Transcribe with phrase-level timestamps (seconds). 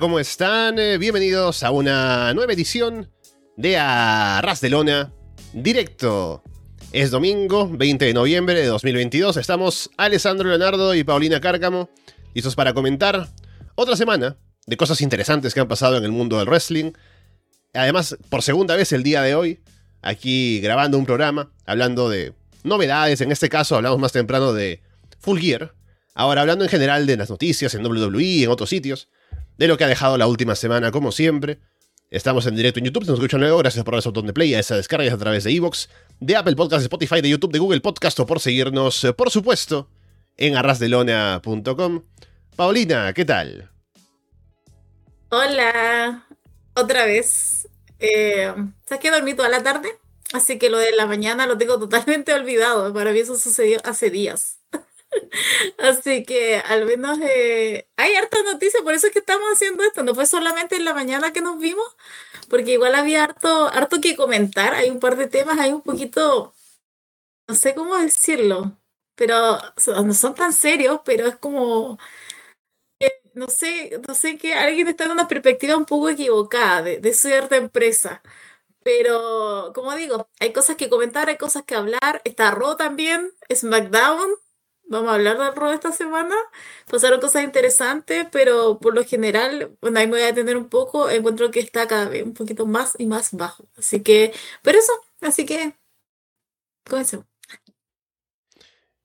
[0.00, 0.78] ¿cómo están?
[0.78, 3.10] Eh, bienvenidos a una nueva edición
[3.58, 5.12] de Arras de Lona
[5.52, 6.42] Directo.
[6.92, 9.36] Es domingo, 20 de noviembre de 2022.
[9.36, 11.90] Estamos Alessandro Leonardo y Paulina Cárcamo,
[12.32, 13.28] listos para comentar
[13.74, 16.92] otra semana de cosas interesantes que han pasado en el mundo del wrestling.
[17.74, 19.60] Además, por segunda vez el día de hoy,
[20.00, 22.32] aquí grabando un programa, hablando de
[22.62, 23.20] novedades.
[23.20, 24.80] En este caso, hablamos más temprano de
[25.18, 25.74] Full Gear.
[26.14, 29.10] Ahora, hablando en general de las noticias en WWE y en otros sitios
[29.62, 31.60] de lo que ha dejado la última semana, como siempre.
[32.10, 34.58] Estamos en directo en YouTube, nos escuchan luego, gracias por darle botón de play a
[34.58, 35.88] esa descarga a través de Evox,
[36.18, 39.30] de Apple Podcast, de Spotify, de YouTube, de Google Podcast o por seguirnos, eh, por
[39.30, 39.88] supuesto,
[40.36, 42.02] en arrasdelona.com.
[42.56, 43.70] Paulina, ¿qué tal?
[45.28, 46.26] Hola,
[46.74, 47.68] otra vez.
[48.00, 48.52] Eh,
[48.84, 49.90] ¿Sabes que dormí toda la tarde?
[50.32, 52.92] Así que lo de la mañana lo tengo totalmente olvidado.
[52.92, 54.58] Para mí eso sucedió hace días.
[55.78, 60.02] Así que al menos eh, hay harta noticias, por eso es que estamos haciendo esto.
[60.02, 61.84] No fue solamente en la mañana que nos vimos,
[62.48, 64.74] porque igual había harto, harto que comentar.
[64.74, 66.54] Hay un par de temas, hay un poquito,
[67.48, 68.78] no sé cómo decirlo,
[69.16, 69.58] pero
[70.04, 71.98] no son tan serios, pero es como,
[73.34, 77.14] no sé, no sé que alguien está en una perspectiva un poco equivocada de, de
[77.14, 78.22] cierta empresa.
[78.84, 82.22] Pero, como digo, hay cosas que comentar, hay cosas que hablar.
[82.24, 84.30] Está Raw también, SmackDown,
[84.92, 86.34] vamos a hablar del rol esta semana.
[86.88, 91.10] Pasaron cosas interesantes, pero por lo general, bueno, ahí me voy a detener un poco,
[91.10, 93.68] encuentro que está cada vez un poquito más y más bajo.
[93.76, 94.32] Así que,
[94.62, 95.74] pero eso, así que,
[96.88, 97.26] comencemos.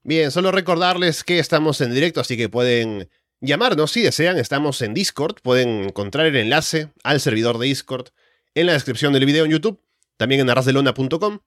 [0.03, 3.09] Bien, solo recordarles que estamos en directo, así que pueden
[3.41, 4.37] llamarnos si desean.
[4.37, 8.09] Estamos en Discord, pueden encontrar el enlace al servidor de Discord
[8.55, 9.81] en la descripción del video en YouTube,
[10.17, 11.39] también en arrasdelona.com.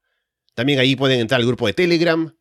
[0.55, 2.35] También ahí pueden entrar al grupo de Telegram,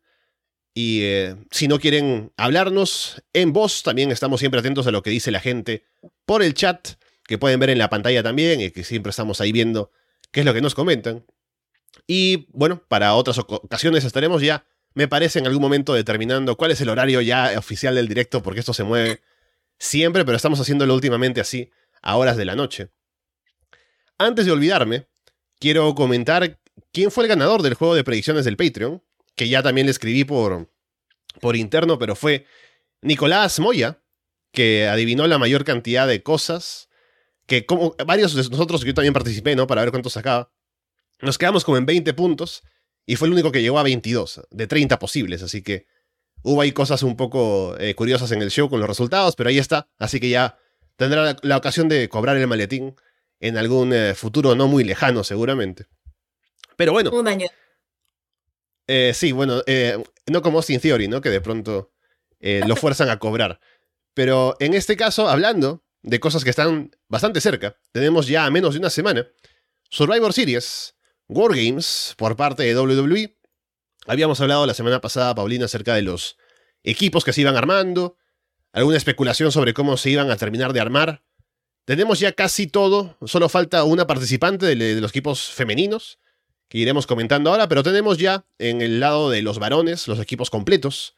[0.74, 5.10] y eh, si no quieren hablarnos en voz, también estamos siempre atentos a lo que
[5.10, 5.84] dice la gente
[6.24, 6.90] por el chat,
[7.24, 9.90] que pueden ver en la pantalla también, y que siempre estamos ahí viendo
[10.30, 11.26] qué es lo que nos comentan.
[12.06, 14.64] Y bueno, para otras ocasiones estaremos ya,
[14.94, 18.60] me parece, en algún momento determinando cuál es el horario ya oficial del directo, porque
[18.60, 19.22] esto se mueve
[19.78, 21.70] siempre, pero estamos haciéndolo últimamente así,
[22.00, 22.90] a horas de la noche.
[24.18, 25.06] Antes de olvidarme,
[25.58, 26.60] quiero comentar
[26.92, 29.02] quién fue el ganador del juego de predicciones del Patreon
[29.40, 30.68] que ya también le escribí por,
[31.40, 32.44] por interno, pero fue
[33.00, 34.02] Nicolás Moya,
[34.52, 36.90] que adivinó la mayor cantidad de cosas,
[37.46, 39.66] que como varios de nosotros, yo también participé, ¿no?
[39.66, 40.52] Para ver cuánto sacaba,
[41.22, 42.64] nos quedamos como en 20 puntos
[43.06, 45.86] y fue el único que llegó a 22, de 30 posibles, así que
[46.42, 49.56] hubo ahí cosas un poco eh, curiosas en el show con los resultados, pero ahí
[49.56, 50.58] está, así que ya
[50.96, 52.94] tendrá la, ocasión de cobrar el maletín
[53.38, 55.86] en algún eh, futuro no muy lejano, seguramente.
[56.76, 57.10] Pero bueno.
[57.10, 57.46] Un año.
[58.92, 61.20] Eh, sí, bueno, eh, no como Sin Theory, ¿no?
[61.20, 61.92] Que de pronto
[62.40, 63.60] eh, lo fuerzan a cobrar.
[64.14, 68.74] Pero en este caso, hablando de cosas que están bastante cerca, tenemos ya a menos
[68.74, 69.28] de una semana
[69.90, 70.96] Survivor Series,
[71.28, 73.38] Wargames por parte de WWE.
[74.08, 76.36] Habíamos hablado la semana pasada, Paulina, acerca de los
[76.82, 78.16] equipos que se iban armando,
[78.72, 81.22] alguna especulación sobre cómo se iban a terminar de armar.
[81.84, 86.18] Tenemos ya casi todo, solo falta una participante de los equipos femeninos
[86.70, 90.50] que iremos comentando ahora, pero tenemos ya en el lado de los varones los equipos
[90.50, 91.16] completos,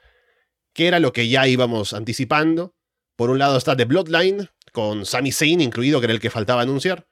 [0.73, 2.75] que era lo que ya íbamos anticipando.
[3.17, 6.63] Por un lado está The Bloodline, con Sami Zayn incluido, que era el que faltaba
[6.63, 7.07] anunciar.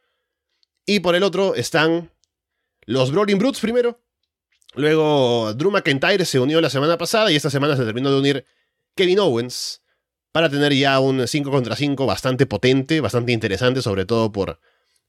[0.87, 2.13] Y por el otro están
[2.87, 4.01] los Brawling Brutes primero.
[4.75, 8.47] Luego Drew McIntyre se unió la semana pasada y esta semana se terminó de unir
[8.95, 9.83] Kevin Owens
[10.33, 14.61] para tener ya un 5 contra 5 bastante potente, bastante interesante, sobre todo por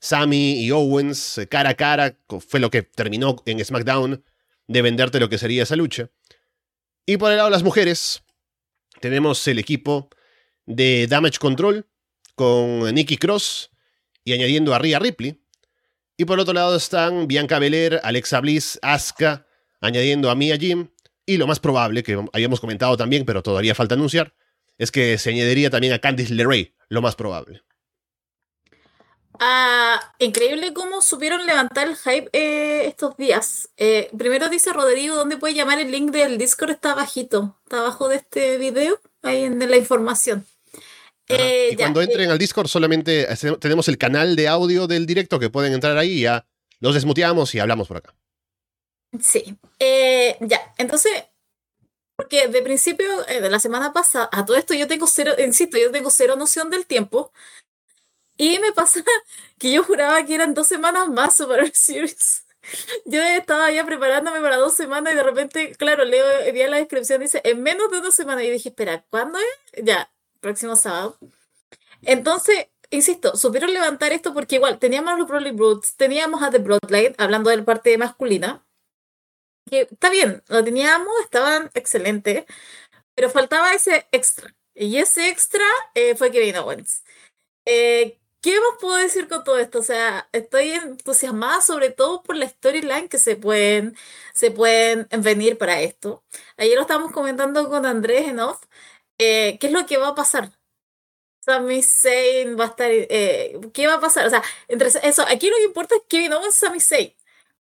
[0.02, 4.24] Sammy y Owens eh, cara a cara, fue lo que terminó en SmackDown
[4.68, 6.10] de venderte lo que sería esa lucha.
[7.06, 8.24] Y por el lado de las mujeres,
[9.00, 10.10] tenemos el equipo
[10.66, 11.88] de Damage Control
[12.36, 13.70] con Nikki Cross
[14.24, 15.40] y añadiendo a Rhea Ripley.
[16.18, 19.46] Y por otro lado están Bianca Belair, Alexa Bliss, Asuka,
[19.82, 20.90] añadiendo a Mia Jim.
[21.26, 24.34] Y lo más probable, que habíamos comentado también, pero todavía falta anunciar,
[24.78, 27.62] es que se añadiría también a Candice LeRae, lo más probable.
[29.44, 33.70] Ah, increíble cómo supieron levantar el hype eh, estos días.
[33.76, 35.80] Eh, primero dice Rodrigo, ¿dónde puede llamar?
[35.80, 40.46] El link del Discord está bajito, está abajo de este video, ahí en la información.
[41.28, 43.28] Eh, y cuando entren al Discord solamente
[43.60, 46.46] tenemos el canal de audio del directo que pueden entrar ahí y ya
[46.80, 48.14] los desmuteamos y hablamos por acá.
[49.20, 51.12] Sí, ya, entonces,
[52.16, 55.90] porque de principio de la semana pasada, a todo esto yo tengo cero, insisto, yo
[55.90, 57.34] tengo cero noción del tiempo.
[58.42, 59.04] Y me pasa
[59.60, 62.44] que yo juraba que eran dos semanas más Super Series.
[63.06, 67.22] Yo estaba ya preparándome para dos semanas y de repente, claro, leo día la descripción,
[67.22, 68.44] dice, en menos de dos semanas.
[68.44, 69.84] Y dije, espera, ¿cuándo es?
[69.84, 71.20] Ya, próximo sábado.
[72.02, 77.14] Entonces, insisto, supieron levantar esto porque igual teníamos los Broly Brutes, teníamos a The Bloodline,
[77.20, 78.66] hablando de la parte masculina,
[79.70, 82.46] que está bien, lo teníamos, estaban excelentes,
[83.16, 84.56] pero faltaba ese extra.
[84.74, 85.64] Y ese extra
[85.94, 87.04] eh, fue Kevin Owens.
[87.66, 89.80] Eh, ¿Qué más puedo decir con todo esto?
[89.80, 93.96] O sea, estoy entusiasmada sobre todo por la storyline que se pueden,
[94.34, 96.24] se pueden venir para esto.
[96.58, 98.64] Ayer lo estábamos comentando con Andrés en off.
[99.20, 100.52] Eh, ¿Qué es lo que va a pasar?
[101.42, 102.90] Sami Zayn va a estar...
[102.92, 104.28] Eh, ¿Qué va a pasar?
[104.28, 107.16] O sea, entre eso, aquí lo que importa es Kevin Owens Sami Zayn.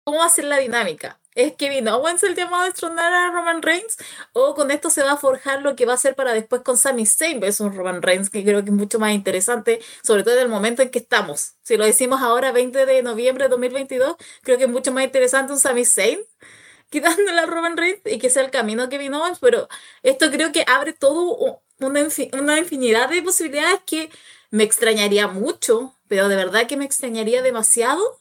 [0.03, 1.19] ¿Cómo va a ser la dinámica?
[1.39, 3.95] ¿Es Kevin Owens el llamado a destronar a Roman Reigns?
[4.33, 6.77] ¿O con esto se va a forjar lo que va a ser para después con
[6.77, 10.35] Sami Zayn Es un Roman Reigns que creo que es mucho más interesante, sobre todo
[10.35, 11.53] en el momento en que estamos.
[11.63, 15.53] Si lo decimos ahora, 20 de noviembre de 2022, creo que es mucho más interesante
[15.53, 16.19] un Sami Zayn
[16.89, 19.69] quitándole a Roman Reigns y que sea el camino a Kevin Owens, pero
[20.03, 24.09] esto creo que abre todo una, una infinidad de posibilidades que
[24.51, 28.19] me extrañaría mucho, pero de verdad que me extrañaría demasiado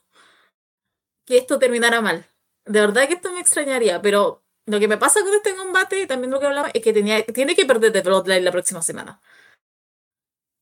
[1.25, 2.25] que esto terminara mal.
[2.69, 6.31] De verdad que esto me extrañaría, pero lo que me pasa con este combate, también
[6.31, 9.21] lo que hablaba, es que tenía, tiene que perder de Bloodline la próxima semana.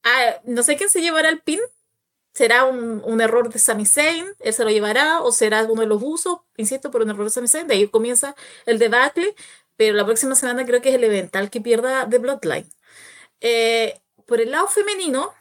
[0.04, 1.60] Ah, no sé quién se llevará el pin.
[2.32, 4.26] ¿Será un, un, error de Sami Zayn?
[4.40, 5.22] ¿Él se lo llevará?
[5.22, 6.40] ¿O será uno de los usos?
[6.56, 7.66] Insisto, por un error de Sami Zayn.
[7.66, 8.36] De ahí comienza
[8.66, 9.34] el debacle.
[9.76, 12.70] Pero la próxima semana creo que es el evental que pierda de Bloodline.
[13.40, 15.32] Eh, por el lado femenino,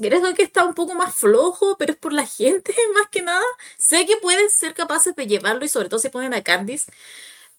[0.00, 3.44] creo que está un poco más flojo, pero es por la gente más que nada.
[3.78, 6.92] Sé que pueden ser capaces de llevarlo y sobre todo si ponen a Candice,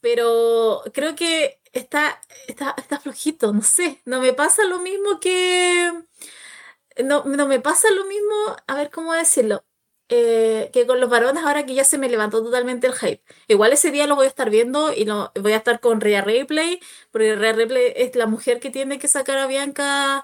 [0.02, 4.02] pero creo que está, está, está flojito, no sé.
[4.06, 5.92] No me pasa lo mismo que...
[7.04, 8.34] No, no me pasa lo mismo,
[8.68, 9.66] a ver cómo decirlo.
[10.08, 13.24] Eh, que con los varones ahora que ya se me levantó totalmente el hype.
[13.48, 16.22] Igual ese día lo voy a estar viendo y lo, voy a estar con Rhea
[16.22, 16.80] Ripley,
[17.12, 20.24] porque Rhea Ripley es la mujer que tiene que sacar a Bianca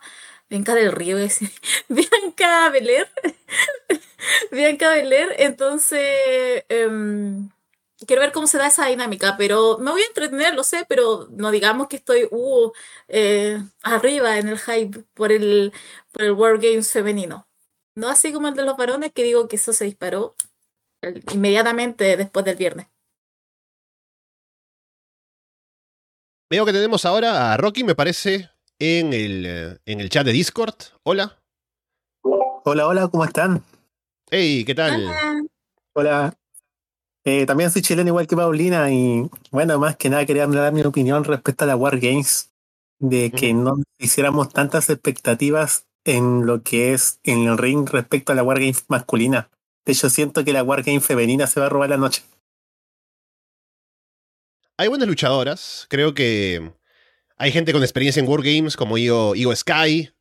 [0.51, 1.49] Bianca del Río, decir.
[1.87, 3.09] Bianca Beler.
[4.51, 5.33] Bianca Beler.
[5.37, 7.49] Entonces, em,
[8.05, 11.29] quiero ver cómo se da esa dinámica, pero me voy a entretener, lo sé, pero
[11.31, 12.69] no digamos que estoy uh,
[13.07, 15.71] eh, arriba en el hype por el,
[16.11, 17.47] por el World Games femenino.
[17.95, 20.35] No así como el de los varones, que digo que eso se disparó
[21.31, 22.87] inmediatamente después del viernes.
[26.49, 28.50] Veo que tenemos ahora a Rocky, me parece,
[28.81, 30.73] en el, eh, en el chat de Discord.
[31.03, 31.39] Hola.
[32.23, 33.63] Hola, hola, ¿cómo están?
[34.31, 35.07] Hey, ¿qué tal?
[35.93, 36.33] Hola.
[37.23, 40.81] Eh, también soy chileno igual que Paulina y bueno, más que nada quería dar mi
[40.81, 42.51] opinión respecto a la War Games,
[42.97, 48.35] de que no hiciéramos tantas expectativas en lo que es en el ring respecto a
[48.35, 49.51] la War Games masculina.
[49.85, 52.23] De hecho, siento que la War Game femenina se va a robar la noche.
[54.77, 56.71] Hay buenas luchadoras, creo que
[57.41, 60.11] hay gente con experiencia en Wargames como Io, Sky.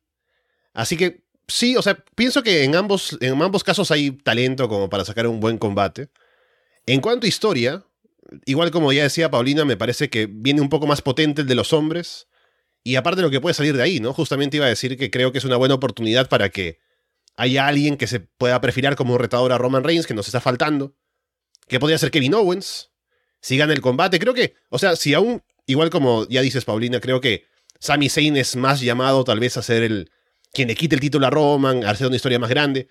[0.73, 4.89] Así que sí, o sea, pienso que en ambos, en ambos casos hay talento como
[4.89, 6.09] para sacar un buen combate.
[6.87, 7.85] En cuanto a historia,
[8.45, 11.53] igual como ya decía Paulina, me parece que viene un poco más potente el de
[11.53, 12.27] los hombres.
[12.83, 14.13] Y aparte lo que puede salir de ahí, ¿no?
[14.13, 16.79] Justamente iba a decir que creo que es una buena oportunidad para que
[17.35, 20.41] haya alguien que se pueda perfilar como un retador a Roman Reigns, que nos está
[20.41, 20.95] faltando.
[21.67, 22.89] Que podría ser Kevin Owens.
[23.41, 24.17] Si gana el combate.
[24.17, 27.45] Creo que, o sea, si aún igual como ya dices, Paulina, creo que
[27.79, 30.11] Sami Zayn es más llamado tal vez a ser el
[30.53, 32.89] quien le quite el título a Roman, a hacer una historia más grande.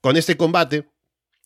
[0.00, 0.88] Con este combate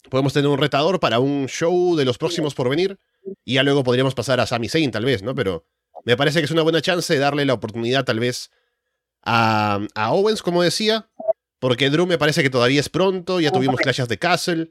[0.09, 2.99] podemos tener un retador para un show de los próximos por venir
[3.45, 5.35] y ya luego podríamos pasar a Sami Zayn tal vez, ¿no?
[5.35, 5.67] Pero
[6.05, 8.51] me parece que es una buena chance de darle la oportunidad tal vez
[9.23, 11.11] a, a Owens, como decía,
[11.59, 14.71] porque Drew me parece que todavía es pronto, ya tuvimos clashes de Castle.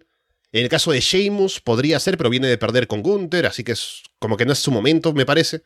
[0.52, 3.74] En el caso de Sheamus podría ser, pero viene de perder con Gunther, así que
[3.74, 5.62] es como que no es su momento, me parece.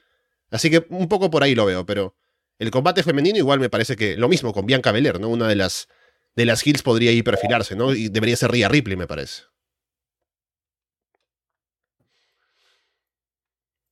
[0.54, 2.16] Así que un poco por ahí lo veo, pero
[2.60, 5.30] el combate femenino igual me parece que lo mismo con Bianca Belair, ¿no?
[5.30, 5.88] Una de las
[6.36, 7.92] de las hills podría ir perfilarse, ¿no?
[7.94, 9.44] Y debería ser Rhea Ripley, me parece.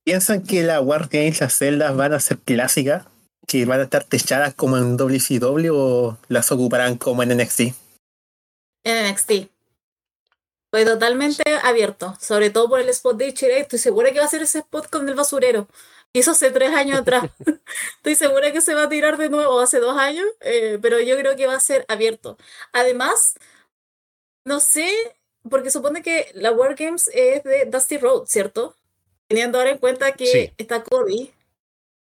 [0.04, 3.06] ¿Piensan que la War Games, las celdas van a ser clásicas?
[3.46, 7.60] ¿Que van a estar techadas como en WCW o las ocuparán como en NXT?
[8.84, 9.50] En NXT.
[10.70, 13.62] Fue totalmente abierto, sobre todo por el spot de Ichirei.
[13.62, 15.68] Estoy segura que va a ser ese spot con el basurero
[16.12, 17.30] hizo hace tres años atrás.
[17.96, 21.16] Estoy segura que se va a tirar de nuevo hace dos años, eh, pero yo
[21.16, 22.36] creo que va a ser abierto.
[22.72, 23.34] Además,
[24.44, 24.92] no sé,
[25.48, 28.76] porque supone que la War Games es de Dusty Road, ¿cierto?
[29.28, 31.32] Teniendo ahora en cuenta que está Cody.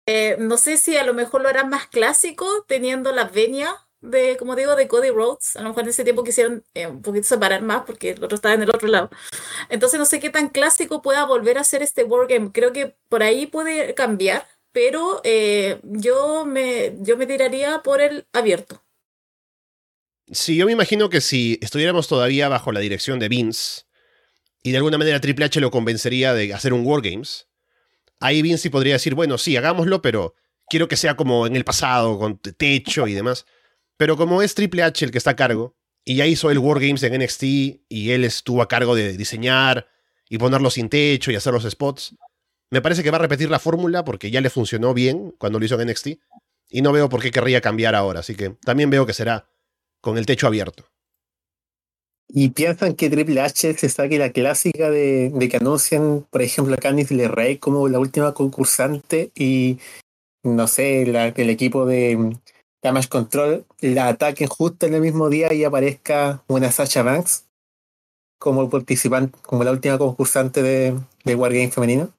[0.07, 4.37] Eh, no sé si a lo mejor lo harán más clásico, teniendo la venia de,
[4.37, 5.57] como digo, de Cody Rhodes.
[5.57, 8.37] A lo mejor en ese tiempo quisieron eh, un poquito separar más porque el otro
[8.37, 9.11] estaba en el otro lado.
[9.69, 12.53] Entonces no sé qué tan clásico pueda volver a ser este wargame.
[12.53, 18.27] Creo que por ahí puede cambiar, pero eh, yo, me, yo me tiraría por el
[18.33, 18.83] abierto.
[20.33, 23.83] Sí, yo me imagino que si estuviéramos todavía bajo la dirección de Vince
[24.63, 27.49] y de alguna manera Triple H lo convencería de hacer un Wargames,
[28.21, 30.37] ahí Vince podría decir, bueno, sí, hagámoslo, pero
[30.69, 33.45] quiero que sea como en el pasado, con techo y demás.
[34.01, 35.77] Pero como es Triple H el que está a cargo,
[36.07, 39.89] y ya hizo el Wargames en NXT, y él estuvo a cargo de diseñar
[40.31, 42.17] y ponerlo sin techo y hacer los spots,
[42.71, 45.67] me parece que va a repetir la fórmula porque ya le funcionó bien cuando lo
[45.67, 46.07] hizo en NXT,
[46.71, 49.51] y no veo por qué querría cambiar ahora, así que también veo que será
[50.01, 50.87] con el techo abierto.
[52.27, 56.79] ¿Y piensan que Triple H se saque la clásica de, que anuncien, por ejemplo, a
[56.79, 59.79] Candice LeRae como la última concursante y,
[60.43, 62.39] no sé, el equipo de
[62.83, 67.45] Damage Control la ataquen justo en el mismo día y aparezca una Sasha Banks
[68.41, 72.13] como participante, como la última concursante de, de Wargame femenino?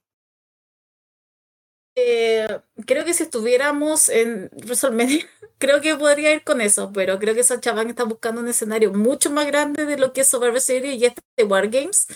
[1.95, 2.47] Eh,
[2.85, 5.25] creo que si estuviéramos en WrestleMania,
[5.57, 8.93] creo que podría ir con eso, pero creo que Sacha Banks está buscando un escenario
[8.93, 12.07] mucho más grande de lo que es Survivor Series y este de Wargames.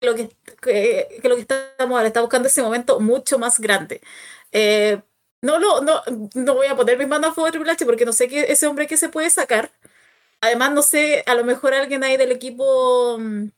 [0.00, 4.00] Lo que, que, lo que estamos ahora, está buscando ese momento mucho más grande.
[4.50, 5.00] Eh,
[5.42, 6.02] no, no, no,
[6.34, 8.46] no voy a poner mis manos a fuego de Triple H porque no sé qué
[8.52, 9.72] ese hombre que se puede sacar.
[10.40, 13.50] Además, no sé, a lo mejor alguien ahí del equipo um,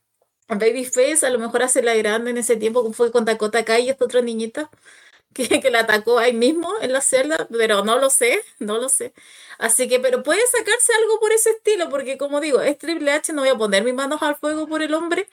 [0.49, 3.89] Babyface, a lo mejor hace la grande en ese tiempo, fue con Dakota Kai y
[3.89, 4.69] esta otra niñita
[5.33, 8.89] que, que la atacó ahí mismo en la celda, pero no lo sé, no lo
[8.89, 9.13] sé.
[9.59, 13.33] Así que, pero puede sacarse algo por ese estilo, porque como digo, es Triple H,
[13.33, 15.29] no voy a poner mis manos al fuego por el hombre,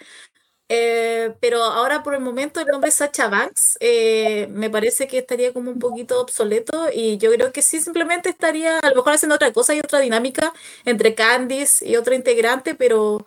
[0.69, 5.53] eh, pero ahora por el momento el nombre Sacha Banks eh, me parece que estaría
[5.53, 9.35] como un poquito obsoleto y yo creo que sí simplemente estaría a lo mejor haciendo
[9.37, 10.53] otra cosa y otra dinámica
[10.85, 13.25] entre Candice y otro integrante, pero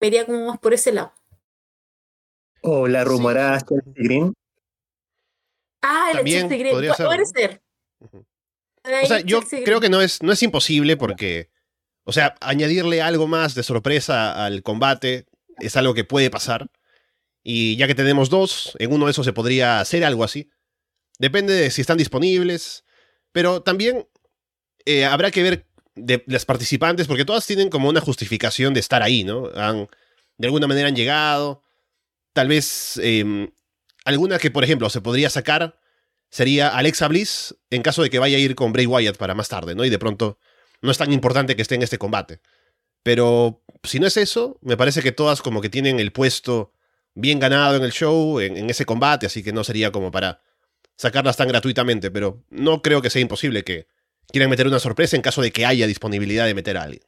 [0.00, 1.12] vería como más por ese lado.
[2.62, 3.66] O la rumorada sí.
[3.96, 4.34] Green.
[5.82, 6.74] Ah, el También Chelsea Green.
[6.74, 7.26] podría ser, Puede ¿no?
[7.26, 7.62] ser.
[8.84, 9.92] O sea, yo Chelsea creo que Green.
[9.92, 11.50] no es, no es imposible porque,
[12.04, 15.26] o sea, añadirle algo más de sorpresa al combate
[15.58, 16.70] es algo que puede pasar.
[17.42, 20.50] Y ya que tenemos dos, en uno de esos se podría hacer algo así.
[21.18, 22.84] Depende de si están disponibles.
[23.32, 24.06] Pero también
[24.84, 29.02] eh, habrá que ver de las participantes, porque todas tienen como una justificación de estar
[29.02, 29.50] ahí, ¿no?
[29.54, 29.88] Han,
[30.38, 31.62] de alguna manera han llegado.
[32.32, 33.50] Tal vez eh,
[34.04, 35.78] alguna que, por ejemplo, se podría sacar
[36.30, 39.48] sería Alexa Bliss en caso de que vaya a ir con Bray Wyatt para más
[39.48, 39.84] tarde, ¿no?
[39.84, 40.38] Y de pronto
[40.80, 42.40] no es tan importante que esté en este combate.
[43.02, 46.72] Pero si no es eso, me parece que todas como que tienen el puesto
[47.14, 50.40] bien ganado en el show, en, en ese combate, así que no sería como para
[50.96, 53.86] sacarlas tan gratuitamente, pero no creo que sea imposible que
[54.28, 57.02] quieran meter una sorpresa en caso de que haya disponibilidad de meter a alguien.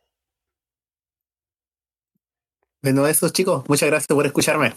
[2.82, 4.74] Bueno, eso chicos, muchas gracias por escucharme.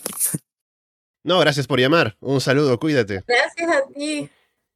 [1.23, 2.15] No, gracias por llamar.
[2.21, 3.23] Un saludo, cuídate.
[3.27, 4.29] Gracias a ti.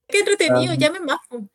[0.07, 0.75] Qué entretenido, Ah.
[0.75, 1.19] llamen más.
[1.29, 1.47] po.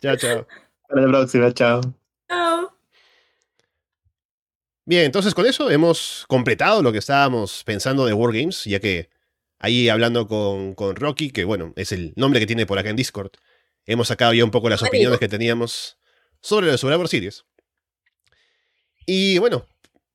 [0.00, 0.46] Chao, chao.
[0.88, 1.80] Hasta la próxima, chao.
[2.28, 2.75] Chao.
[4.88, 9.10] Bien, entonces con eso hemos completado lo que estábamos pensando de Wargames, ya que
[9.58, 12.94] ahí hablando con, con Rocky, que bueno, es el nombre que tiene por acá en
[12.94, 13.32] Discord,
[13.84, 15.98] hemos sacado ya un poco las opiniones que teníamos
[16.40, 17.44] sobre lo de Survivor Series.
[19.06, 19.66] Y bueno,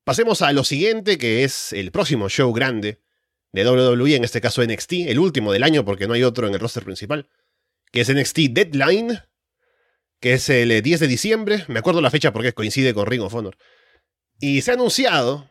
[0.05, 3.01] pasemos a lo siguiente, que es el próximo show grande
[3.51, 6.53] de WWE, en este caso NXT, el último del año porque no hay otro en
[6.53, 7.27] el roster principal,
[7.91, 9.19] que es NXT Deadline,
[10.21, 13.21] que es el eh, 10 de diciembre, me acuerdo la fecha porque coincide con Ring
[13.21, 13.57] of Honor.
[14.41, 15.49] Y se ha anunciado,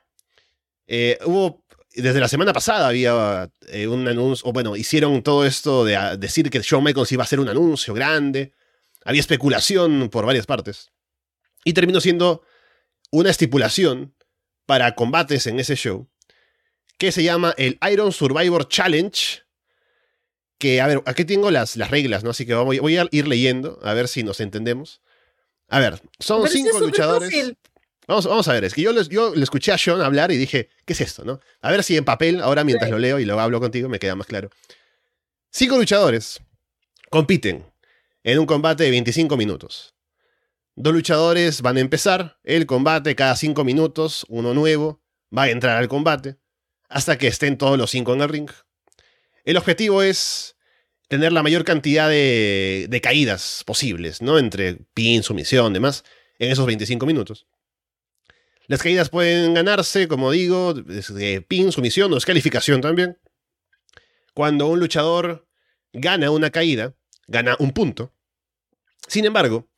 [0.87, 5.85] eh, hubo, desde la semana pasada había eh, un anuncio, o bueno, hicieron todo esto
[5.85, 8.53] de a- decir que Shawn Michaels iba a hacer un anuncio grande,
[9.05, 10.91] había especulación por varias partes,
[11.65, 12.43] y terminó siendo
[13.13, 14.15] una estipulación
[14.67, 16.09] para combates en ese show,
[16.99, 19.43] que se llama el Iron Survivor Challenge,
[20.59, 22.31] que, a ver, aquí tengo las, las reglas, ¿no?
[22.31, 25.01] Así que voy, voy a ir leyendo, a ver si nos entendemos.
[25.69, 27.31] A ver, son Pero sí es cinco luchadores.
[27.31, 27.57] fácil.
[28.11, 30.37] Vamos, vamos a ver, es que yo, les- yo le escuché a Sean hablar y
[30.37, 31.39] dije, ¿qué es esto, no?
[31.61, 32.93] A ver si en papel, ahora mientras Sí.
[32.93, 34.51] lo leo y lo hablo contigo, me queda más claro.
[35.53, 36.41] Cinco luchadores
[37.09, 37.65] compiten
[38.25, 39.95] en un combate de 25 minutos.
[40.75, 45.01] Dos luchadores van a empezar el combate cada cinco minutos, uno nuevo
[45.37, 46.37] va a entrar al combate
[46.89, 48.51] hasta que estén todos los cinco en el ring.
[49.45, 50.57] El objetivo es
[51.07, 54.37] tener la mayor cantidad de, de caídas posibles, ¿no?
[54.37, 56.03] Entre pin, sumisión, demás,
[56.41, 57.47] en esos 25 minutos.
[58.71, 63.19] Las caídas pueden ganarse, como digo, desde pin, sumisión o descalificación también.
[64.33, 65.49] Cuando un luchador
[65.93, 66.95] gana una caída,
[67.27, 68.15] gana un punto.
[69.09, 69.69] Sin embargo,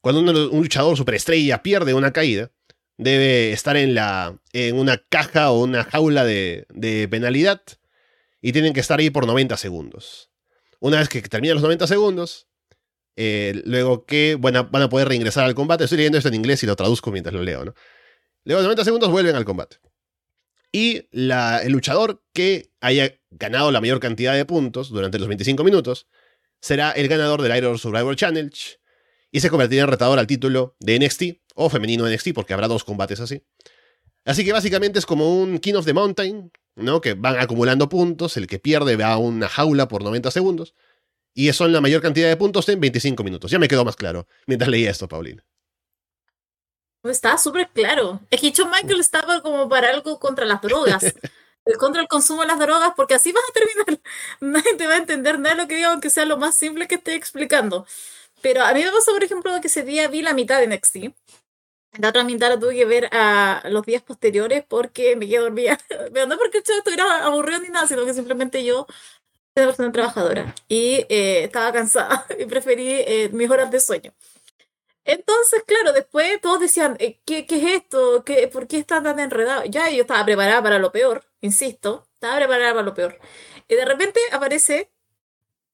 [0.00, 2.50] cuando un, un luchador superestrella pierde una caída,
[2.96, 7.62] debe estar en, la, en una caja o una jaula de, de penalidad
[8.42, 10.32] y tienen que estar ahí por 90 segundos.
[10.80, 12.48] Una vez que terminan los 90 segundos,
[13.16, 15.84] Eh, luego que van a, van a poder reingresar al combate.
[15.84, 17.72] Estoy leyendo esto en inglés y lo traduzco mientras lo leo, ¿no?
[18.44, 19.78] Luego de 90 segundos vuelven al combate.
[20.72, 26.08] Y el luchador que haya ganado la mayor cantidad de puntos durante los 25 minutos
[26.60, 28.78] será el ganador del Iron Survivor Challenge
[29.30, 31.22] y se convertirá en retador al título de NXT
[31.54, 33.44] o femenino NXT porque habrá dos combates así.
[34.24, 37.00] Así que básicamente es como un King of the Mountain, ¿no?
[37.00, 40.74] Que van acumulando puntos, el que pierde va a una jaula por 90 segundos
[41.34, 43.50] y son la mayor cantidad de puntos en 25 minutos.
[43.50, 45.44] Ya me quedó más claro mientras leía esto, Paulina.
[47.04, 48.20] Estaba súper claro.
[48.30, 51.14] Es que John Michael estaba como para algo contra las drogas.
[51.78, 54.00] contra el consumo de las drogas, porque así vas a terminar.
[54.40, 56.86] Nadie te va a entender nada de lo que digo, aunque sea lo más simple
[56.88, 57.86] que estoy explicando.
[58.42, 61.14] Pero a mí me pasó, por ejemplo, que ese día vi la mitad de NXT.
[61.98, 65.78] La otra mitad la tuve que ver a los días posteriores porque me quedé dormida.
[66.12, 68.86] Pero no porque estuviera aburrido ni nada, sino que simplemente yo
[69.54, 74.12] soy una persona trabajadora y eh, estaba cansada y preferí eh, mis horas de sueño.
[75.04, 78.24] Entonces, claro, después todos decían, eh, ¿qué, qué es esto?
[78.24, 79.64] ¿Qué, ¿Por qué está tan enredado?
[79.66, 83.18] Ya yo estaba preparada para lo peor, insisto, estaba preparada para lo peor.
[83.68, 84.90] Y de repente aparece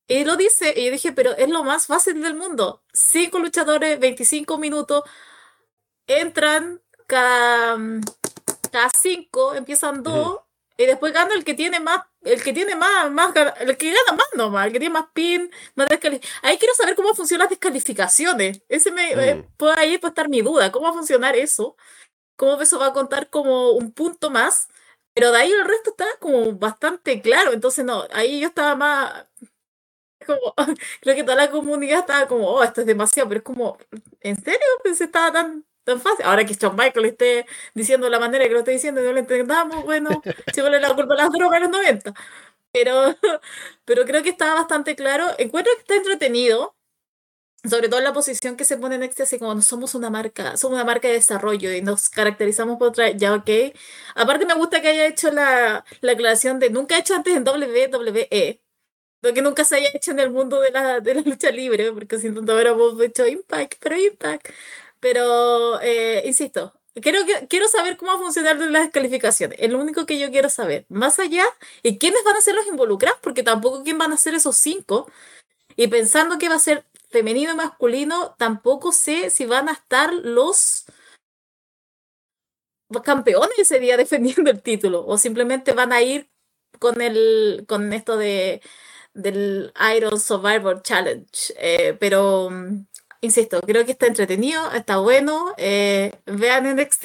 [0.08, 2.82] y lo dice, y yo dije, pero es lo más fácil del mundo.
[2.92, 5.04] Cinco luchadores, 25 minutos,
[6.08, 7.78] entran cada,
[8.72, 10.40] cada cinco, empiezan dos,
[10.80, 14.16] y después gana el que tiene más, el que tiene más, más, el que gana
[14.16, 15.86] más nomás, el que tiene más pin, más
[16.40, 18.62] Ahí quiero saber cómo funcionan las descalificaciones.
[18.66, 19.56] Ese me, eh, mm.
[19.58, 20.72] puede, ahí puede estar mi duda.
[20.72, 21.76] ¿Cómo va a funcionar eso?
[22.36, 24.68] ¿Cómo eso va a contar como un punto más?
[25.14, 27.52] Pero de ahí el resto está como bastante claro.
[27.52, 29.26] Entonces, no, ahí yo estaba más.
[30.26, 30.54] Como,
[31.02, 33.78] creo que toda la comunidad estaba como, oh, esto es demasiado, pero es como,
[34.20, 34.60] ¿en serio?
[34.84, 36.24] Pensé estaba tan, tan fácil.
[36.24, 39.84] Ahora que John Michael esté diciendo la manera que lo está diciendo, no lo entendamos,
[39.84, 40.22] bueno,
[40.54, 42.14] si vale la culpa a las drogas en los 90.
[42.72, 43.16] Pero,
[43.84, 45.26] pero creo que está bastante claro.
[45.38, 46.76] Encuentro que está entretenido,
[47.64, 50.56] sobre todo en la posición que se pone en este, así como somos una marca,
[50.56, 53.50] somos una marca de desarrollo y nos caracterizamos por otra, ya ok.
[54.14, 57.44] Aparte me gusta que haya hecho la, la aclaración de nunca he hecho antes en
[57.46, 58.62] WWE,
[59.22, 61.92] lo que nunca se haya hecho en el mundo de la, de la lucha libre,
[61.92, 64.48] porque siento que ahora hemos hecho Impact, pero Impact.
[65.00, 69.58] Pero, eh, insisto, quiero, quiero saber cómo va a funcionar las descalificaciones.
[69.60, 70.86] Es lo único que yo quiero saber.
[70.88, 71.44] Más allá,
[71.82, 73.18] ¿y quiénes van a ser los involucrados?
[73.22, 75.10] Porque tampoco quién van a ser esos cinco.
[75.76, 80.12] Y pensando que va a ser femenino y masculino, tampoco sé si van a estar
[80.14, 80.86] los
[83.04, 85.06] campeones ese día defendiendo el título.
[85.06, 86.28] O simplemente van a ir
[86.78, 88.62] con el con esto de
[89.14, 91.54] del Iron Survivor Challenge.
[91.58, 92.50] Eh, pero
[93.20, 95.54] insisto, creo que está entretenido, está bueno.
[95.56, 97.04] Eh, vean NXT.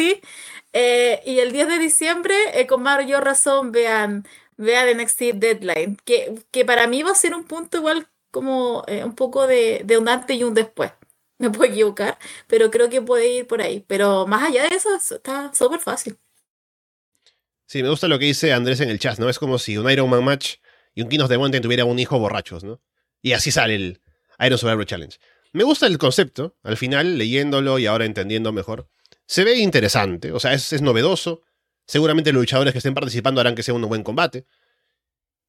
[0.73, 6.33] Eh, y el 10 de diciembre, eh, con Mario Razón, vean, vean NXT Deadline, que,
[6.51, 10.09] que para mí va a ser un punto igual como un poco de, de un
[10.09, 10.91] antes y un después.
[11.37, 13.83] Me puedo equivocar, pero creo que puede ir por ahí.
[13.87, 16.17] Pero más allá de eso, está súper fácil.
[17.67, 19.27] Sí, me gusta lo que dice Andrés en el chat, ¿no?
[19.27, 20.57] Es como si un Iron Man match
[20.93, 22.79] y un Kinos de Mountain tuviera un hijo borrachos, ¿no?
[23.21, 24.01] Y así sale el
[24.39, 25.17] Iron Survivor Challenge.
[25.55, 28.89] Me gusta el concepto, al final, leyéndolo y ahora entendiendo mejor.
[29.25, 31.43] Se ve interesante, o sea, es, novedoso.
[31.87, 34.45] Seguramente los luchadores que estén participando harán que sea un buen combate.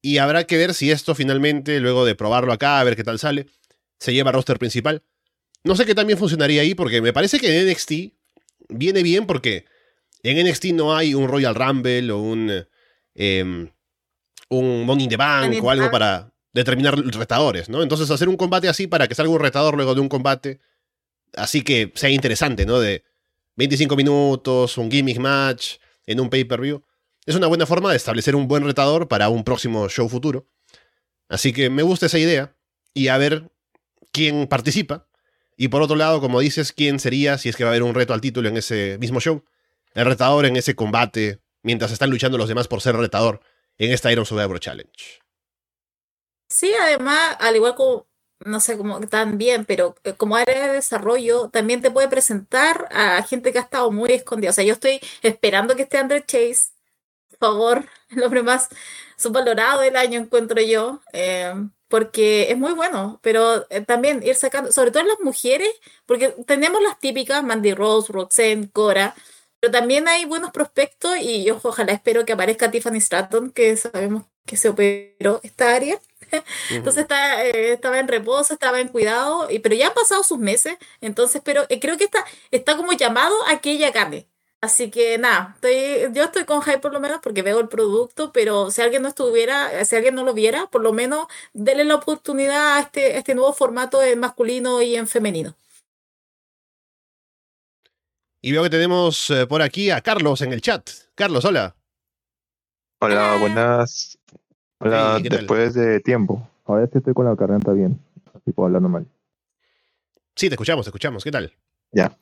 [0.01, 3.19] Y habrá que ver si esto finalmente, luego de probarlo acá, a ver qué tal
[3.19, 3.47] sale,
[3.99, 5.03] se lleva a roster principal.
[5.65, 7.91] No sé qué también funcionaría ahí, porque me parece que en NXT
[8.69, 9.65] viene bien porque
[10.23, 12.65] en NXT no hay un Royal Rumble o un,
[13.13, 13.69] em,
[14.47, 17.83] un Money in the Bank o algo para, determinar retadores, ¿no?
[17.83, 20.59] Entonces hacer un combate así para que salga un retador luego de un combate,
[21.35, 22.79] así que sea interesante, ¿no?
[22.79, 23.03] De
[23.55, 26.83] 25 minutos, un gimmick match en un pay-per-view.
[27.25, 30.47] Es una buena forma de establecer un buen retador para un próximo show futuro.
[31.27, 32.55] Así que me gusta esa idea
[32.93, 33.51] y a ver
[34.11, 35.07] quién participa.
[35.57, 37.95] Y por otro lado, como dices, quién sería, si es que va a haber un
[37.95, 39.43] reto al título en ese mismo show,
[39.93, 43.41] el retador en ese combate, mientras están luchando los demás por ser retador
[43.77, 45.26] en esta Iron Survivor Challenge.
[46.57, 48.07] Sí, además, al igual como,
[48.39, 53.21] no sé cómo también, pero eh, como área de desarrollo, también te puede presentar a
[53.23, 54.49] gente que ha estado muy escondida.
[54.49, 56.71] O sea, yo estoy esperando que esté André Chase,
[57.29, 58.69] por favor, el hombre más
[59.17, 61.53] subvalorado del año, encuentro yo, eh,
[61.89, 65.69] porque es muy bueno, pero eh, también ir sacando, sobre todo en las mujeres,
[66.07, 69.15] porque tenemos las típicas, Mandy Rose, Roxanne, Cora,
[69.59, 74.23] pero también hay buenos prospectos y yo ojalá espero que aparezca Tiffany Stratton, que sabemos
[74.45, 75.99] que se operó esta área.
[76.71, 80.37] Entonces está, eh, estaba en reposo, estaba en cuidado, y, pero ya han pasado sus
[80.39, 84.27] meses, entonces pero eh, creo que está, está como llamado a que ella gane.
[84.59, 88.31] Así que nada, estoy, yo estoy con hype por lo menos porque veo el producto,
[88.33, 91.95] pero si alguien no estuviera, si alguien no lo viera, por lo menos denle la
[91.95, 95.55] oportunidad a este, a este nuevo formato en masculino y en femenino.
[98.41, 100.89] Y veo que tenemos eh, por aquí a Carlos en el chat.
[101.15, 101.75] Carlos, hola.
[102.99, 103.39] Hola, Hola.
[103.39, 104.17] buenas.
[104.79, 106.47] Hola, después de tiempo.
[106.65, 107.99] Ahora sí estoy con la garganta bien.
[108.33, 109.07] Así puedo hablar normal.
[110.35, 111.23] Sí, te escuchamos, te escuchamos.
[111.23, 111.51] ¿Qué tal?
[111.91, 112.15] Ya.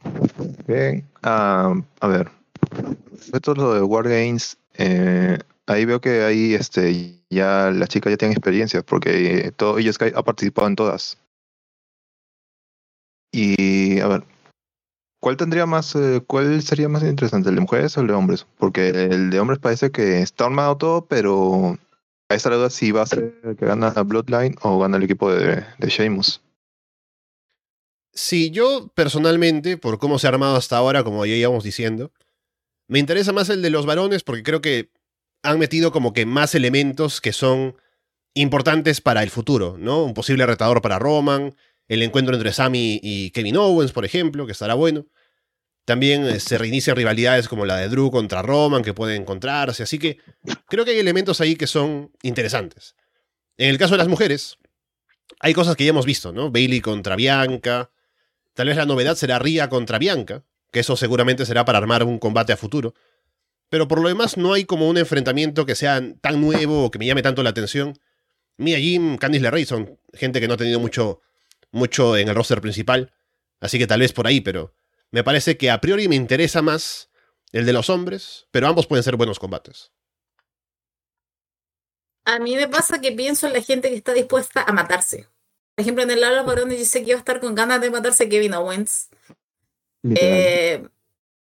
[0.67, 1.05] Bien.
[1.23, 2.29] ah, a ver.
[3.33, 4.57] Esto es lo de Wargames.
[4.77, 5.37] Eh,
[5.67, 10.11] ahí veo que ahí este, ya las chicas ya tienen experiencia porque todo ella Sky
[10.15, 11.17] ha participado en todas.
[13.31, 14.23] Y a ver,
[15.19, 18.47] ¿cuál tendría más, eh, cuál sería más interesante, el de mujeres o el de hombres?
[18.57, 21.77] Porque el de hombres parece que está armado todo, pero
[22.29, 25.33] a esta duda si va a ser el que gana Bloodline o gana el equipo
[25.33, 26.41] de, Sheamus.
[28.13, 32.11] Sí, yo personalmente, por cómo se ha armado hasta ahora, como ya íbamos diciendo,
[32.87, 34.89] me interesa más el de los varones porque creo que
[35.43, 37.75] han metido como que más elementos que son
[38.33, 40.03] importantes para el futuro, ¿no?
[40.03, 41.55] Un posible retador para Roman,
[41.87, 45.05] el encuentro entre Sami y Kevin Owens, por ejemplo, que estará bueno.
[45.85, 49.99] También eh, se reinician rivalidades como la de Drew contra Roman, que pueden encontrarse, así
[49.99, 50.19] que
[50.67, 52.95] creo que hay elementos ahí que son interesantes.
[53.57, 54.57] En el caso de las mujeres,
[55.39, 56.51] hay cosas que ya hemos visto, ¿no?
[56.51, 57.91] Bailey contra Bianca,
[58.55, 62.19] Tal vez la novedad será Ria contra Bianca, que eso seguramente será para armar un
[62.19, 62.95] combate a futuro.
[63.69, 66.97] Pero por lo demás no hay como un enfrentamiento que sea tan nuevo o que
[66.97, 67.99] me llame tanto la atención.
[68.57, 71.19] Mia Jim, Candice LeRae son gente que no ha tenido mucho,
[71.71, 73.11] mucho en el roster principal,
[73.59, 74.73] así que tal vez por ahí, pero
[75.15, 77.09] me parece que a priori me interesa más
[77.53, 79.93] el de los hombres, pero ambos pueden ser buenos combates.
[82.25, 85.29] A mí me pasa que pienso en la gente que está dispuesta a matarse.
[85.73, 87.55] Por ejemplo, en el lado de los varones yo sé que iba a estar con
[87.55, 89.07] ganas de matarse Kevin Owens.
[90.03, 90.85] Eh,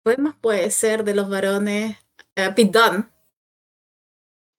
[0.03, 1.97] ¿Cuál más puede ser de los varones?
[2.35, 3.05] Eh, Pete Dunne,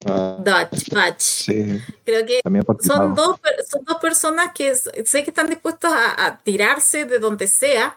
[0.07, 1.21] Ah, Dutch, Dutch.
[1.21, 2.41] sí, Creo que
[2.81, 7.49] son dos, son dos personas que sé que están dispuestas a, a tirarse de donde
[7.49, 7.97] sea.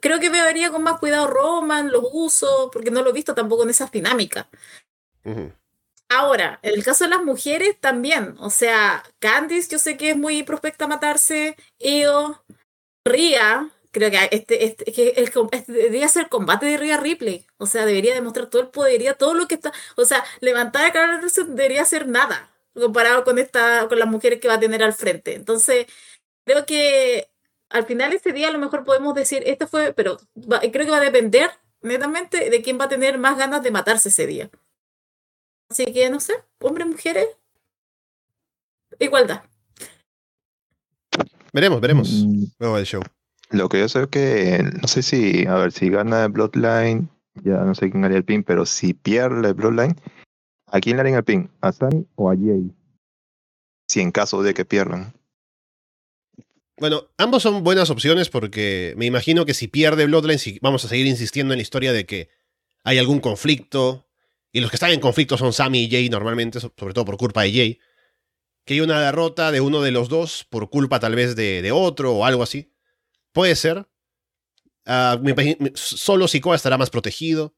[0.00, 3.64] Creo que vería con más cuidado Roman, los usos, porque no lo he visto tampoco
[3.64, 4.46] en esas dinámicas.
[6.08, 10.16] Ahora, en el caso de las mujeres también, o sea, Candice yo sé que es
[10.16, 12.42] muy prospecta a matarse, Io,
[13.04, 17.46] Ria, creo que este, este, que el este debería ser el combate de Ria Ripley,
[17.58, 20.92] o sea, debería demostrar todo el poderío, todo lo que está, o sea, levantar a
[20.92, 24.82] Carol Anderson debería ser nada comparado con esta, con las mujeres que va a tener
[24.82, 25.34] al frente.
[25.34, 25.86] Entonces,
[26.44, 27.28] creo que
[27.72, 30.90] al final ese día a lo mejor podemos decir, este fue, pero va- creo que
[30.90, 34.50] va a depender netamente de quién va a tener más ganas de matarse ese día.
[35.70, 37.26] Así que no sé, hombres, mujeres,
[38.98, 39.42] igualdad.
[41.52, 43.02] Veremos, veremos Mm, luego del show.
[43.50, 47.08] Lo que yo sé es que, no sé si, a ver, si gana Bloodline,
[47.44, 49.96] ya no sé quién haría el pin, pero si pierde Bloodline,
[50.68, 51.50] ¿a quién le harían el pin?
[51.60, 52.70] ¿A Sami o a Jay?
[53.88, 55.12] Si en caso de que pierdan.
[56.82, 60.88] Bueno, ambos son buenas opciones porque me imagino que si pierde Bloodline, si vamos a
[60.88, 62.28] seguir insistiendo en la historia de que
[62.82, 64.08] hay algún conflicto,
[64.50, 67.18] y los que están en conflicto son Sammy y Jay normalmente, so- sobre todo por
[67.18, 67.78] culpa de Jay,
[68.64, 71.70] que hay una derrota de uno de los dos por culpa tal vez de, de
[71.70, 72.72] otro o algo así.
[73.30, 73.86] Puede ser.
[74.84, 75.20] Ah,
[75.74, 77.54] solo Sikoa estará más protegido.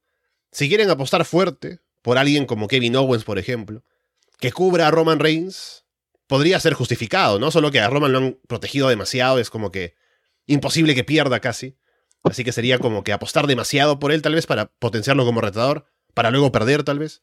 [0.52, 3.84] Si quieren apostar fuerte por alguien como Kevin Owens, por ejemplo,
[4.38, 5.83] que cubra a Roman Reigns,
[6.26, 7.50] podría ser justificado, ¿no?
[7.50, 9.94] Solo que a Roman lo han protegido demasiado, es como que
[10.46, 11.76] imposible que pierda casi.
[12.22, 15.86] Así que sería como que apostar demasiado por él, tal vez, para potenciarlo como retador,
[16.14, 17.22] para luego perder, tal vez.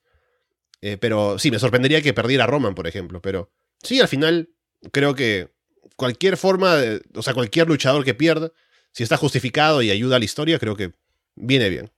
[0.82, 3.22] Eh, pero sí, me sorprendería que perdiera a Roman, por ejemplo.
[3.22, 4.50] Pero sí, al final,
[4.92, 5.50] creo que
[5.96, 6.76] cualquier forma,
[7.16, 8.52] o sea, cualquier luchador que pierda,
[8.92, 10.94] si está justificado y ayuda a la historia, creo que
[11.36, 11.92] viene bien.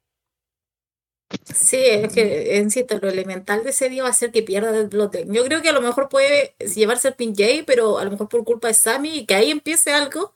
[1.41, 4.87] Sí, es que, insisto, lo elemental de ese día va a ser que pierda el
[4.87, 5.33] Bloodline.
[5.33, 8.29] Yo creo que a lo mejor puede llevarse el pin Jay, pero a lo mejor
[8.29, 10.33] por culpa de Sammy y que ahí empiece algo.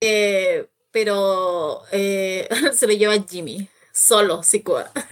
[0.00, 4.90] Eh, pero eh, se lo lleva Jimmy, solo, Sikoa.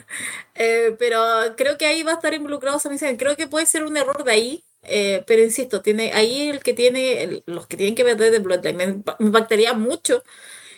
[0.54, 1.18] Eh, pero
[1.56, 3.16] creo que ahí va a estar involucrado Sami Zayn.
[3.16, 4.64] Creo que puede ser un error de ahí.
[4.82, 8.76] eh, pero insisto, tiene ahí el que tiene, los que tienen que perder de Bloodline.
[8.76, 10.22] Me, impa- me impactaría mucho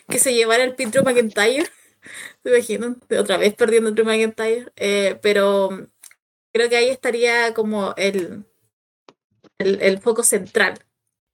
[0.09, 1.67] que se llevara el Drew McIntyre.
[2.43, 3.01] ¿Se imaginan?
[3.19, 4.71] Otra vez perdiendo Drew McIntyre.
[4.75, 5.69] Eh, pero
[6.53, 8.45] creo que ahí estaría como el,
[9.57, 10.79] el, el foco central.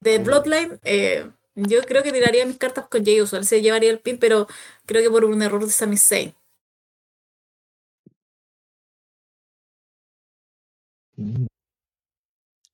[0.00, 3.36] De Bloodline, eh, yo creo que tiraría mis cartas con Jey Uso.
[3.36, 4.48] Él se llevaría el pin, pero
[4.86, 6.34] creo que por un error de Sami Zayn.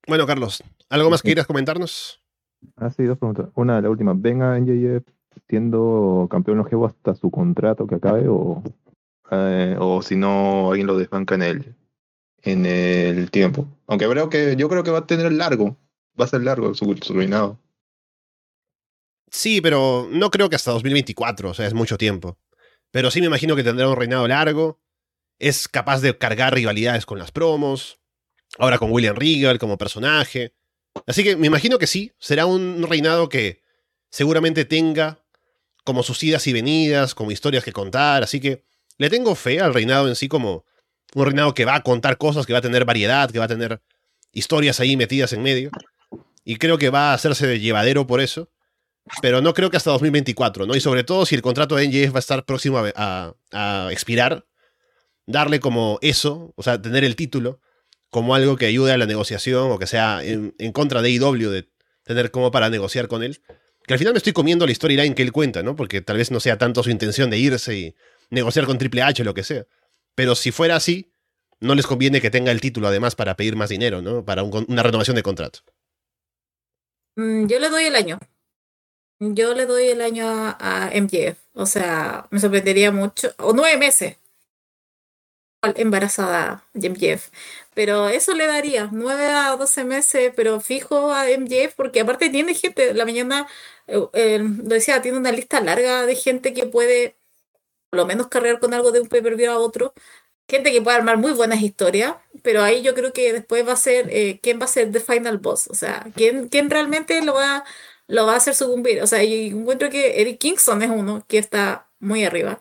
[0.06, 2.22] Bueno, Carlos, ¿algo más que quieras comentarnos?
[2.76, 3.50] Ah, sí, dos preguntas.
[3.54, 4.14] Una, la última.
[4.16, 5.17] ¿Ven a NJF
[5.48, 8.62] siendo campeón longevo hasta su contrato que acabe o,
[9.30, 11.74] eh, o si no, alguien lo desbanca en el,
[12.42, 13.66] en el tiempo.
[13.86, 15.76] Aunque creo que, yo creo que va a tener largo,
[16.18, 17.58] va a ser largo su, su reinado.
[19.30, 22.38] Sí, pero no creo que hasta 2024, o sea, es mucho tiempo.
[22.90, 24.80] Pero sí me imagino que tendrá un reinado largo.
[25.38, 28.00] Es capaz de cargar rivalidades con las promos.
[28.58, 30.54] Ahora con William Regal como personaje.
[31.06, 33.62] Así que me imagino que sí, será un reinado que
[34.10, 35.22] seguramente tenga
[35.88, 38.22] como sus idas y venidas, como historias que contar.
[38.22, 38.62] Así que
[38.98, 40.64] le tengo fe al reinado en sí como
[41.14, 43.48] un reinado que va a contar cosas, que va a tener variedad, que va a
[43.48, 43.80] tener
[44.32, 45.70] historias ahí metidas en medio.
[46.44, 48.50] Y creo que va a hacerse de llevadero por eso
[49.22, 50.76] pero no creo que hasta 2024, ¿no?
[50.76, 54.46] Y sobre todo si el contrato de NJF va a estar próximo a, expirar,
[55.26, 57.60] darle como eso, o sea, tener el título
[58.10, 61.68] como algo que ayude a la negociación o que sea en, contra de IW, de
[62.04, 63.42] tener como para negociar con él.
[63.88, 65.74] Que al final me estoy comiendo la storyline que él cuenta, ¿no?
[65.74, 67.94] Porque tal vez no sea tanto su intención de irse y
[68.28, 69.64] negociar con Triple H o lo que sea.
[70.14, 71.10] Pero si fuera así,
[71.58, 74.26] no les conviene que tenga el título además para pedir más dinero, ¿no?
[74.26, 75.60] Para una renovación de contrato.
[77.16, 78.18] Mm, yo le doy el año.
[79.20, 81.38] Yo le doy el año a, MJF.
[81.54, 83.32] O sea, me sorprendería mucho.
[83.38, 84.16] O nueve meses.
[85.76, 87.30] Embarazada MJF.
[87.78, 92.54] Pero eso le daría nueve a doce meses, pero fijo a MJF, porque aparte tiene
[92.54, 92.92] gente.
[92.92, 93.46] La mañana,
[93.86, 97.16] eh, lo decía, tiene una lista larga de gente que puede,
[97.90, 99.94] por lo menos, cargar con algo de un pay per view a otro.
[100.48, 103.76] Gente que puede armar muy buenas historias, pero ahí yo creo que después va a
[103.76, 105.68] ser eh, quién va a ser The Final Boss.
[105.68, 107.64] O sea, quién, quién realmente lo va
[108.08, 109.02] lo va a hacer sucumbir.
[109.02, 112.58] O sea, yo encuentro que Eric Kingston es uno que está muy arriba.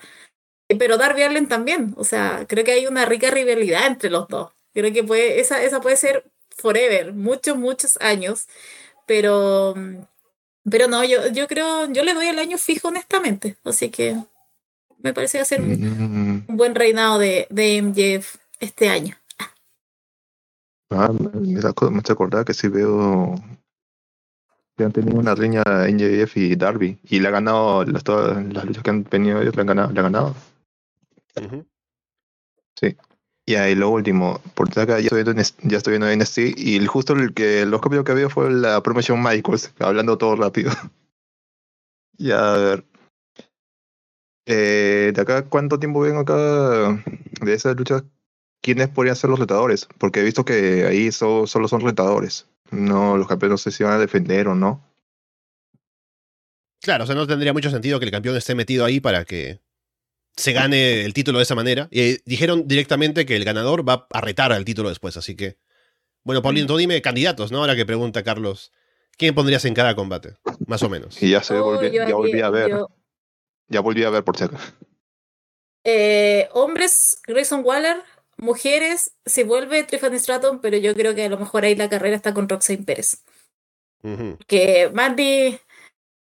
[0.80, 1.93] Pero Darby Allen también.
[1.97, 4.57] O sea, creo que hay una rica rivalidad entre los dos.
[4.77, 8.47] Creo que puede, esa, esa puede ser forever, muchos, muchos años.
[9.07, 9.73] Pero,
[10.69, 13.57] pero no, yo, yo creo, yo le doy el año fijo honestamente.
[13.63, 14.15] Así que
[14.99, 16.55] me parece que va a ser un, mm.
[16.55, 19.15] buen reinado de, de MJF este año.
[20.91, 23.33] Ah, me, me acordar que sí veo
[24.77, 26.99] que han tenido una riña NJF y Darby.
[27.01, 29.91] Y le ha ganado las, todas las luchas que han tenido ellos, le han ganado.
[29.91, 30.35] Le han ganado.
[32.75, 32.95] Sí.
[33.49, 36.25] Y ahí lo último, por acá ya estoy viendo, ya estoy viendo
[36.57, 40.69] y justo el que los cambios que había fue la promoción Michaels, hablando todo rápido.
[42.17, 42.83] y a ver.
[44.47, 48.03] Eh, de acá, ¿cuánto tiempo ven acá de esas luchas?
[48.62, 49.88] ¿Quiénes podrían ser los retadores?
[49.97, 52.49] Porque he visto que ahí solo son retadores.
[52.71, 54.83] No, los campeones no sé si van a defender o no.
[56.81, 59.62] Claro, o sea, no tendría mucho sentido que el campeón esté metido ahí para que
[60.38, 61.88] se gane el título de esa manera.
[61.91, 65.58] Y dijeron directamente que el ganador va a retar al título después, así que.
[66.23, 66.67] Bueno, Paulino, mm.
[66.67, 67.60] tú dime candidatos, ¿no?
[67.60, 68.71] Ahora que pregunta Carlos,
[69.17, 70.36] ¿quién pondrías en cada combate?
[70.67, 71.21] Más o menos.
[71.21, 72.71] Y ya se oh, ya volví a ver.
[73.69, 74.45] Ya volví a ver por si
[75.89, 78.04] eh, hombres, Grayson Waller,
[78.36, 82.17] mujeres se vuelve Tiffany Stratton, pero yo creo que a lo mejor ahí la carrera
[82.17, 83.23] está con Roxanne Pérez.
[84.47, 85.60] Que Mandy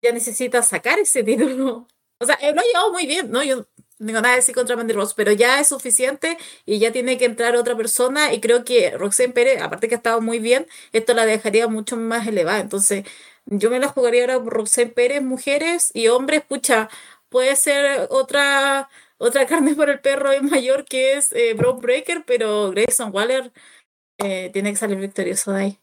[0.03, 1.87] ya necesita sacar ese título.
[2.19, 3.43] O sea, lo ha llevado muy bien, ¿no?
[3.43, 3.67] Yo no
[3.99, 7.25] tengo nada que decir contra Mandy Ross, pero ya es suficiente y ya tiene que
[7.25, 11.15] entrar otra persona y creo que Roxanne Pérez, aparte que ha estado muy bien, esto
[11.15, 12.61] la dejaría mucho más elevada.
[12.61, 13.05] Entonces,
[13.47, 16.89] yo me la jugaría ahora por Roxanne Pérez, mujeres y hombres, pucha,
[17.29, 22.71] puede ser otra otra carne por el perro es mayor que es eh, Breaker, pero
[22.71, 23.53] Grayson Waller
[24.19, 25.79] eh, tiene que salir victorioso de ahí.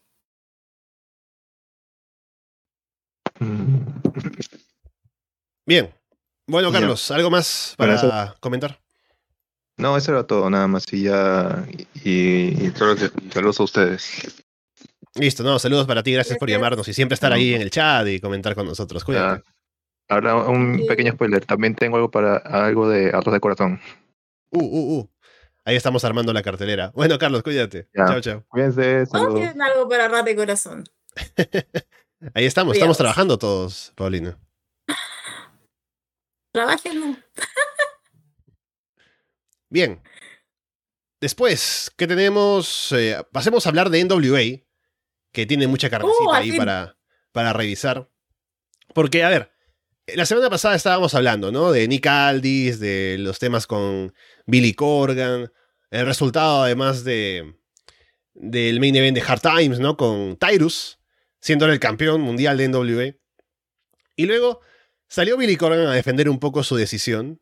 [5.66, 5.95] Bien.
[6.46, 8.80] Bueno, Carlos, ¿algo más para comentar?
[9.78, 10.90] No, eso era todo, nada más.
[10.92, 11.66] Y ya.
[12.04, 12.70] Y,
[13.32, 14.44] saludos a ustedes.
[15.14, 18.06] Listo, no, saludos para ti, gracias, por llamarnos y siempre estar ahí en el chat
[18.06, 19.04] y comentar con nosotros.
[19.04, 19.42] Cuídate.
[20.08, 21.44] Ahora un pequeño spoiler.
[21.44, 23.80] También tengo algo para algo de arroz de corazón.
[24.50, 25.10] Uh, uh, uh.
[25.64, 26.92] Ahí estamos armando la cartelera.
[26.94, 27.88] Bueno, Carlos, cuídate.
[27.94, 28.44] Chao, chao.
[28.48, 29.04] Cuídense.
[29.34, 30.84] tienen algo para arroz de corazón?
[32.34, 34.38] Ahí estamos, estamos trabajando todos, Paulina.
[36.56, 37.22] Trabajen.
[39.68, 40.00] Bien.
[41.20, 42.92] Después, ¿qué tenemos?
[42.92, 44.64] Eh, pasemos a hablar de NWA,
[45.32, 46.96] que tiene mucha carnecita uh, ahí para,
[47.32, 48.08] para revisar.
[48.94, 49.52] Porque, a ver,
[50.06, 51.72] la semana pasada estábamos hablando, ¿no?
[51.72, 54.14] De Nick Aldis, de los temas con
[54.46, 55.52] Billy Corgan,
[55.90, 57.54] el resultado además de
[58.32, 59.98] del main event de Hard Times, ¿no?
[59.98, 61.00] Con Tyrus,
[61.38, 63.14] siendo el campeón mundial de NWA.
[64.16, 64.62] Y luego
[65.08, 67.40] salió Billy Corgan a defender un poco su decisión,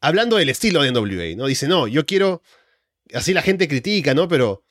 [0.00, 1.46] hablando del estilo de NWA, ¿no?
[1.46, 2.42] Dice, no, yo quiero,
[3.12, 4.28] así la gente critica, ¿no?
[4.28, 4.64] Pero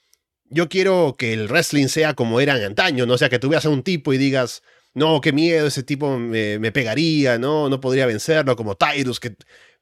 [0.45, 3.13] yo quiero que el wrestling sea como era en antaño, ¿no?
[3.13, 6.17] O sea, que tú veas a un tipo y digas, no, qué miedo, ese tipo
[6.17, 7.69] me, pegaría, ¿no?
[7.69, 9.35] No podría vencerlo, como Tyrus, que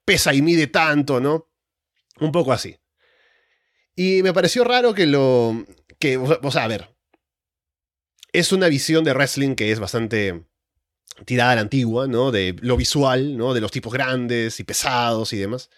[0.06, 1.50] pesa y mide tanto, ¿no?
[2.20, 2.78] Un poco así.
[3.96, 5.66] Y me pareció raro que lo...
[6.00, 6.90] que, o sea, a ver.
[8.34, 10.44] Es una visión de wrestling que es bastante
[11.26, 12.32] tirada a la antigua, ¿no?
[12.32, 13.54] De lo visual, ¿no?
[13.54, 15.70] De los tipos grandes y pesados y demás.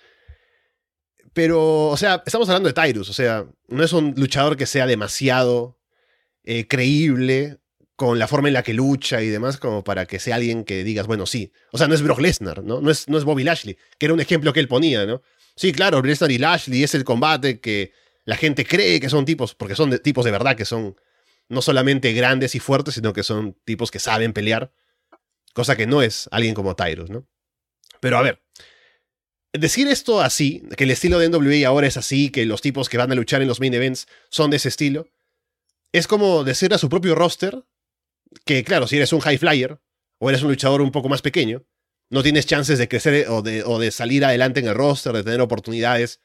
[1.34, 4.88] Pero, o sea, estamos hablando de Tyrus, o sea, no es un luchador que sea
[4.88, 5.80] demasiado
[6.43, 7.60] eh, creíble
[7.95, 10.84] con la forma en la que lucha y demás, como para que sea alguien que
[10.84, 11.52] digas, bueno, sí.
[11.71, 12.82] O sea, no es Brock Lesnar, ¿no?
[12.82, 15.21] No es, no es Bobby Lashley, que era un ejemplo que él ponía, ¿no?
[15.56, 17.91] Sí, claro, Lesnar y Lashley es el combate que
[18.23, 20.95] la gente cree que son tipos, porque son tipos de verdad que son
[21.49, 24.71] no solamente grandes y fuertes, sino que son tipos que saben pelear,
[25.60, 27.28] cosa que no es alguien como Tyrus, ¿no?
[28.00, 28.41] Pero a ver,
[29.54, 32.98] decir esto así, que el estilo de NWA ahora es así, que los tipos que
[32.98, 35.08] van a luchar en los main events son de ese estilo,
[35.91, 37.63] es como decir a su propio roster
[38.45, 39.82] que, claro, si eres un high flyer
[40.19, 41.65] o eres un luchador un poco más pequeño,
[42.10, 45.24] no tienes chances de crecer o de, o de salir adelante en el roster, de
[45.24, 46.22] tener oportunidades,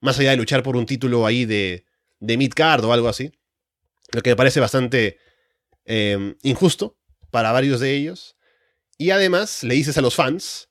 [0.00, 1.84] más allá de luchar por un título ahí de,
[2.18, 3.32] de mid-card o algo así.
[4.12, 5.18] Lo que me parece bastante
[5.84, 6.98] eh, injusto
[7.30, 8.36] para varios de ellos.
[9.00, 10.68] Y además le dices a los fans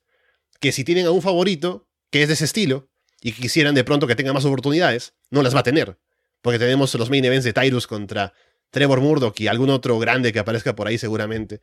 [0.60, 2.88] que si tienen a un favorito que es de ese estilo
[3.20, 5.98] y que quisieran de pronto que tenga más oportunidades, no las va a tener.
[6.40, 8.32] Porque tenemos los main events de Tyrus contra
[8.70, 11.60] Trevor Murdoch y algún otro grande que aparezca por ahí seguramente.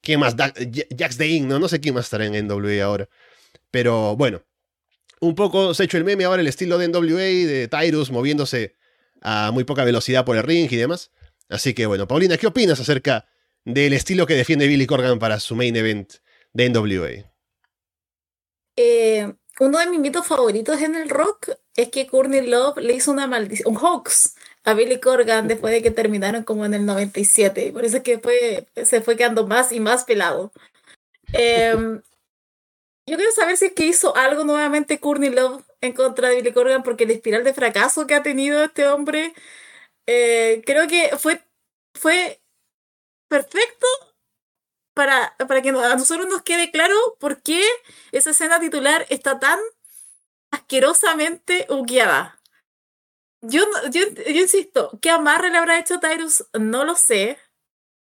[0.00, 0.34] ¿Quién más?
[0.34, 1.60] Jax Dane, ¿no?
[1.60, 3.08] No sé quién más estará en NWA ahora.
[3.70, 4.42] Pero bueno,
[5.20, 8.74] un poco se ha hecho el meme ahora el estilo de NWA, de Tyrus moviéndose
[9.22, 11.12] a muy poca velocidad por el ring y demás.
[11.48, 13.28] Así que bueno, Paulina, ¿qué opinas acerca
[13.64, 16.14] del estilo que defiende Billy Corgan para su main event
[16.52, 17.30] de NWA?
[18.76, 23.10] Eh, uno de mis mitos favoritos en el rock es que Courtney Love le hizo
[23.10, 27.66] una maldición, un hoax a Billy Corgan después de que terminaron como en el 97.
[27.66, 30.52] Y por eso es que fue, se fue quedando más y más pelado.
[31.32, 32.00] Em,
[33.06, 36.52] yo quiero saber si es que hizo algo nuevamente Courtney Love en contra de Billy
[36.52, 39.34] Corgan, porque el espiral de fracaso que ha tenido este hombre,
[40.06, 41.42] eh, creo que fue,
[41.94, 42.39] fue
[43.30, 43.86] perfecto
[44.94, 47.64] para, para que a nosotros nos quede claro por qué
[48.12, 49.58] esa escena titular está tan
[50.52, 52.38] asquerosamente uqueada.
[53.42, 56.44] Yo, yo, yo, insisto, ¿qué amarre le habrá hecho Tyrus?
[56.58, 57.38] No lo sé.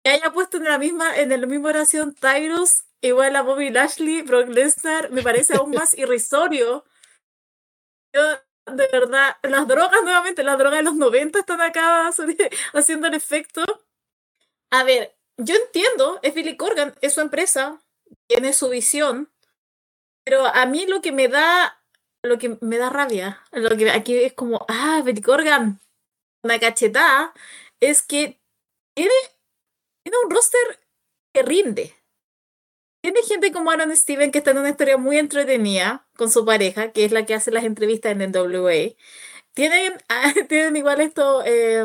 [0.02, 4.22] Que haya puesto en la misma, en la misma oración Tyrus igual a Bobby Lashley,
[4.22, 6.84] Brock Lesnar, me parece aún más irrisorio.
[8.14, 8.22] Yo,
[8.72, 12.08] de verdad, las drogas nuevamente, las drogas de los 90 están acá
[12.72, 13.62] haciendo el efecto.
[14.70, 17.80] A ver, yo entiendo, es Billy Corgan, es su empresa,
[18.26, 19.30] tiene su visión,
[20.24, 21.82] pero a mí lo que me da,
[22.22, 25.80] lo que me da rabia, lo que aquí es como, ah, Billy Corgan,
[26.42, 27.32] una cachetada,
[27.80, 28.40] es que
[28.94, 29.12] tiene,
[30.02, 30.80] tiene un roster
[31.32, 31.94] que rinde.
[33.02, 36.92] Tiene gente como Aaron Steven que está en una historia muy entretenida con su pareja,
[36.92, 38.96] que es la que hace las entrevistas en NWA.
[39.54, 39.98] Tienen,
[40.48, 41.84] tienen igual esto, eh,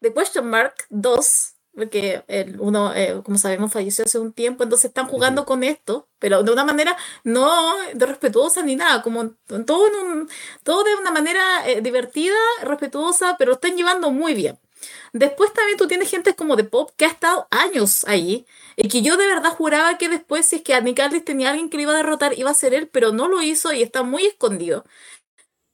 [0.00, 4.86] The Question Mark 2, porque el, uno, eh, como sabemos, falleció hace un tiempo, entonces
[4.86, 7.48] están jugando con esto, pero de una manera no
[7.94, 9.30] de respetuosa ni nada, como
[9.66, 10.28] todo, en un,
[10.64, 14.58] todo de una manera eh, divertida, respetuosa, pero lo están llevando muy bien.
[15.12, 19.02] Después también tú tienes gente como de Pop que ha estado años ahí y que
[19.02, 21.76] yo de verdad juraba que después si es que a Nick Aldis tenía alguien que
[21.76, 24.26] le iba a derrotar iba a ser él, pero no lo hizo y está muy
[24.26, 24.84] escondido.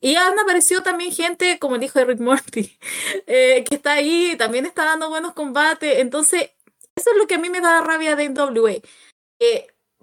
[0.06, 2.78] Y han aparecido también gente, como el hijo de Rick Morty,
[3.26, 5.98] eh, que está ahí, también está dando buenos combates.
[5.98, 6.50] Entonces,
[6.94, 8.74] eso es lo que a mí me da rabia de NWA.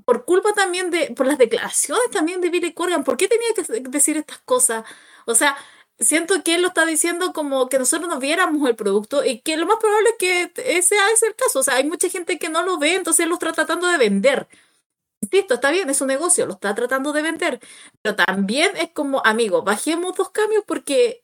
[0.04, 3.90] Por culpa también de, por las declaraciones también de Billy Corgan, ¿por qué tenía que
[3.90, 4.84] decir estas cosas?
[5.26, 5.56] O sea,
[5.98, 9.56] siento que él lo está diciendo como que nosotros no viéramos el producto y que
[9.56, 11.60] lo más probable es que ese es el caso.
[11.60, 13.98] O sea, hay mucha gente que no lo ve, entonces él lo está tratando de
[13.98, 14.50] vender.
[15.24, 17.60] Insisto, está bien, es un negocio, lo está tratando de vender,
[18.02, 21.24] pero también es como, amigo, bajemos dos cambios porque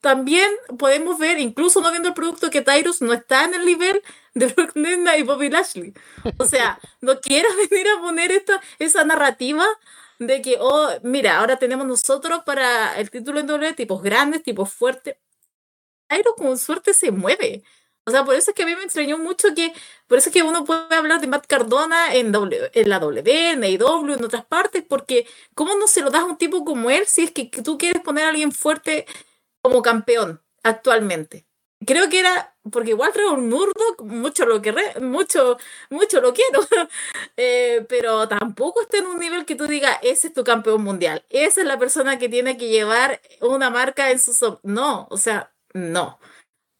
[0.00, 4.02] también podemos ver, incluso no viendo el producto, que Tyrus no está en el nivel
[4.34, 5.94] de Brock Lesnar y Bobby Lashley.
[6.38, 9.64] O sea, no quiero venir a poner esta, esa narrativa
[10.18, 14.72] de que, oh, mira, ahora tenemos nosotros para el título en doble tipos grandes, tipos
[14.72, 15.18] fuertes.
[16.08, 17.62] Tyrus con suerte se mueve.
[18.08, 19.72] O sea, por eso es que a mí me extrañó mucho que,
[20.06, 22.32] por eso es que uno puede hablar de Matt Cardona en,
[22.72, 26.24] en la W, en AEW, en otras partes, porque ¿cómo no se lo das a
[26.26, 29.06] un tipo como él si es que tú quieres poner a alguien fuerte
[29.60, 31.46] como campeón actualmente?
[31.84, 35.58] Creo que era, porque igual Trevor Murdoch, mucho lo que mucho,
[35.90, 36.60] mucho lo quiero,
[37.36, 41.24] eh, pero tampoco está en un nivel que tú digas, ese es tu campeón mundial,
[41.28, 44.58] esa es la persona que tiene que llevar una marca en su...
[44.62, 46.18] No, o sea, no.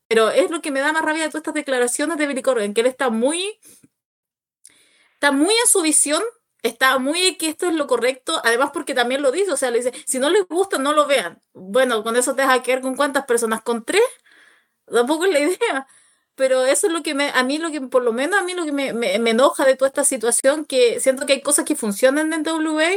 [0.09, 2.75] Pero es lo que me da más rabia de todas estas declaraciones de Billy Corgan,
[2.75, 3.59] que él está muy.
[5.15, 6.23] Está muy en su visión
[6.67, 9.79] está muy que esto es lo correcto, además porque también lo dice, o sea, le
[9.79, 11.41] dice, si no les gusta, no lo vean.
[11.55, 14.03] Bueno, con eso te vas a quedar con cuántas personas, con tres,
[14.87, 15.87] tampoco es la idea.
[16.35, 18.55] Pero eso es lo que me, a mí lo que, por lo menos a mí
[18.55, 21.65] lo que me, me, me enoja de toda esta situación, que siento que hay cosas
[21.65, 22.91] que funcionan en WA,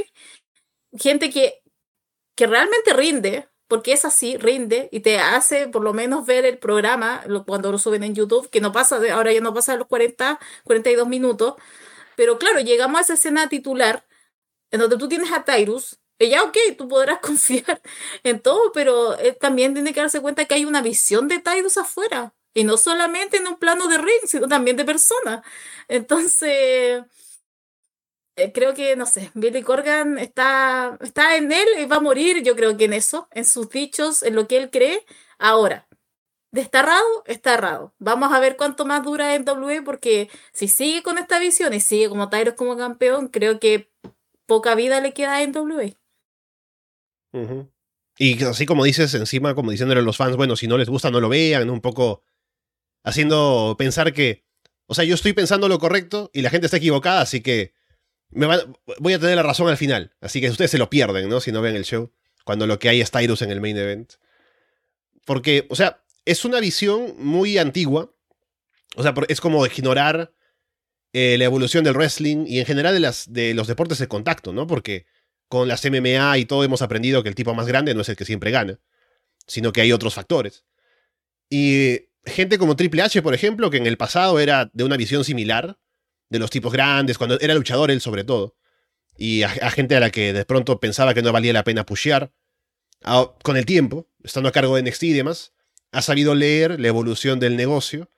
[0.97, 1.61] gente que,
[2.35, 6.57] que realmente rinde, porque es así, rinde y te hace por lo menos ver el
[6.57, 9.77] programa cuando lo suben en YouTube, que no pasa, de, ahora ya no pasa de
[9.79, 11.55] los 40, 42 minutos,
[12.17, 14.05] pero claro, llegamos a esa escena titular
[14.71, 15.99] en donde tú tienes a Tyrus.
[16.19, 17.81] Ella, ok, tú podrás confiar
[18.23, 21.77] en todo, pero él también tiene que darse cuenta que hay una visión de Tyrus
[21.77, 22.33] afuera.
[22.53, 25.43] Y no solamente en un plano de ring, sino también de persona.
[25.87, 27.03] Entonces, eh,
[28.53, 32.55] creo que, no sé, Billy Corgan está, está en él y va a morir, yo
[32.55, 35.05] creo que en eso, en sus dichos, en lo que él cree.
[35.37, 35.87] Ahora,
[36.51, 37.93] Destarrado, está errado.
[37.99, 39.45] Vamos a ver cuánto más dura en
[39.83, 43.91] porque si sigue con esta visión y sigue como Tyros como campeón, creo que
[44.47, 45.95] poca vida le queda en W.
[48.17, 51.11] Y así como dices, encima, como diciéndole a los fans, bueno, si no les gusta,
[51.11, 52.23] no lo vean, un poco
[53.03, 54.43] haciendo pensar que,
[54.87, 57.73] o sea, yo estoy pensando lo correcto y la gente está equivocada, así que
[58.31, 60.13] voy a tener la razón al final.
[60.21, 61.41] Así que ustedes se lo pierden, ¿no?
[61.41, 62.11] Si no ven el show,
[62.43, 64.13] cuando lo que hay es Tyrus en el main event.
[65.25, 68.13] Porque, o sea, es una visión muy antigua.
[68.95, 70.33] O sea, es como ignorar
[71.13, 74.53] eh, la evolución del wrestling y en general de, las, de los deportes de contacto,
[74.53, 74.67] ¿no?
[74.67, 75.05] Porque
[75.47, 78.15] con las MMA y todo hemos aprendido que el tipo más grande no es el
[78.15, 78.79] que siempre gana,
[79.47, 80.65] sino que hay otros factores.
[81.49, 85.23] Y gente como Triple H, por ejemplo, que en el pasado era de una visión
[85.23, 85.79] similar,
[86.29, 88.55] de los tipos grandes, cuando era luchador él sobre todo,
[89.17, 92.31] y a, gente a la que de pronto pensaba que no valía la pena pushear,
[93.43, 95.53] con el tiempo, estando a cargo de NXT y demás,
[95.91, 98.09] ha sabido leer la evolución del negocio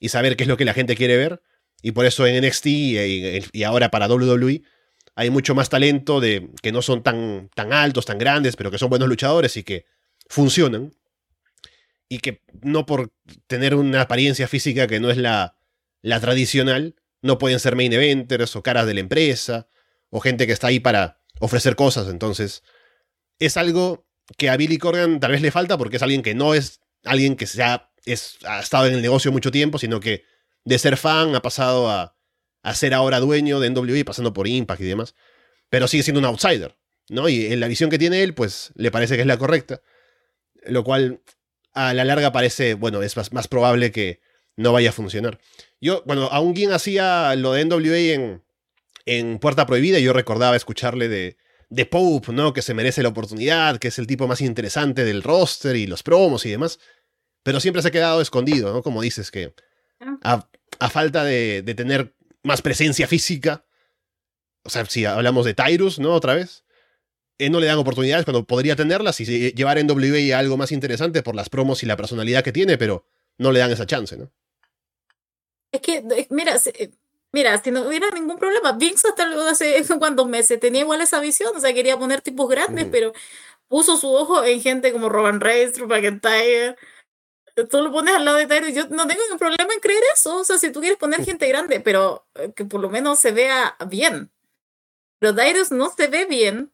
[0.00, 1.42] y saber qué es lo que la gente quiere ver.
[1.82, 4.62] Y por eso en NXT y, ahora para WWE
[5.14, 8.78] hay mucho más talento de que no son tan, tan altos, tan grandes, pero que
[8.78, 9.86] son buenos luchadores y que
[10.28, 10.94] funcionan.
[12.08, 13.12] Y que no por
[13.46, 15.56] tener una apariencia física que no es la,
[16.02, 16.94] la tradicional,
[17.26, 19.68] no pueden ser main eventers o caras de la empresa
[20.10, 22.08] o gente que está ahí para ofrecer cosas.
[22.08, 22.62] Entonces,
[23.38, 24.06] es algo
[24.38, 27.36] que a Billy Corgan tal vez le falta porque es alguien que no es alguien
[27.36, 30.24] que se ha, estado en el negocio mucho tiempo, sino que
[30.64, 32.16] de ser fan ha pasado a,
[32.62, 35.14] a ser ahora dueño de NWE, pasando por Impact y demás,
[35.68, 36.76] pero sigue siendo un outsider,
[37.08, 37.28] ¿no?
[37.28, 39.82] Y en la visión que tiene él, pues le parece que es la correcta,
[40.64, 41.20] lo cual
[41.72, 44.20] a la larga parece, bueno, es más, probable que
[44.56, 45.38] no vaya a funcionar.
[45.80, 48.42] Yo, cuando aún quien hacía lo de NWA en,
[49.04, 51.36] en Puerta Prohibida, yo recordaba escucharle de,
[51.68, 52.52] de Pope, ¿no?
[52.52, 56.02] Que se merece la oportunidad, que es el tipo más interesante del roster y los
[56.02, 56.78] promos y demás
[57.46, 58.82] pero siempre se ha quedado escondido, ¿no?
[58.82, 59.54] Como dices, que
[60.24, 60.48] ah.
[60.80, 62.12] a, falta de, tener
[62.42, 63.64] más presencia física,
[64.64, 66.12] o sea, si hablamos de Tyrus, ¿no?
[66.12, 66.64] Otra vez,
[67.38, 71.22] eh, no le dan oportunidades cuando podría tenerlas y llevar en WA algo más interesante
[71.22, 73.06] por las promos y la personalidad que tiene, pero
[73.38, 74.32] no le dan esa chance, ¿no?
[75.72, 76.90] Es que, mira, eh,
[77.32, 81.54] mira, si no hubiera ningún problema, Vince hasta hace cuantos meses tenía igual esa visión,
[81.56, 83.12] o sea, quería poner tipos grandes, pero
[83.68, 86.76] puso su ojo en gente como Roman Reigns, Drew McIntyre,
[87.64, 88.74] tú lo pones al lado de Tyrus.
[88.74, 90.36] Yo no tengo ningún problema en creer eso.
[90.36, 93.32] O sea, si tú quieres poner gente grande, pero eh, que por lo menos se
[93.32, 94.30] vea bien.
[95.18, 96.72] Pero Tyrus no se ve bien.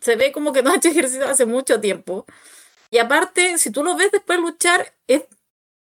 [0.00, 2.24] Se ve como que no ha hecho ejercicio hace mucho tiempo.
[2.90, 5.24] Y aparte, si tú lo ves después luchar, es,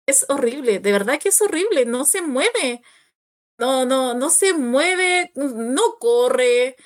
[0.06, 0.78] es horrible.
[0.80, 1.84] De verdad que es horrible.
[1.86, 2.82] No se mueve.
[3.58, 5.32] No, no, no se mueve.
[5.34, 6.76] No corre.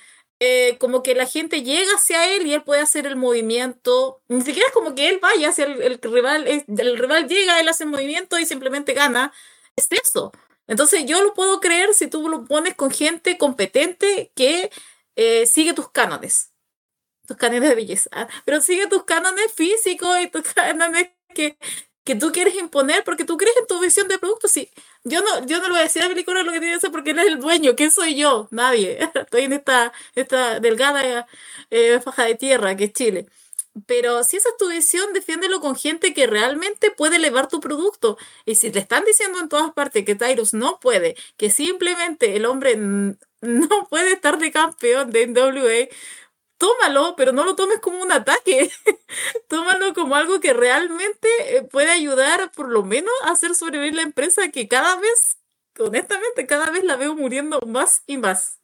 [0.43, 4.23] Eh, como que la gente llega hacia él y él puede hacer el movimiento.
[4.29, 7.85] Ni siquiera es como que él vaya hacia el, rival, el rival llega, él hace
[7.85, 9.33] el movimiento y simplemente gana.
[9.77, 10.33] Es eso.
[10.67, 14.71] Entonces yo lo puedo creer si tú lo pones con gente competente que
[15.17, 16.53] eh, sigue tus cánones.
[17.27, 18.11] Tus cánones de belleza.
[18.47, 21.59] Pero sigue tus cánones físicos y tus cánones que,
[22.11, 24.49] que tú quieres imponer porque tú crees en tu visión de producto.
[24.49, 24.69] Sí,
[25.05, 26.91] yo no, yo no lo voy a decir a película lo que tiene que hacer
[26.91, 27.77] porque él es el dueño.
[27.77, 28.49] ¿Quién soy yo?
[28.51, 28.99] Nadie.
[29.15, 31.29] Estoy en esta, esta delgada
[31.71, 33.27] eh, faja de tierra que es Chile.
[33.87, 38.19] Pero si esa es tu visión, defiéndelo con gente que realmente puede elevar tu producto.
[38.45, 42.45] Y si te están diciendo en todas partes que Tyrus no puede, que simplemente el
[42.45, 42.77] hombre
[43.41, 45.89] no puede estar de campeón de NWA,
[46.61, 48.71] tómalo, pero no lo tomes como un ataque.
[49.49, 54.03] tómalo como algo que realmente eh, puede ayudar, por lo menos, a hacer sobrevivir la
[54.03, 55.39] empresa que cada vez,
[55.79, 58.59] honestamente, cada vez la veo muriendo más y más.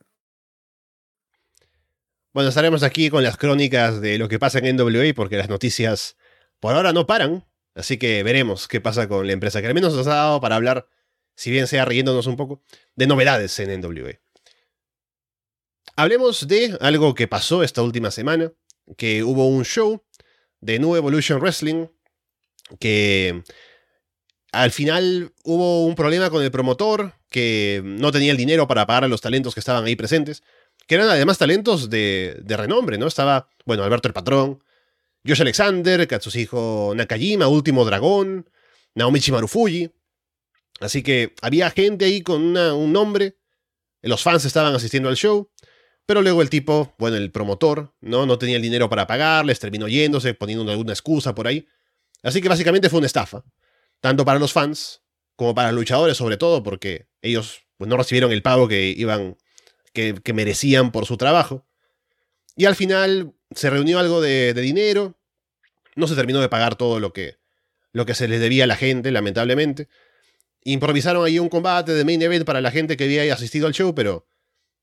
[2.33, 6.17] Bueno, estaremos aquí con las crónicas de lo que pasa en NWA porque las noticias
[6.61, 7.47] por ahora no paran.
[7.75, 10.57] Así que veremos qué pasa con la empresa, que al menos nos ha dado para
[10.57, 10.87] hablar,
[11.35, 12.63] si bien sea riéndonos un poco,
[12.95, 14.21] de novedades en NWA.
[15.95, 18.53] Hablemos de algo que pasó esta última semana,
[18.97, 20.03] que hubo un show
[20.61, 21.87] de New Evolution Wrestling
[22.81, 23.43] que
[24.53, 29.05] al final hubo un problema con el promotor que no tenía el dinero para pagar
[29.05, 30.43] a los talentos que estaban ahí presentes,
[30.87, 33.07] que eran además talentos de, renombre, ¿no?
[33.07, 34.63] Estaba, bueno, Alberto el Patrón,
[35.27, 38.49] Josh Alexander, Katsuhiko Nakajima, Último Dragón,
[38.95, 39.91] Naomichi Marufuji.
[40.81, 43.37] Así que había gente ahí con un nombre,
[44.03, 45.51] los fans estaban asistiendo al show,
[46.07, 48.27] pero luego el tipo, bueno, el promotor, ¿no?
[48.27, 51.67] No tenía el dinero para pagarles, terminó yéndose, poniendo alguna excusa por ahí.
[52.23, 53.45] Así que básicamente fue una estafa,
[54.01, 55.03] tanto para los fans
[55.35, 59.37] como para los luchadores sobre todo, porque ellos pues, no recibieron el pago que iban,
[59.93, 61.67] que, que merecían por su trabajo.
[62.57, 65.19] Y al final se reunió algo de, dinero,
[65.95, 67.37] no se terminó de pagar todo lo que,
[67.93, 69.89] lo que se les debía a la gente, lamentablemente.
[70.65, 73.95] Improvisaron ahí un combate de main event para la gente que había asistido al show,
[73.95, 74.27] pero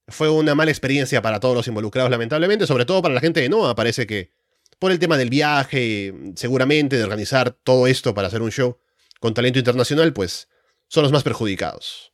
[0.07, 3.49] fue una mala experiencia para todos los involucrados, lamentablemente, sobre todo para la gente de
[3.49, 3.75] Noah.
[3.75, 4.31] Parece que
[4.79, 8.77] por el tema del viaje, seguramente de organizar todo esto para hacer un show
[9.19, 10.49] con talento internacional, pues
[10.87, 12.13] son los más perjudicados.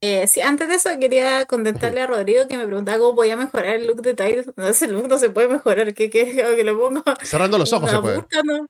[0.00, 3.76] Eh, sí, antes de eso quería contestarle a Rodrigo que me preguntaba cómo podía mejorar
[3.76, 4.52] el look de Tyler.
[4.56, 6.24] No, ese look no se puede mejorar, ¿qué qué
[6.56, 7.04] que le pongo?
[7.22, 8.42] Cerrando los ojos una se puede.
[8.42, 8.66] ¿no?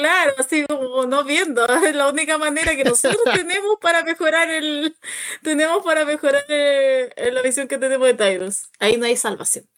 [0.00, 4.96] Claro, así como no viendo, es la única manera que nosotros tenemos para mejorar el,
[5.42, 8.70] tenemos para mejorar eh, la visión que tenemos de Tyrus.
[8.78, 9.68] Ahí no hay salvación.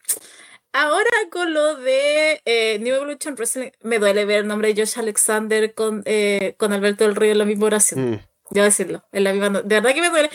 [0.73, 4.97] Ahora con lo de eh, New Evolution Wrestling, me duele ver el nombre de Josh
[4.97, 8.13] Alexander con, eh, con Alberto del Río en la misma oración.
[8.13, 8.21] Mm,
[8.51, 10.31] Debo decirlo, en la misma De verdad que me duele.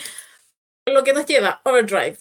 [0.84, 2.18] Lo que nos lleva, Overdrive.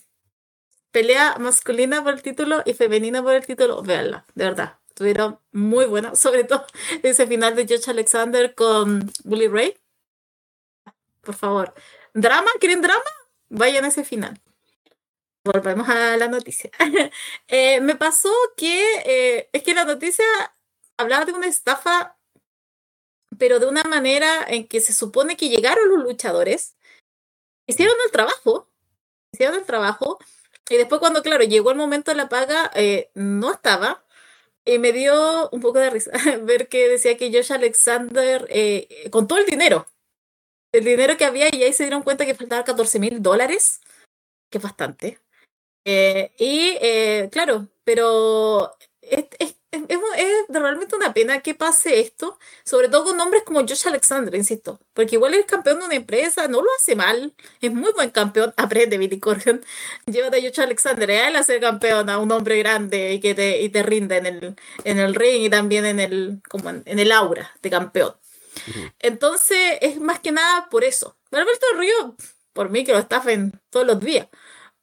[0.92, 4.80] Pelea masculina por el título y femenina por el título, véanla, de verdad.
[4.98, 6.66] Estuvieron muy buenas, sobre todo
[7.04, 9.78] ese final de Josh Alexander con Bully Ray.
[11.22, 11.76] Por favor.
[12.16, 12.50] ¿Drama?
[12.60, 13.04] ¿Quieren drama?
[13.50, 14.42] Vayan a ese final.
[15.44, 16.72] Volvemos a la noticia.
[17.48, 20.26] Eh, me pasó que eh, es que la noticia
[20.98, 22.18] hablaba de una estafa,
[23.38, 26.76] pero de una manera en que se supone que llegaron los luchadores,
[27.68, 28.68] hicieron el trabajo,
[29.32, 30.18] hicieron el trabajo,
[30.68, 34.04] y después cuando, claro, llegó el momento de la paga, eh, no estaba,
[34.80, 36.12] me dio un poco de risa
[36.44, 39.88] ver que decía que Josh Alexander, eh, con todo el dinero,
[40.74, 43.82] el dinero que había, y ahí se dieron cuenta que faltaban 14 mil dólares,
[44.50, 45.20] que es bastante.
[45.86, 49.56] Eh, y eh, claro, pero es,
[49.88, 54.34] es, es realmente una pena que pase esto, sobre todo con nombres como Josh Alexander,
[54.36, 58.10] insisto, porque igual es campeón de una empresa, no lo hace mal, es muy buen
[58.10, 59.64] campeón, aprende Billy Corgan,
[60.06, 63.36] llévate a Josh Alexander, a él a ser campeón, a un hombre grande y que
[63.36, 66.84] te, y te rinda en el, en el ring y también en el, como en,
[66.86, 68.16] en el aura de campeón.
[68.70, 68.80] Ujú.
[69.00, 71.16] Entonces es más que nada por eso.
[71.32, 72.16] Alberto Río,
[72.54, 74.28] por mí que lo estafen todos los días.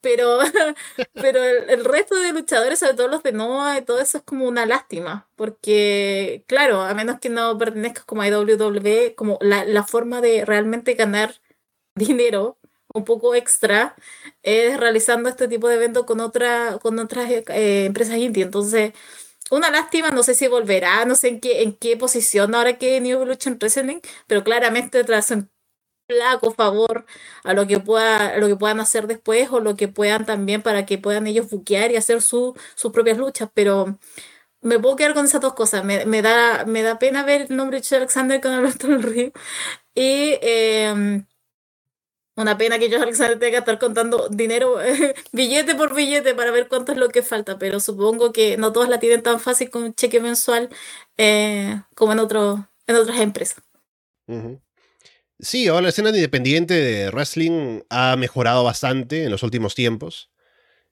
[0.05, 0.39] Pero,
[1.15, 4.47] pero el, resto de luchadores, sobre todo los de Noah y todo eso, es como
[4.47, 5.29] una lástima.
[5.35, 10.45] Porque, claro, a menos que no pertenezcas como a WWE, como la, la forma de
[10.45, 11.41] realmente ganar
[11.97, 12.59] dinero
[12.95, 13.97] un poco extra
[14.43, 18.45] es realizando este tipo de eventos con, otra, con otras eh, empresas indie.
[18.45, 18.93] Entonces,
[19.51, 23.01] una lástima, no sé si volverá, no sé en qué, en qué posición ahora que
[23.01, 25.33] New Evolution Wrestling, pero claramente tras
[26.09, 27.07] flaco favor
[27.45, 30.87] a lo que pueda, lo que puedan hacer después o lo que puedan también para
[30.87, 33.99] que puedan ellos buquear y hacer su, sus propias luchas, pero
[34.63, 35.85] me puedo quedar con esas dos cosas.
[35.85, 39.33] Me, me da, me da pena ver el nombre de Alexander con Alberto del Río
[39.95, 41.23] y eh,
[42.37, 44.79] una pena que Josh Alexander tenga que estar contando dinero,
[45.33, 48.89] billete por billete, para ver cuánto es lo que falta, pero supongo que no todos
[48.89, 50.71] la tienen tan fácil con un cheque mensual
[51.19, 53.63] eh, como en, otro, en otras empresas.
[54.29, 54.61] ujú.
[55.41, 60.31] Sí, ahora la escena independiente de wrestling ha mejorado bastante en los últimos tiempos.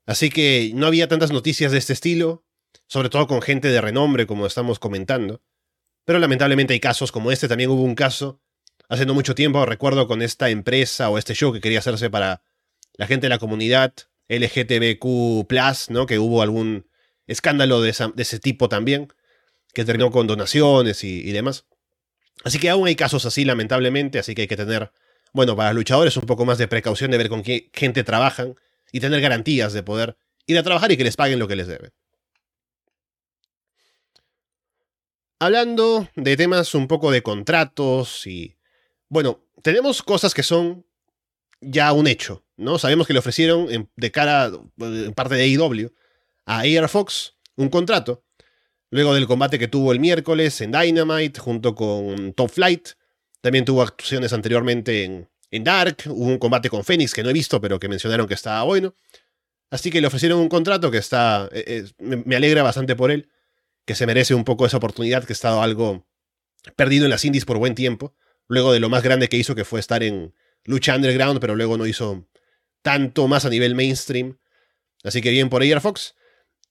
[0.04, 2.44] Así que no había tantas noticias de este estilo,
[2.88, 5.42] sobre todo con gente de renombre, como estamos comentando.
[6.04, 7.46] Pero lamentablemente hay casos como este.
[7.48, 8.40] También hubo un caso
[8.88, 12.42] hace no mucho tiempo, recuerdo, con esta empresa o este show que quería hacerse para
[12.94, 13.94] la gente de la comunidad
[14.28, 15.46] LGTBQ,
[15.90, 16.06] ¿no?
[16.06, 16.88] Que hubo algún
[17.26, 19.12] escándalo de, ese tipo también,
[19.72, 21.66] que terminó con donaciones y demás.
[22.44, 24.92] Así que aún hay casos así, lamentablemente, así que hay que tener,
[25.32, 28.56] bueno, para los luchadores un poco más de precaución de ver con qué gente trabajan
[28.92, 30.16] y tener garantías de poder
[30.46, 31.92] ir a trabajar y que les paguen lo que les deben.
[35.38, 38.56] Hablando de temas un poco de contratos y...
[39.08, 40.86] Bueno, tenemos cosas que son
[41.60, 42.78] ya un hecho, ¿no?
[42.78, 45.92] Sabemos que le ofrecieron de cara, en parte de AEW,
[46.46, 48.24] a Air Fox un contrato,
[48.92, 52.90] luego del combate que tuvo el miércoles en Dynamite junto con Top Flight,
[53.40, 57.32] también tuvo actuaciones anteriormente en, en Dark, hubo un combate con Phoenix que no he
[57.32, 58.94] visto, pero que mencionaron que estaba bueno.
[59.70, 61.48] Así que le ofrecieron un contrato que está.
[61.52, 63.30] eh, eh, me, alegra bastante por él.
[63.86, 66.06] Que se merece un poco esa oportunidad, que ha estado algo
[66.76, 68.14] perdido en las indies por buen tiempo.
[68.46, 70.34] Luego de lo más grande que hizo, que fue estar en
[70.64, 72.28] lucha underground, pero luego no hizo
[72.82, 74.38] tanto más a nivel mainstream.
[75.02, 76.14] Así que bien por Air Fox.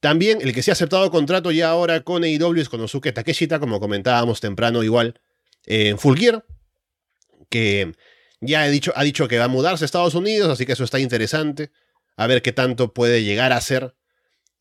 [0.01, 3.79] También el que se ha aceptado contrato ya ahora con AEW es Konosuke Takeshita, como
[3.79, 5.21] comentábamos temprano igual
[5.67, 6.43] eh, en Full Gear,
[7.49, 7.93] que
[8.39, 10.83] ya he dicho, ha dicho que va a mudarse a Estados Unidos, así que eso
[10.83, 11.71] está interesante.
[12.17, 13.95] A ver qué tanto puede llegar a ser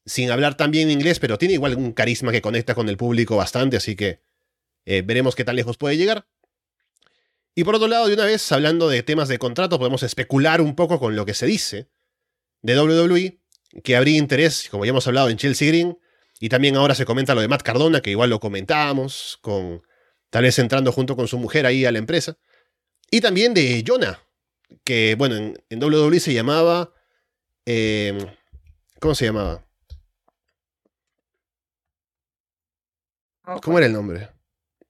[0.04, 3.36] sin hablar tan bien inglés, pero tiene igual un carisma que conecta con el público
[3.36, 4.20] bastante, así que
[4.84, 6.26] eh, veremos qué tan lejos puede llegar.
[7.54, 10.76] Y por otro lado, de una vez, hablando de temas de contrato, podemos especular un
[10.76, 11.88] poco con lo que se dice
[12.62, 13.39] de WWE,
[13.84, 15.98] que habría interés, como ya hemos hablado, en Chelsea Green,
[16.40, 19.82] y también ahora se comenta lo de Matt Cardona, que igual lo comentábamos, con
[20.30, 22.36] tal vez entrando junto con su mujer ahí a la empresa.
[23.10, 24.20] Y también de Jonah,
[24.84, 26.92] que bueno, en, en WWE se llamaba...
[27.66, 28.34] eh,
[29.00, 29.64] ¿Cómo se llamaba?
[33.62, 34.28] ¿Cómo era el nombre?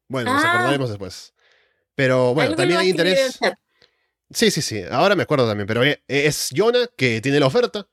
[0.08, 0.52] Bueno, nos Ah.
[0.52, 1.32] acordaremos después.
[1.94, 3.38] Pero bueno, también hay interés.
[4.30, 4.82] Sí, sí, sí.
[4.90, 5.66] Ahora me acuerdo también.
[5.66, 7.86] Pero eh, es Jonah que tiene la oferta.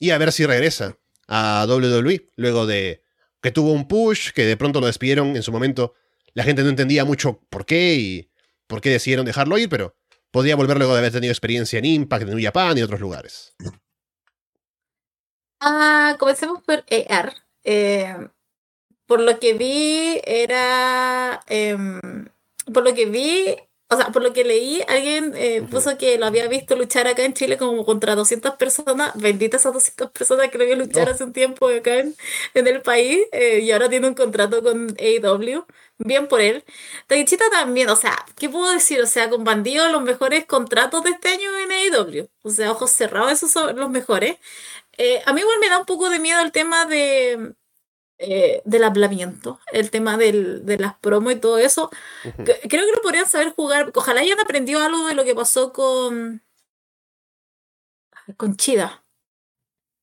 [0.00, 0.98] Y a ver si regresa
[1.28, 2.30] a WWE.
[2.34, 3.04] Luego de
[3.40, 5.94] que tuvo un push, que de pronto lo despidieron en su momento.
[6.34, 8.30] La gente no entendía mucho por qué y
[8.66, 9.96] por qué decidieron dejarlo ir, pero
[10.30, 13.54] podría volver luego de haber tenido experiencia en Impact, en New Japan y otros lugares.
[15.60, 17.34] Ah, comencemos por ER.
[17.64, 18.28] Eh,
[19.06, 21.40] por lo que vi, era.
[21.48, 22.00] em,
[22.72, 23.56] por lo que vi,
[23.92, 27.24] o sea, por lo que leí, alguien eh, puso que lo había visto luchar acá
[27.24, 29.12] en Chile como contra 200 personas.
[29.16, 31.10] Benditas esas 200 personas que lo vio luchar Oh.
[31.10, 32.16] hace un tiempo acá en,
[32.54, 35.66] en el país eh, y ahora tiene un contrato con AEW.
[35.98, 36.64] Bien por él.
[37.08, 39.00] Takichita también, o sea, ¿qué puedo decir?
[39.02, 42.28] O sea, con Bandido los mejores contratos de este año en AEW.
[42.42, 44.36] O sea, ojos cerrados, esos son los mejores.
[44.98, 47.54] Eh, a mí igual me da un poco de miedo el tema de,
[48.22, 51.90] eh, del hablamiento, el tema del, de las promos y todo eso.
[52.36, 53.90] Creo que lo podrían saber jugar.
[53.94, 56.42] Ojalá hayan aprendido algo de lo que pasó con,
[58.36, 59.02] con Chida.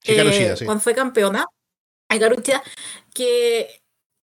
[0.04, 0.66] Eh, Shida, sí.
[0.66, 1.46] Cuando fue campeona.
[2.10, 2.64] Hikaru Shida,
[3.14, 3.84] que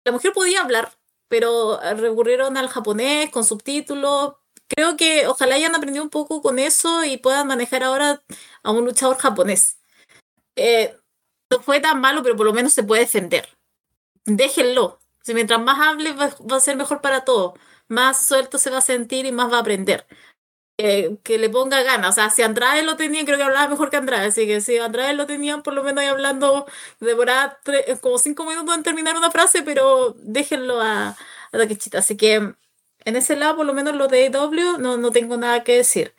[0.03, 0.91] la mujer podía hablar,
[1.29, 4.33] pero recurrieron al japonés con subtítulos.
[4.67, 8.21] Creo que ojalá hayan aprendido un poco con eso y puedan manejar ahora
[8.63, 9.77] a un luchador japonés.
[10.57, 10.93] Eh,
[11.49, 13.56] no fue tan malo, pero por lo menos se puede defender.
[14.27, 14.99] Déjenlo.
[15.23, 17.53] Si mientras más hable va, a ser mejor para todos.
[17.87, 20.05] Más suelto se va a sentir y más va a aprender.
[20.77, 22.11] Eh, que le ponga ganas.
[22.11, 24.27] O sea, si Andrade lo tenía, creo que hablaba mejor que Andrade.
[24.27, 26.67] Así que si Andrade lo tenía, por lo menos ahí hablando,
[27.01, 31.17] demoraba tre- como cinco minutos en terminar una frase, pero déjenlo a, a
[31.51, 31.99] Takeshita.
[31.99, 35.63] Así que en ese lado, por lo menos lo de AEW, no, no tengo nada
[35.63, 36.15] que decir.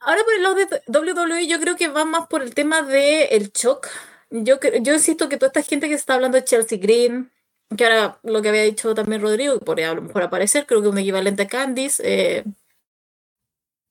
[0.00, 3.28] Ahora por el lado de WWE, yo creo que va más por el tema del
[3.30, 3.88] el shock.
[4.32, 7.30] Yo, yo insisto que toda esta gente que está hablando de Chelsea Green,
[7.76, 10.80] que ahora lo que había dicho también Rodrigo, que podría a lo mejor aparecer, creo
[10.80, 12.44] que un equivalente a Candice, eh,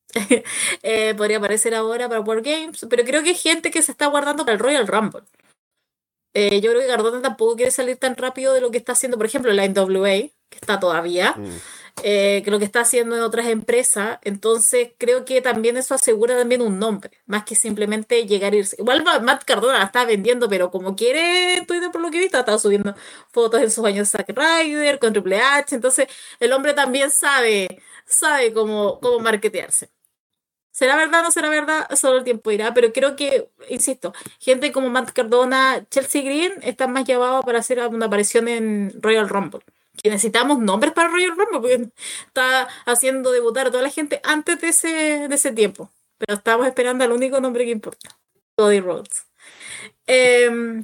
[0.83, 4.07] eh, podría aparecer ahora para War Games, pero creo que hay gente que se está
[4.07, 5.21] guardando para el Royal Rumble.
[6.33, 9.17] Eh, yo creo que Cardona tampoco quiere salir tan rápido de lo que está haciendo,
[9.17, 11.59] por ejemplo, la NWA, que está todavía Mm.
[12.03, 14.19] Eh, que lo que está haciendo en otras empresas.
[14.23, 18.75] Entonces, creo que también eso asegura también un nombre, más que simplemente llegar a irse.
[18.79, 22.21] Igual Ma- Matt Cardona la está vendiendo, pero como quiere Twitter, por lo que he
[22.21, 22.95] visto, ha subiendo
[23.31, 25.75] fotos en sus años de Zack Ryder, con Triple H.
[25.75, 26.07] Entonces,
[26.39, 29.89] el hombre también sabe, sabe cómo, cómo marketearse.
[30.71, 31.87] ¿Será verdad o no será verdad?
[31.95, 36.93] Solo el tiempo dirá, pero creo que, insisto, gente como Matt Cardona, Chelsea Green están
[36.93, 39.61] más llamados para hacer una aparición en Royal Rumble.
[40.03, 41.89] Que necesitamos nombres para Royal Rumble, porque
[42.27, 44.87] está haciendo debutar a toda la gente antes de ese,
[45.27, 45.91] de ese tiempo.
[46.17, 48.17] Pero estamos esperando al único nombre que importa,
[48.55, 49.25] Cody Rhodes.
[50.07, 50.83] Em,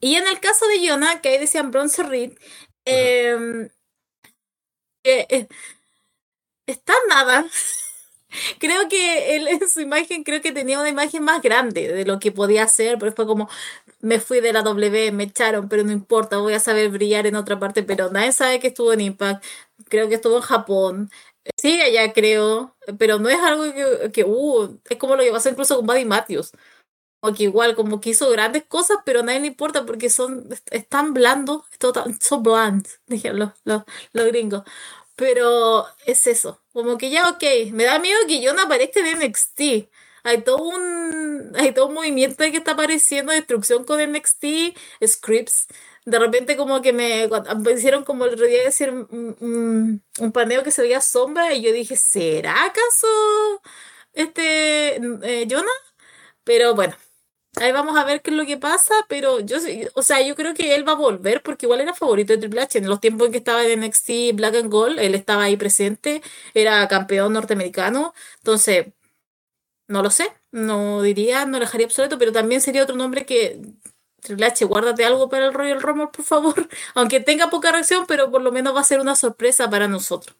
[0.00, 2.32] y en el caso de Jonah, que ahí decían Bronze Reed,
[2.84, 3.68] em,
[5.04, 5.46] eh,
[6.66, 7.46] está nada.
[8.58, 12.20] Creo que él en su imagen, creo que tenía una imagen más grande de lo
[12.20, 13.48] que podía hacer, pero fue como,
[14.00, 17.36] me fui de la W, me echaron, pero no importa, voy a saber brillar en
[17.36, 19.44] otra parte, pero nadie sabe que estuvo en Impact,
[19.88, 21.10] creo que estuvo en Japón,
[21.56, 25.48] sigue allá creo, pero no es algo que, que uh, es como lo que pasó
[25.50, 26.52] incluso con Buddy Matthews,
[27.20, 30.48] o que igual como que hizo grandes cosas, pero a nadie le importa porque son,
[30.70, 31.64] están blandos,
[32.20, 33.82] son bland, dijeron los, los,
[34.12, 34.62] los gringos.
[35.16, 37.42] Pero es eso, como que ya, ok,
[37.72, 39.90] me da miedo que yo no aparezca en NXT.
[40.24, 44.44] Hay todo un, hay todo un movimiento que está apareciendo, destrucción con NXT,
[45.06, 45.66] scripts.
[46.06, 50.32] De repente como que me cuando hicieron como el otro día decir un, un, un
[50.32, 53.06] paneo que se veía sombra y yo dije, ¿será acaso
[54.12, 55.70] este eh, Jonah?
[56.44, 56.96] Pero bueno,
[57.60, 59.58] Ahí vamos a ver qué es lo que pasa, pero yo,
[59.94, 62.62] o sea, yo creo que él va a volver porque igual era favorito de Triple
[62.62, 62.78] H.
[62.78, 66.22] En los tiempos en que estaba en NXT Black and Gold, él estaba ahí presente,
[66.54, 68.14] era campeón norteamericano.
[68.38, 68.86] Entonces,
[69.90, 73.60] no lo sé, no diría, no lo dejaría obsoleto, pero también sería otro nombre que
[74.20, 76.68] Triple H, guárdate algo para el Royal Rumble, por favor.
[76.94, 80.36] Aunque tenga poca reacción, pero por lo menos va a ser una sorpresa para nosotros.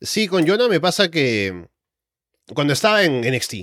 [0.00, 1.68] Sí, con Jonah me pasa que
[2.52, 3.54] cuando estaba en NXT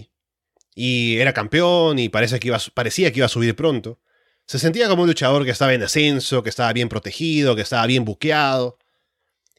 [0.74, 4.00] y era campeón y parece que iba, parecía que iba a subir pronto,
[4.48, 7.86] se sentía como un luchador que estaba en ascenso, que estaba bien protegido, que estaba
[7.86, 8.80] bien buqueado,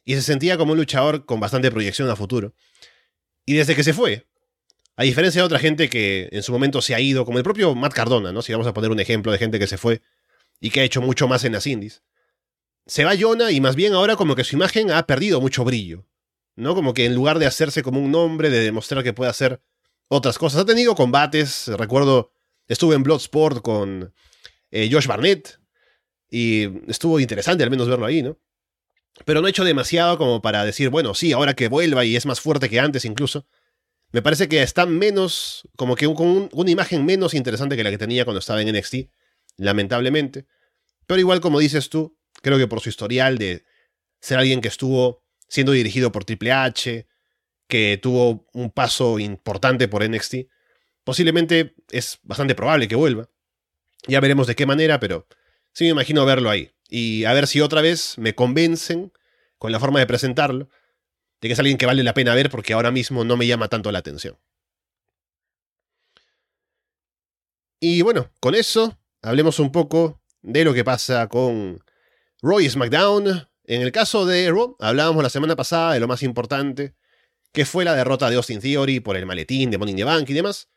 [0.03, 2.53] y se sentía como un luchador con bastante proyección a futuro.
[3.45, 4.27] Y desde que se fue,
[4.95, 7.73] a diferencia de otra gente que en su momento se ha ido, como el propio
[7.75, 8.41] Matt Cardona, ¿no?
[8.41, 10.01] Si vamos a poner un ejemplo de gente que se fue
[10.59, 12.03] y que ha hecho mucho más en las indies.
[12.85, 16.05] Se va Jonah y más bien ahora como que su imagen ha perdido mucho brillo.
[16.55, 16.75] ¿no?
[16.75, 19.61] Como que en lugar de hacerse como un nombre, de demostrar que puede hacer
[20.07, 20.61] otras cosas.
[20.61, 22.31] Ha tenido combates, recuerdo,
[22.67, 24.13] estuve en Bloodsport con
[24.69, 25.59] eh, Josh Barnett
[26.29, 28.37] y estuvo interesante al menos verlo ahí, ¿no?
[29.25, 32.25] Pero no ha hecho demasiado como para decir, bueno, sí, ahora que vuelva y es
[32.25, 33.47] más fuerte que antes incluso.
[34.11, 37.97] Me parece que está menos, como que con una imagen menos interesante que la que
[37.97, 38.95] tenía cuando estaba en NXT,
[39.57, 40.47] lamentablemente.
[41.07, 43.63] Pero igual como dices tú, creo que por su historial de
[44.19, 47.07] ser alguien que estuvo siendo dirigido por Triple H,
[47.67, 50.35] que tuvo un paso importante por NXT,
[51.03, 53.29] posiblemente es bastante probable que vuelva.
[54.07, 55.27] Ya veremos de qué manera, pero
[55.73, 56.71] sí me imagino verlo ahí.
[56.93, 59.13] Y a ver si otra vez me convencen
[59.57, 60.67] con la forma de presentarlo,
[61.39, 63.69] de que es alguien que vale la pena ver porque ahora mismo no me llama
[63.69, 64.37] tanto la atención.
[67.79, 71.81] Y bueno, con eso hablemos un poco de lo que pasa con
[72.41, 76.93] Roy SmackDown, en el caso de Raw, hablábamos la semana pasada de lo más importante,
[77.53, 80.29] que fue la derrota de Austin Theory por el maletín de Money in the Bank
[80.29, 80.67] y demás.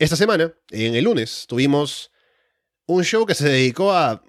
[0.00, 2.10] Esta semana, en el lunes, tuvimos
[2.86, 4.24] un show que se dedicó a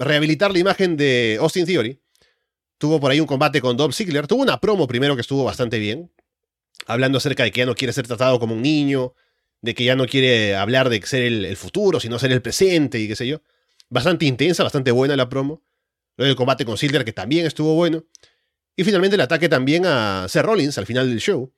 [0.00, 2.00] rehabilitar la imagen de Austin Theory.
[2.78, 4.26] Tuvo por ahí un combate con Dom Ziggler.
[4.26, 6.10] Tuvo una promo primero que estuvo bastante bien,
[6.86, 9.14] hablando acerca de que ya no quiere ser tratado como un niño,
[9.60, 13.06] de que ya no quiere hablar de ser el, futuro, sino ser el presente y
[13.06, 13.42] qué sé yo.
[13.90, 15.62] Bastante intensa, bastante buena la promo.
[16.16, 18.04] Luego el combate con Silver, que también estuvo bueno.
[18.76, 21.52] Y finalmente el ataque también a Seth Rollins al final del show.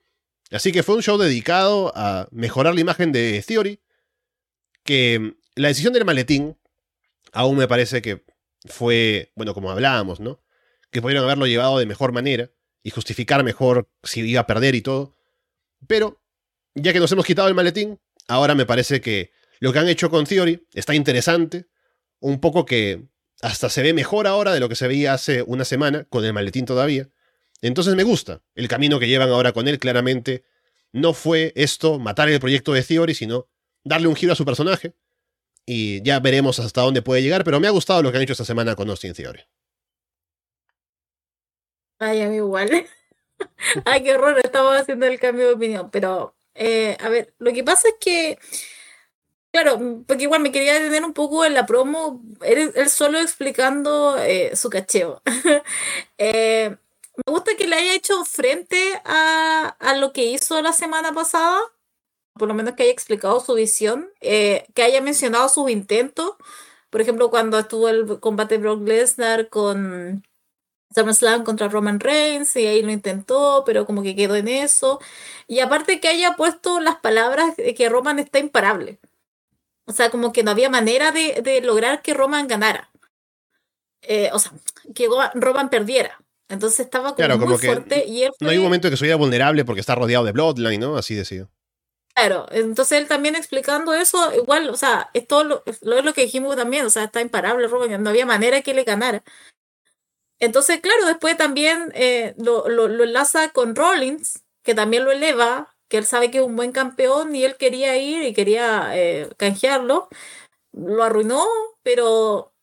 [0.51, 3.79] Así que fue un show dedicado a mejorar la imagen de Theory.
[4.83, 6.57] Que la decisión del maletín
[7.31, 8.23] aún me parece que
[8.65, 10.41] fue, bueno, como hablábamos, ¿no?
[10.91, 12.51] Que pudieron haberlo llevado de mejor manera
[12.81, 15.15] y justificar mejor si iba a perder y todo.
[15.87, 16.21] Pero,
[16.75, 20.09] ya que nos hemos quitado el maletín, ahora me parece que lo que han hecho
[20.09, 21.67] con Theory está interesante.
[22.19, 23.07] Un poco que
[23.41, 26.33] hasta se ve mejor ahora de lo que se veía hace una semana, con el
[26.33, 27.09] maletín todavía.
[27.61, 30.43] Entonces me gusta el camino que llevan ahora con él, claramente.
[30.91, 33.49] No fue esto matar el proyecto de Theory, sino
[33.83, 34.93] darle un giro a su personaje.
[35.65, 38.33] Y ya veremos hasta dónde puede llegar, pero me ha gustado lo que han hecho
[38.33, 39.41] esta semana con Austin Theory.
[41.99, 42.69] Ay, a mí igual.
[43.85, 45.89] Ay, qué horror, estaba haciendo el cambio de opinión.
[45.91, 48.37] Pero, eh, a ver, lo que pasa es que
[49.53, 54.55] Claro, porque igual me quería detener un poco en la promo, él, solo explicando eh,
[54.55, 55.21] su cacheo.
[56.17, 56.75] Eh,
[57.17, 61.59] me gusta que le haya hecho frente a, lo que hizo la semana pasada,
[62.33, 66.31] por lo menos que haya explicado su visión, eh, que haya mencionado sus intentos.
[66.89, 70.23] Por ejemplo, cuando estuvo el combate Brock Lesnar con
[70.93, 74.99] SummerSlam contra Roman Reigns, y ahí lo intentó, pero como que quedó en eso.
[75.47, 78.99] Y aparte que haya puesto las palabras de que Roman está imparable.
[79.85, 82.89] O sea, como que no había manera de, lograr que Roman ganara.
[84.01, 84.51] Eh, o sea,
[84.95, 86.19] que Roman perdiera.
[86.49, 89.81] Entonces estaba como, muy fuerte y No hay un momento en que soy vulnerable porque
[89.81, 90.97] está rodeado de Bloodline, ¿no?
[90.97, 91.47] Así decía.
[92.15, 96.21] Claro, entonces él también explicando eso, igual, o sea, es todo lo, es lo que
[96.21, 99.23] dijimos también, o sea, está imparable Roman, no había manera que le ganara.
[100.39, 105.75] Entonces, claro, después también eh, lo, lo, lo enlaza con Rollins, que también lo eleva,
[105.87, 109.29] que él sabe que es un buen campeón y él quería ir y quería eh,
[109.37, 110.09] canjearlo,
[110.73, 111.45] lo arruinó,
[111.83, 112.53] pero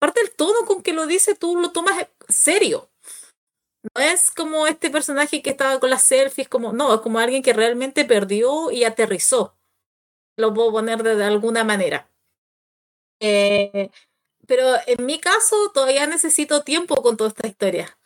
[0.00, 2.90] aparte el tono con que lo dice, tú lo tomas serio.
[3.84, 7.42] No es como este personaje que estaba con las selfies, como, no, es como alguien
[7.42, 9.56] que realmente perdió y aterrizó.
[10.36, 12.08] Lo puedo poner de, alguna manera.
[13.20, 13.90] Eh,
[14.46, 17.98] pero en mi caso todavía necesito tiempo con toda esta historia.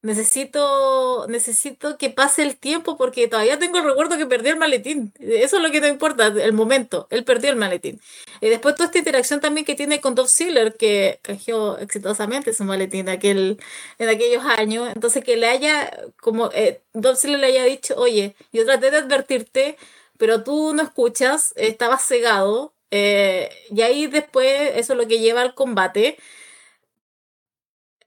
[0.00, 5.12] Necesito, necesito que pase el tiempo porque todavía tengo el recuerdo que perdió el maletín.
[5.18, 7.08] Eso es lo que no importa, el momento.
[7.10, 8.00] Él perdió el maletín.
[8.40, 12.62] Y después toda esta interacción también que tiene con Dolph Ziggler, que canjeó exitosamente su
[12.62, 13.58] maletín aquel,
[13.98, 14.88] en aquellos años.
[14.94, 15.90] Entonces que le haya,
[16.20, 19.76] como eh, Dolph Ziggler le haya dicho, oye, yo traté de advertirte,
[20.16, 25.42] pero tú no escuchas, estabas cegado, eh, y ahí después eso es lo que lleva
[25.42, 26.18] al combate.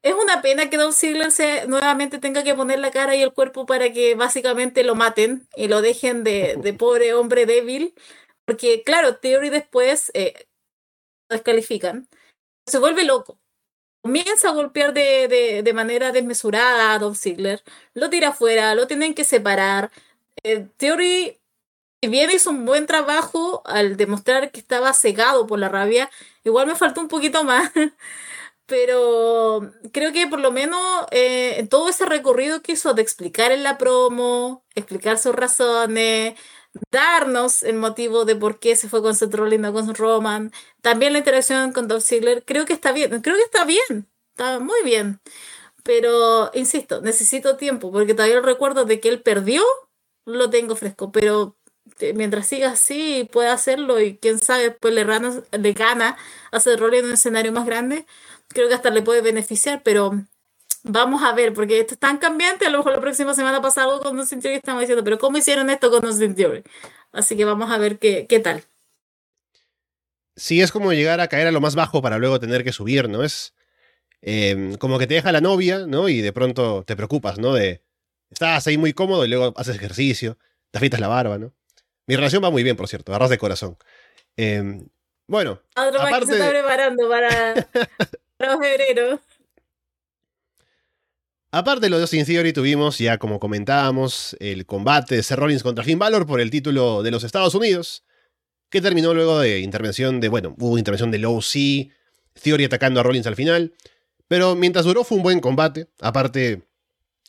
[0.03, 3.33] Es una pena que Don Ziggler se, nuevamente tenga que poner la cara y el
[3.33, 7.93] cuerpo para que básicamente lo maten y lo dejen de, de pobre hombre débil.
[8.45, 10.47] Porque, claro, Theory después eh,
[11.29, 12.07] descalifican.
[12.67, 13.39] Se vuelve loco.
[14.03, 17.63] Comienza a golpear de, de, de manera desmesurada a Dolph Ziggler.
[17.93, 19.91] Lo tira afuera, lo tienen que separar.
[20.43, 21.39] Eh, Theory,
[22.01, 26.09] si bien hizo un buen trabajo al demostrar que estaba cegado por la rabia,
[26.43, 27.71] igual me faltó un poquito más.
[28.72, 29.61] Pero
[29.91, 30.80] creo que por lo menos
[31.11, 36.36] eh, todo ese recorrido que hizo de explicar en la promo, explicar sus razones,
[36.91, 40.51] darnos el motivo de por qué se fue con Seth Rollins no con Roman,
[40.82, 44.59] también la interacción con Dolph Ziggler, creo que está bien, creo que está bien, está
[44.59, 45.19] muy bien.
[45.84, 49.63] Pero, insisto, necesito tiempo, porque todavía el recuerdo de que él perdió,
[50.26, 51.57] lo tengo fresco, pero
[51.99, 56.17] eh, mientras siga así, puede hacerlo y quién sabe, después le, rana- le gana
[56.51, 58.05] a Seth Rollins en un escenario más grande,
[58.53, 60.13] creo que hasta le puede beneficiar, pero
[60.83, 63.83] Vamos a ver, porque esto es tan cambiante, a lo mejor la próxima semana pasa
[63.83, 66.63] algo con Austin Theory estamos diciendo, pero ¿cómo hicieron esto con Austin Theory?
[67.11, 68.63] Así que vamos a ver qué, qué tal.
[70.35, 73.09] Sí, es como llegar a caer a lo más bajo para luego tener que subir,
[73.09, 73.23] ¿no?
[73.23, 73.53] Es
[74.23, 76.09] eh, como que te deja la novia, ¿no?
[76.09, 77.53] Y de pronto te preocupas, ¿no?
[77.53, 77.83] De
[78.31, 80.37] estás ahí muy cómodo y luego haces ejercicio,
[80.71, 81.53] te afeitas la barba, ¿no?
[82.07, 83.77] Mi relación va muy bien, por cierto, arroz de corazón.
[84.35, 84.81] Eh,
[85.27, 87.53] bueno, Otro que Aparte se está preparando para,
[91.51, 95.63] aparte de lo de Austin Theory, tuvimos ya, como comentábamos, el combate de Seth Rollins
[95.63, 98.03] contra Finn Balor por el título de los Estados Unidos,
[98.69, 101.91] que terminó luego de intervención de, bueno, hubo intervención de Low C,
[102.41, 103.73] Theory atacando a Rollins al final,
[104.27, 106.61] pero mientras duró fue un buen combate, aparte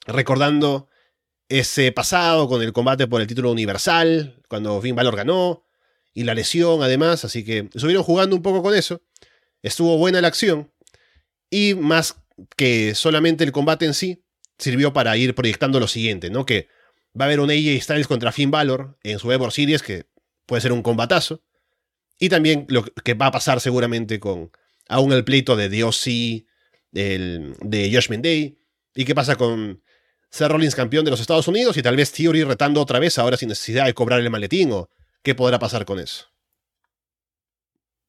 [0.06, 0.88] recordando
[1.48, 5.66] ese pasado con el combate por el título universal, cuando Finn Balor ganó,
[6.14, 9.02] y la lesión además, así que estuvieron jugando un poco con eso,
[9.62, 10.71] estuvo buena la acción,
[11.52, 12.16] y más
[12.56, 14.24] que solamente el combate en sí,
[14.58, 16.46] sirvió para ir proyectando lo siguiente, ¿no?
[16.46, 16.68] Que
[17.18, 20.06] va a haber un AJ Styles contra Finn Balor en su Ever Series, que
[20.46, 21.42] puede ser un combatazo,
[22.18, 24.50] y también lo que va a pasar seguramente con
[24.88, 26.06] aún el pleito de DOC,
[26.94, 28.58] el, de Judgment Day,
[28.94, 29.82] y qué pasa con
[30.30, 33.36] Seth Rollins campeón de los Estados Unidos y tal vez Theory retando otra vez ahora
[33.36, 34.88] sin necesidad de cobrar el maletín o
[35.22, 36.31] qué podrá pasar con eso.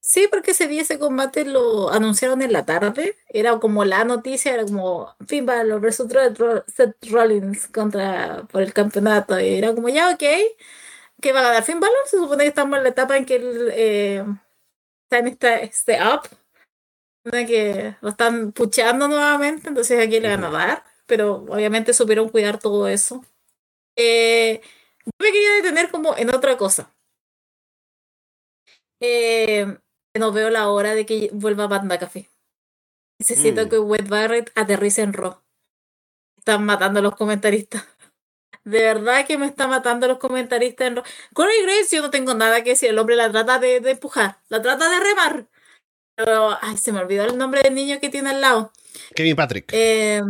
[0.06, 3.16] Sí, porque ese día ese combate lo anunciaron en la tarde.
[3.30, 8.62] Era como la noticia, era como Finn Balor versus Seth Ro- Seth Rollins contra por
[8.62, 9.40] el campeonato.
[9.40, 10.24] Y era como ya, ok.
[11.22, 11.98] ¿Qué va a ganar Finn Balor?
[12.06, 14.26] Se supone que estamos en la etapa en que él eh,
[15.06, 16.22] está en esta, este up.
[17.48, 20.84] que lo están puchando nuevamente, entonces aquí le van a dar.
[21.06, 23.24] Pero obviamente supieron cuidar todo eso.
[23.98, 24.62] Eh,
[25.06, 26.92] yo me quería detener como en otra cosa.
[29.00, 29.66] Eh,
[30.20, 32.30] no veo la hora de que vuelva Pat McAfee.
[33.20, 33.70] Necesito Mm.
[33.70, 35.42] que Wade Barrett aterrice en Raw.
[36.38, 37.86] Están matando a los comentaristas.
[38.66, 41.06] De verdad que me está matando a los comentaristas en Raw.
[41.34, 42.90] Corey Graves, yo no tengo nada que decir.
[42.90, 45.48] El hombre la trata de, de empujar, la trata de remar.
[46.16, 48.72] Pero, ay, se me olvidó el nombre del niño que tiene al lado.
[49.16, 49.70] Kevin Patrick.
[49.74, 50.22] Eh,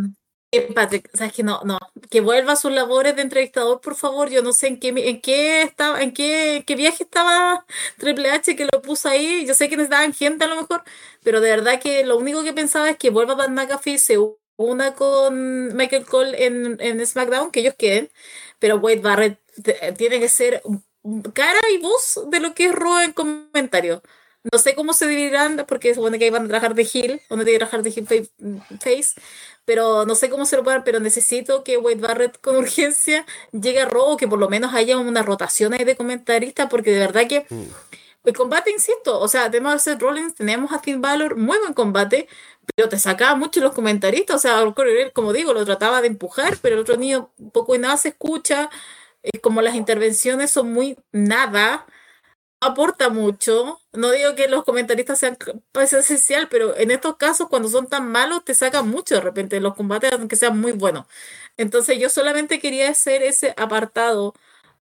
[0.61, 1.79] Patrick, sabes que no, no,
[2.09, 4.29] que vuelva a sus labores de entrevistador, por favor.
[4.29, 7.65] Yo no sé en qué, en qué estaba, en qué, qué viaje estaba
[7.97, 9.45] Triple H que lo puso ahí.
[9.47, 10.83] Yo sé que necesitaban gente a lo mejor,
[11.23, 14.17] pero de verdad que lo único que pensaba es que vuelva Pat McAfee, se
[14.55, 18.11] una con Michael Cole en, en SmackDown, que ellos queden,
[18.59, 20.61] pero Wade Barrett te- tiene que ser
[21.33, 24.01] cara y voz de lo que es Raw en comentarios.
[24.51, 27.43] No sé cómo se dividirán, porque supone que iban a trabajar de heel, o no
[27.43, 29.13] tienen que trabajar de fa- face,
[29.65, 33.79] pero no sé cómo se lo puedan, pero necesito que Wade Barrett con urgencia llegue
[33.81, 36.99] a Raw, o que por lo menos haya una rotación ahí de comentaristas, porque de
[36.99, 37.63] verdad que Mm.
[38.25, 41.73] el combate, insisto, o sea, tenemos a Seth Rollins, tenemos a Finn Balor, muy buen
[41.73, 42.27] combate,
[42.75, 44.73] pero te sacaba mucho los comentaristas, o sea,
[45.13, 48.69] como digo, lo trataba de empujar, pero el otro niño poco y nada se escucha,
[49.23, 51.85] eh, como las intervenciones son muy nada,
[52.63, 55.37] aporta mucho, no digo que los comentaristas sean
[55.71, 59.59] parte esencial, pero en estos casos cuando son tan malos te sacan mucho de repente
[59.59, 61.05] los combates, aunque sean muy buenos.
[61.57, 64.33] Entonces yo solamente quería hacer ese apartado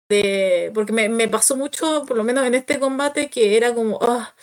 [0.09, 3.99] de, porque me, me pasó mucho, por lo menos en este combate, que era como,
[4.01, 4.35] ah,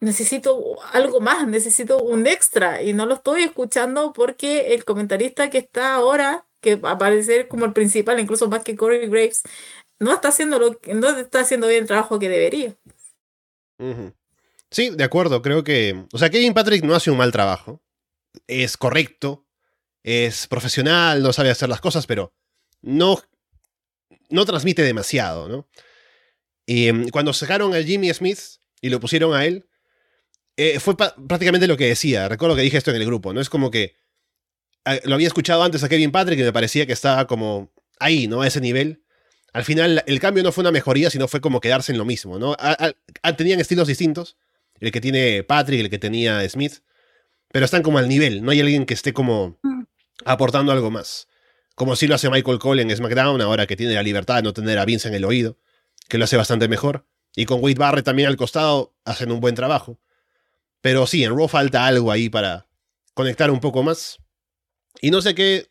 [0.00, 5.58] necesito algo más, necesito un extra, y no lo estoy escuchando porque el comentarista que
[5.58, 9.42] está ahora, que va a aparecer como el principal, incluso más que Corey Graves,
[10.00, 12.76] no está haciendo lo que- no está haciendo bien el trabajo que debería.
[14.70, 16.04] Sí, de acuerdo, creo que...
[16.12, 17.82] O sea, Kevin Patrick no hace un mal trabajo.
[18.46, 19.46] Es correcto,
[20.02, 22.32] es profesional, no sabe hacer las cosas, pero
[22.82, 23.20] no,
[24.28, 25.68] no transmite demasiado, ¿no?
[26.66, 28.38] Y em, cuando sacaron a Jimmy Smith
[28.80, 29.68] y lo pusieron a él,
[30.56, 32.28] eh, fue prácticamente lo que decía.
[32.28, 33.40] Recuerdo que dije esto en el grupo, ¿no?
[33.40, 33.96] Es como que
[34.84, 38.28] eh, lo había escuchado antes a Kevin Patrick y me parecía que estaba como ahí,
[38.28, 38.42] ¿no?
[38.42, 39.02] A ese nivel.
[39.52, 42.38] Al final, el cambio no fue una mejoría, sino fue como quedarse en lo mismo,
[42.38, 42.52] ¿no?
[42.52, 42.92] A- a-
[43.22, 44.36] a- tenían estilos distintos.
[44.78, 46.78] El que tiene Patrick, el que tenía Smith.
[47.52, 48.42] Pero están como al nivel.
[48.42, 49.82] No hay alguien que esté como Mm.
[50.24, 51.26] aportando algo más.
[51.74, 54.52] Como si lo hace Michael Cole en SmackDown, ahora que tiene la libertad de no
[54.52, 55.58] tener a Vince en el oído,
[56.08, 57.06] que lo hace bastante mejor.
[57.34, 59.98] Y con Wade Barrett también al costado, hacen un buen trabajo.
[60.80, 62.66] Pero sí, en Raw falta algo ahí para
[63.14, 64.18] conectar un poco más.
[65.00, 65.68] Y no sé qué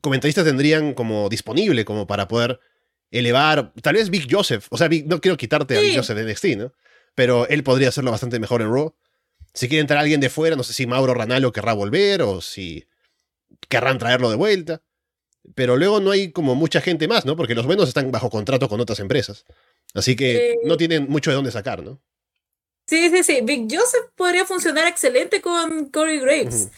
[0.00, 2.60] comentaristas tendrían como disponible como para poder
[3.10, 3.72] elevar.
[3.82, 4.66] Tal vez Big Joseph.
[4.70, 5.80] O sea, Big- no quiero quitarte a.
[5.80, 6.72] Big Joseph de NXT, ¿no?
[7.14, 8.94] Pero él podría hacerlo bastante mejor en Raw.
[9.54, 12.86] Si quiere entrar alguien de fuera, no sé si Mauro Ranallo querrá volver o si
[13.68, 14.82] querrán traerlo de vuelta.
[15.54, 17.34] Pero luego no hay como mucha gente más, ¿no?
[17.34, 19.46] Porque los buenos están bajo contrato con otras empresas.
[19.94, 22.00] Así que no tienen mucho de dónde sacar, ¿no?
[22.86, 23.40] Sí, sí, sí.
[23.42, 26.68] Big Joseph podría funcionar excelente con Corey Graves.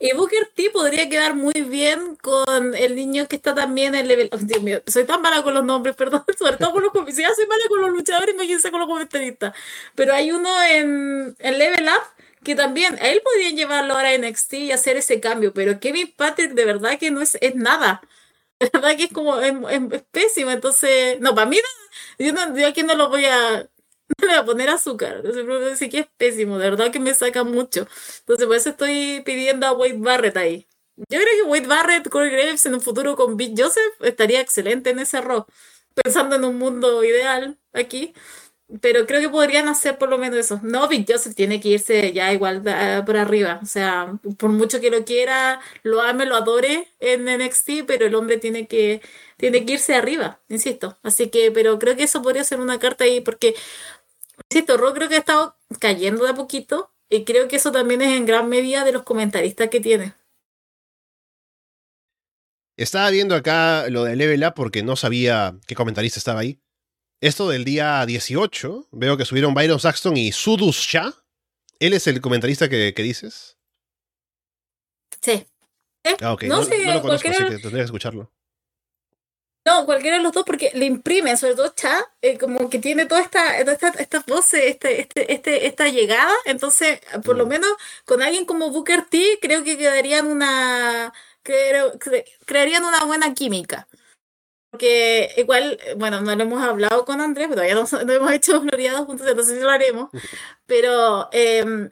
[0.00, 4.28] Y Booker T podría quedar muy bien con el niño que está también en level.
[4.32, 6.24] Oh, Dios mío, soy tan mala con los nombres, perdón.
[6.38, 8.88] Sobre todo con los com- Si ya soy mala con los luchadores, imagínense con los
[8.88, 9.54] comentaristas.
[9.96, 12.02] Pero hay uno en, en Level Up
[12.44, 15.52] que también, él podrían llevarlo ahora a NXT y hacer ese cambio.
[15.52, 18.00] Pero Kevin Patrick, de verdad que no es, es nada.
[18.60, 19.52] De verdad que es como, es
[20.10, 20.50] pésimo.
[20.50, 21.56] Entonces, no, para mí
[22.18, 22.24] no.
[22.26, 23.68] Yo, no, yo aquí no lo voy a.
[24.20, 25.22] Le voy a poner azúcar.
[25.24, 27.86] Entonces, que es pésimo, de verdad que me saca mucho.
[28.20, 30.66] Entonces, por eso estoy pidiendo a Wade Barrett ahí.
[30.96, 34.90] Yo creo que Wade Barrett, Corey Graves en un futuro con Big Joseph estaría excelente
[34.90, 35.44] en ese rol.
[35.94, 38.14] Pensando en un mundo ideal aquí.
[38.82, 40.60] Pero creo que podrían hacer por lo menos eso.
[40.62, 43.60] No, Big Joseph tiene que irse ya igual eh, por arriba.
[43.62, 48.14] O sea, por mucho que lo quiera, lo ame, lo adore en NXT, pero el
[48.14, 49.00] hombre tiene que,
[49.38, 50.98] tiene que irse arriba, insisto.
[51.02, 53.54] Así que, pero creo que eso podría ser una carta ahí, porque,
[54.50, 56.92] insisto, Raw creo que ha estado cayendo de a poquito.
[57.10, 60.14] Y creo que eso también es en gran medida de los comentaristas que tiene.
[62.76, 66.60] Estaba viendo acá lo de Level Up porque no sabía qué comentarista estaba ahí.
[67.20, 71.12] Esto del día 18, veo que subieron Byron Saxton y Sudus Shah.
[71.80, 73.56] ¿Él es el comentarista que, que dices?
[75.20, 75.46] Sí.
[76.04, 76.44] Eh, Ah, ok.
[76.44, 78.32] No No, sé, no lo conozco, cualquiera- así que tendría que escucharlo.
[79.68, 83.04] No, cualquiera de los dos, porque le imprimen, sobre todo Cha, eh, como que tiene
[83.06, 86.32] toda esta, toda esta, esta voces, este, este, este, esta llegada.
[86.46, 87.48] Entonces, por lo Mm.
[87.50, 87.70] menos
[88.06, 91.12] con alguien como Booker T, creo que quedarían una.
[91.42, 93.88] creo- cre- crearían una buena química.
[94.70, 98.60] Porque igual, bueno, no lo hemos hablado con Andrés, pero todavía no, no hemos hecho
[98.62, 100.10] Floriados juntos, entonces sí lo haremos.
[100.66, 101.90] Pero eh,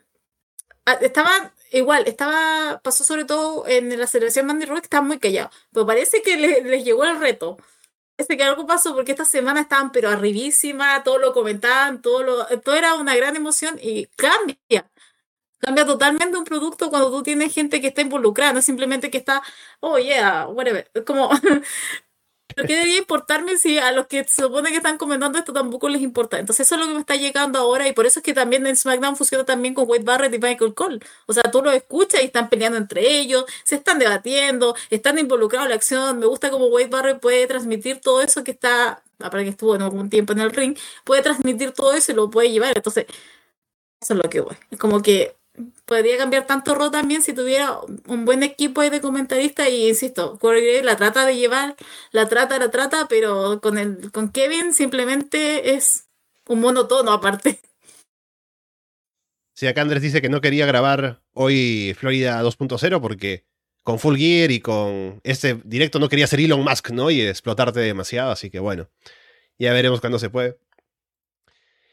[1.01, 5.53] estaba igual, estaba, pasó sobre todo en la celebración Mandy Rock, estaban muy callados.
[5.71, 7.57] Pero parece que le- les llegó el reto.
[8.17, 12.45] Parece que algo pasó porque esta semana estaban pero arribísima, todo lo comentaban, todo lo,
[12.61, 14.59] todo era una gran emoción y cambia.
[15.59, 19.41] Cambia totalmente un producto cuando tú tienes gente que está involucrada, no simplemente que está,
[19.79, 20.89] oh yeah, whatever.
[21.05, 21.29] Como,
[22.57, 25.89] ¿Por qué debería importarme si a los que se supone que están comentando esto tampoco
[25.89, 26.39] les importa?
[26.39, 28.65] Entonces eso es lo que me está llegando ahora y por eso es que también
[28.65, 30.99] en SmackDown funciona también con Wade Barrett y Michael Cole.
[31.27, 35.65] O sea, tú los escuchas y están peleando entre ellos, se están debatiendo, están involucrados
[35.67, 36.19] en la acción.
[36.19, 39.83] Me gusta cómo Wade Barrett puede transmitir todo eso que está, aparte que estuvo en
[39.83, 42.75] algún tiempo en el ring, puede transmitir todo eso y lo puede llevar.
[42.75, 43.05] Entonces,
[44.01, 44.55] eso es lo que voy.
[44.71, 45.35] Es como que
[45.85, 47.77] podría cambiar tanto Raw también si tuviera
[48.07, 51.75] un buen equipo de comentaristas y insisto, Corey la trata de llevar,
[52.11, 56.07] la trata, la trata, pero con el con Kevin simplemente es
[56.47, 57.59] un monotono aparte.
[59.55, 63.45] Sí, acá Andrés dice que no quería grabar hoy Florida 2.0 porque
[63.83, 67.09] con Full Gear y con este directo no quería ser Elon Musk, ¿no?
[67.09, 68.89] Y explotarte demasiado, así que bueno,
[69.57, 70.57] ya veremos cuándo se puede.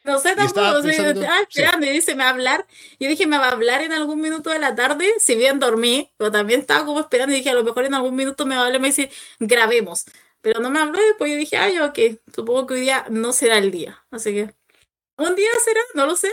[0.05, 2.67] No sé tampoco, o sea, pensando- esperando y dice, me va a hablar.
[3.01, 6.13] Yo dije, me va a hablar en algún minuto de la tarde, si bien dormí,
[6.19, 8.63] pero también estaba como esperando y dije, a lo mejor en algún minuto me va
[8.63, 10.05] a hablar y me dice, grabemos.
[10.43, 11.99] Pero no me habló y después yo dije, ay, ok,
[12.35, 14.05] supongo que hoy día no será el día.
[14.11, 14.55] Así que,
[15.17, 15.81] ¿un día será?
[15.95, 16.31] No lo sé.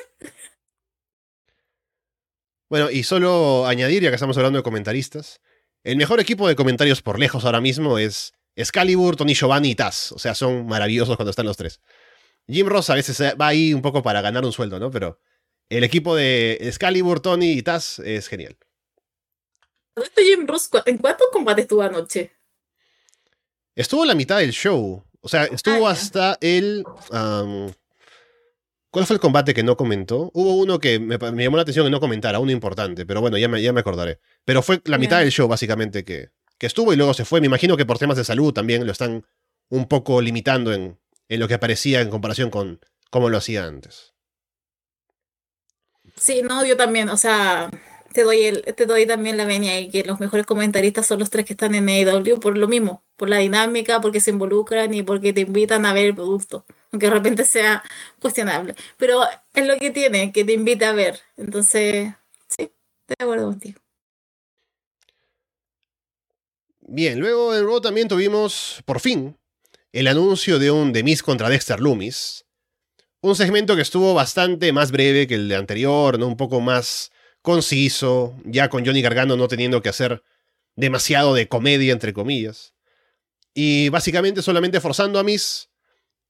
[2.70, 5.42] Bueno, y solo añadir, ya que estamos hablando de comentaristas,
[5.84, 10.12] el mejor equipo de comentarios por lejos ahora mismo es Excalibur, Tony Giovanni y Taz.
[10.12, 11.82] O sea, son maravillosos cuando están los tres.
[12.52, 14.92] Jim Ross a veces va ahí un poco para ganar un sueldo, ¿no?
[14.92, 15.20] Pero
[15.70, 18.58] el equipo de Excalibur, Tony y Taz es genial.
[20.16, 22.32] Jim Ross, ¿cu- ¿en cuántos combates estuvo anoche?
[23.76, 25.04] Estuvo en la mitad del show.
[25.22, 26.84] O sea, estuvo Ah, hasta el.
[28.90, 30.32] ¿Cuál fue el combate que no comentó?
[30.34, 33.48] Hubo uno que me, llamó la atención que no comentara, uno importante, pero bueno, ya
[33.48, 34.20] me, ya me acordaré.
[34.44, 37.40] Pero fue la mitad del show, básicamente, que, que estuvo y luego se fue.
[37.40, 39.26] Me imagino que por temas de salud también lo están
[39.70, 41.00] un poco limitando en,
[41.32, 44.14] en lo que aparecía en comparación con, como lo hacía antes.
[46.18, 47.70] Sí, no, yo también, o sea,
[48.12, 51.30] te doy el, te doy también la venia y que los mejores comentaristas son los
[51.30, 55.04] tres que están en AEW por lo mismo, por la dinámica, porque se involucran y
[55.04, 57.82] porque te invitan a ver el producto, aunque de repente sea
[58.20, 58.76] cuestionable.
[58.98, 59.22] Pero
[59.54, 61.18] es lo que tiene, que te invita a ver.
[61.38, 62.10] Entonces,
[62.50, 63.80] sí, estoy de acuerdo contigo.
[66.82, 69.38] Bien, luego en Raw también tuvimos, por fin,
[69.92, 72.46] el anuncio de un The Miz contra Dexter Loomis.
[73.22, 76.28] Un segmento que estuvo bastante más breve que el de anterior, ¿no?
[76.28, 77.12] Un poco más
[77.42, 80.24] conciso, ya con Johnny Gargano no teniendo que hacer
[80.76, 82.74] demasiado de comedia, entre comillas.
[83.54, 85.70] Y básicamente solamente forzando a Miz.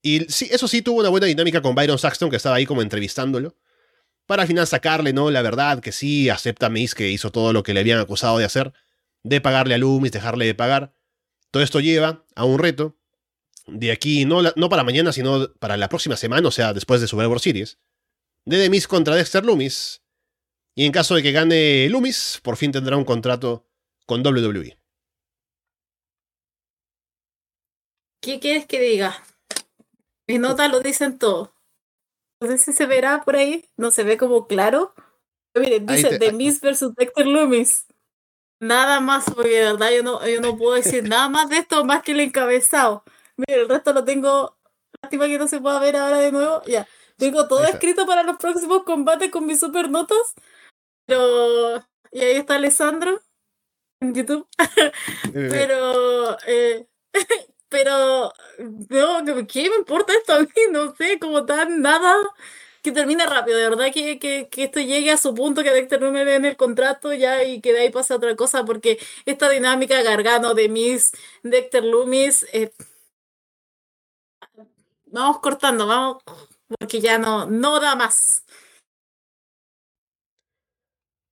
[0.02, 2.82] Y sí, eso sí tuvo una buena dinámica con Byron Saxton, que estaba ahí como
[2.82, 3.56] entrevistándolo.
[4.26, 5.30] Para al final sacarle, ¿no?
[5.30, 8.46] La verdad, que sí, acepta a que hizo todo lo que le habían acusado de
[8.46, 8.74] hacer.
[9.24, 10.94] De pagarle a Loomis, dejarle de pagar.
[11.52, 12.98] Todo esto lleva a un reto.
[13.68, 17.08] De aquí, no, no para mañana, sino para la próxima semana, o sea, después de
[17.08, 17.80] Survivor Series.
[18.46, 20.02] De The Miz contra Dexter Loomis.
[20.76, 23.68] Y en caso de que gane Loomis, por fin tendrá un contrato
[24.06, 24.78] con WWE.
[28.22, 29.24] ¿Qué quieres que diga?
[30.28, 31.54] Mis notas lo dicen todo.
[32.40, 34.94] No sé si se verá por ahí, no se ve como claro.
[35.56, 37.86] Miren, dice te- The Miz versus Dexter Loomis.
[38.60, 41.84] Nada más, porque de verdad yo no, yo no puedo decir nada más de esto
[41.84, 43.04] más que el encabezado.
[43.38, 44.58] Miren, el resto lo tengo.
[45.02, 46.62] Lástima que no se pueda ver ahora de nuevo.
[46.66, 46.88] Ya.
[47.18, 50.34] Tengo todo escrito para los próximos combates con mis super notas.
[51.06, 51.84] Pero.
[52.12, 53.22] Y ahí está Alessandro
[54.02, 54.48] en YouTube.
[55.34, 56.88] Pero, eh,
[57.70, 58.34] pero,
[58.90, 60.50] no, ¿qué me importa esto a mí?
[60.72, 62.18] No sé, como tan nada,
[62.82, 66.02] que termine rápido, de verdad que, que, que esto llegue a su punto, que Dexter
[66.02, 69.50] no me den el contrato ya y que de ahí pase otra cosa, porque esta
[69.50, 71.12] dinámica Gargano de Miss,
[71.44, 72.74] Dexter Loomis, eh,
[75.12, 76.24] vamos cortando, vamos,
[76.80, 78.44] porque ya no, no da más.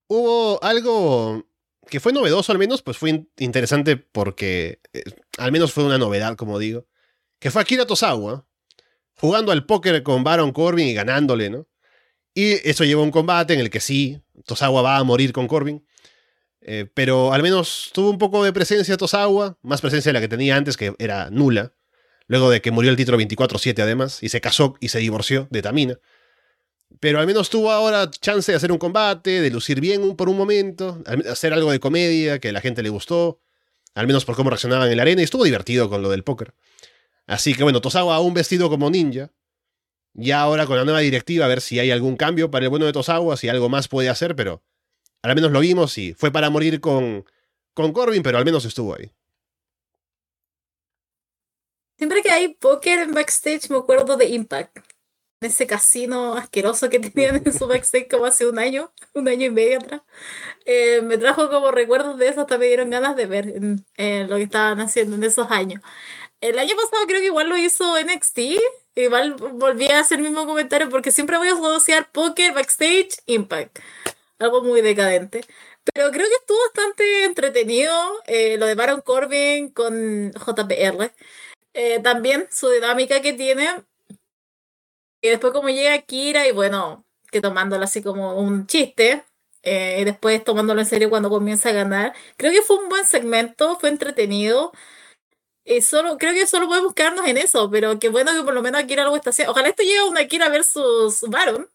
[0.07, 1.45] Hubo algo
[1.89, 5.03] que fue novedoso al menos, pues fue in- interesante porque eh,
[5.37, 6.85] al menos fue una novedad, como digo,
[7.39, 8.45] que fue Akira Tosawa
[9.15, 11.67] jugando al póker con Baron Corbin y ganándole, ¿no?
[12.33, 15.47] Y eso llevó a un combate en el que sí, Tosawa va a morir con
[15.47, 15.85] Corbin,
[16.61, 20.27] eh, pero al menos tuvo un poco de presencia Tosawa, más presencia de la que
[20.27, 21.73] tenía antes, que era nula,
[22.29, 25.61] luego de que murió el título 24-7 además, y se casó y se divorció de
[25.61, 25.99] Tamina.
[27.01, 30.29] Pero al menos tuvo ahora chance de hacer un combate, de lucir bien un- por
[30.29, 33.39] un momento, hacer algo de comedia que a la gente le gustó,
[33.95, 36.53] al menos por cómo reaccionaban en la arena, y estuvo divertido con lo del póker.
[37.27, 39.31] Así que bueno, Tosawa aún vestido como ninja,
[40.13, 42.85] ya ahora con la nueva directiva a ver si hay algún cambio para el bueno
[42.85, 44.63] de Tosawa, si algo más puede hacer, pero
[45.21, 47.25] al menos lo vimos y fue para morir con,
[47.73, 49.11] con Corbin, pero al menos estuvo ahí.
[51.99, 54.77] Siempre que hay póker en backstage me acuerdo de Impact.
[55.41, 59.47] En ese casino asqueroso que tenían en su backstage como hace un año, un año
[59.47, 60.01] y medio atrás.
[60.65, 63.53] Eh, me trajo como recuerdos de eso, hasta me dieron ganas de ver
[63.97, 65.81] eh, lo que estaban haciendo en esos años.
[66.39, 68.39] El año pasado creo que igual lo hizo NXT.
[68.95, 73.79] Igual volví a hacer el mismo comentario porque siempre voy a asociar póker, backstage, Impact.
[74.39, 75.41] Algo muy decadente.
[75.93, 77.93] Pero creo que estuvo bastante entretenido
[78.27, 81.11] eh, lo de Baron Corbin con JPR.
[81.81, 83.69] Eh, también su dinámica que tiene.
[85.21, 89.23] Y después como llega Kira y bueno, que tomándolo así como un chiste.
[89.63, 92.13] eh, y después tomándolo en serio cuando comienza a ganar.
[92.37, 94.73] Creo que fue un buen segmento, fue entretenido.
[95.65, 98.61] Y solo, creo que solo podemos quedarnos en eso, pero qué bueno que por lo
[98.61, 99.51] menos Akira algo está haciendo.
[99.53, 101.69] Ojalá esto llegue a una Akira versus Baron.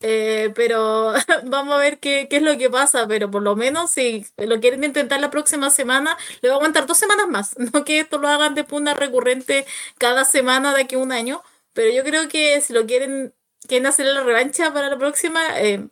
[0.00, 1.12] Eh, pero
[1.44, 4.60] vamos a ver qué, qué es lo que pasa, pero por lo menos si lo
[4.60, 8.18] quieren intentar la próxima semana, le va a aguantar dos semanas más, no que esto
[8.18, 9.66] lo hagan de punta recurrente
[9.98, 11.42] cada semana de aquí a un año,
[11.72, 13.34] pero yo creo que si lo quieren,
[13.66, 15.88] quieren hacer la revancha para la próxima, eh,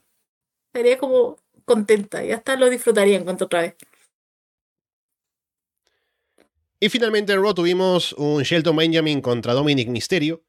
[0.73, 3.75] estaría como contenta y hasta lo disfrutaría en cuanto otra vez.
[6.79, 10.45] Y finalmente en Raw tuvimos un Shelton Benjamin contra Dominic Mysterio,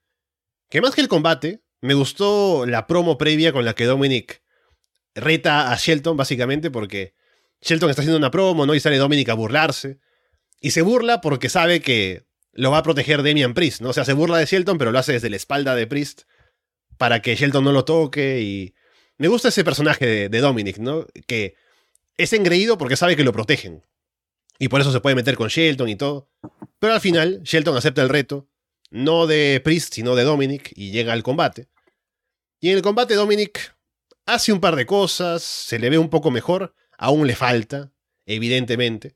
[0.69, 4.41] que más que el combate, me gustó la promo previa con la que Dominic
[5.15, 7.13] reta a Shelton, básicamente, porque
[7.61, 8.75] Shelton está haciendo una promo, ¿no?
[8.75, 9.99] Y sale Dominic a burlarse.
[10.61, 13.89] Y se burla porque sabe que lo va a proteger Damian Priest, ¿no?
[13.89, 16.23] O sea, se burla de Shelton, pero lo hace desde la espalda de Priest
[16.97, 18.41] para que Shelton no lo toque.
[18.41, 18.75] Y
[19.17, 21.05] me gusta ese personaje de, de Dominic, ¿no?
[21.27, 21.55] Que
[22.17, 23.83] es engreído porque sabe que lo protegen.
[24.59, 26.31] Y por eso se puede meter con Shelton y todo.
[26.79, 28.49] Pero al final, Shelton acepta el reto,
[28.89, 31.67] no de Priest, sino de Dominic, y llega al combate.
[32.59, 33.75] Y en el combate Dominic
[34.25, 37.91] hace un par de cosas, se le ve un poco mejor, aún le falta,
[38.25, 39.15] evidentemente.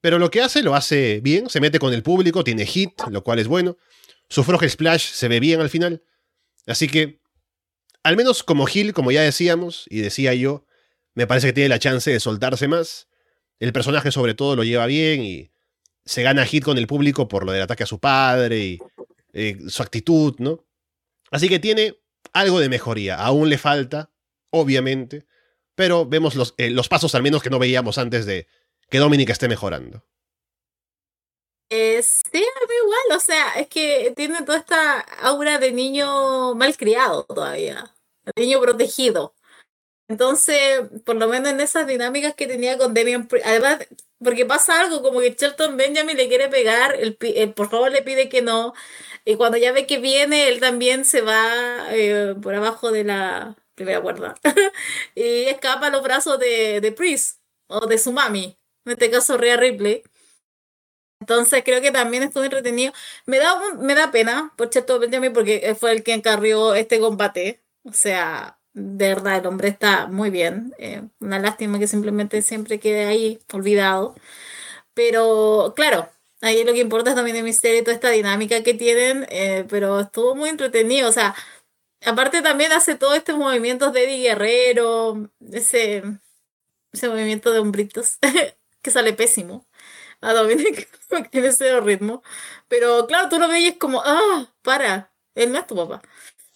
[0.00, 3.22] Pero lo que hace lo hace bien, se mete con el público, tiene hit, lo
[3.22, 3.76] cual es bueno.
[4.28, 6.02] su Frog Splash se ve bien al final.
[6.66, 7.20] Así que,
[8.02, 10.64] al menos como Gil, como ya decíamos, y decía yo,
[11.14, 13.08] me parece que tiene la chance de soltarse más.
[13.58, 15.50] El personaje sobre todo lo lleva bien y
[16.04, 18.78] se gana hit con el público por lo del ataque a su padre
[19.32, 20.64] eh, su actitud, ¿no?
[21.30, 22.00] Así que tiene
[22.32, 23.16] algo de mejoría.
[23.16, 24.10] Aún le falta,
[24.50, 25.26] obviamente,
[25.74, 28.46] pero vemos los, eh, los pasos al menos que no veíamos antes de
[28.88, 30.04] que Dominic esté mejorando.
[31.72, 36.54] Eh, sí, a mí igual, o sea, es que tiene toda esta aura de niño
[36.56, 37.94] malcriado todavía,
[38.34, 39.34] niño protegido.
[40.08, 43.86] Entonces, por lo menos en esas dinámicas que tenía con Demian, además,
[44.18, 48.02] porque pasa algo como que Shelton Benjamin le quiere pegar, el, el por favor le
[48.02, 48.74] pide que no,
[49.24, 53.56] y cuando ya ve que viene, él también se va eh, por abajo de la
[53.74, 54.34] primera cuerda
[55.14, 59.36] y escapa a los brazos de, de Priest o de su mami, en este caso
[59.38, 60.02] Rhea Ripley.
[61.20, 62.92] Entonces creo que también estuvo entretenido.
[63.26, 67.62] Me da, me da pena por Shelton Benjamin porque fue el que encarrió este combate.
[67.84, 70.74] O sea, de verdad, el hombre está muy bien.
[70.78, 74.14] Eh, una lástima que simplemente siempre quede ahí olvidado.
[74.94, 76.10] Pero claro,
[76.40, 79.26] ahí lo que importa es también el misterio y toda esta dinámica que tienen.
[79.30, 81.08] eh, pero estuvo muy entretenido.
[81.08, 81.34] O sea,
[82.06, 86.02] aparte también hace todos estos movimientos de Eddie Guerrero, ese,
[86.92, 88.18] ese movimiento de hombritos
[88.82, 89.66] que sale pésimo.
[90.22, 90.88] A Dominic
[91.32, 92.22] tiene ese ritmo.
[92.68, 96.02] Pero claro, tú lo ves y es como, ah, para, él no es tu papá.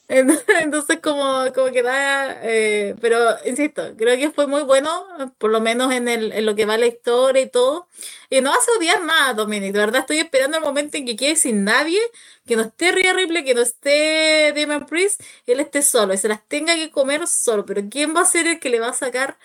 [0.61, 4.91] Entonces, como, como que da, eh, pero insisto, creo que fue muy bueno,
[5.39, 7.89] por lo menos en, el, en lo que va la historia y todo.
[8.29, 11.37] Y no hace odiar nada Dominic, de verdad estoy esperando el momento en que quede
[11.37, 11.99] sin nadie,
[12.47, 16.29] que no esté Rhea Ripley, que no esté Damon Priest, él esté solo y se
[16.29, 17.65] las tenga que comer solo.
[17.65, 19.39] Pero ¿quién va a ser el que le va a sacar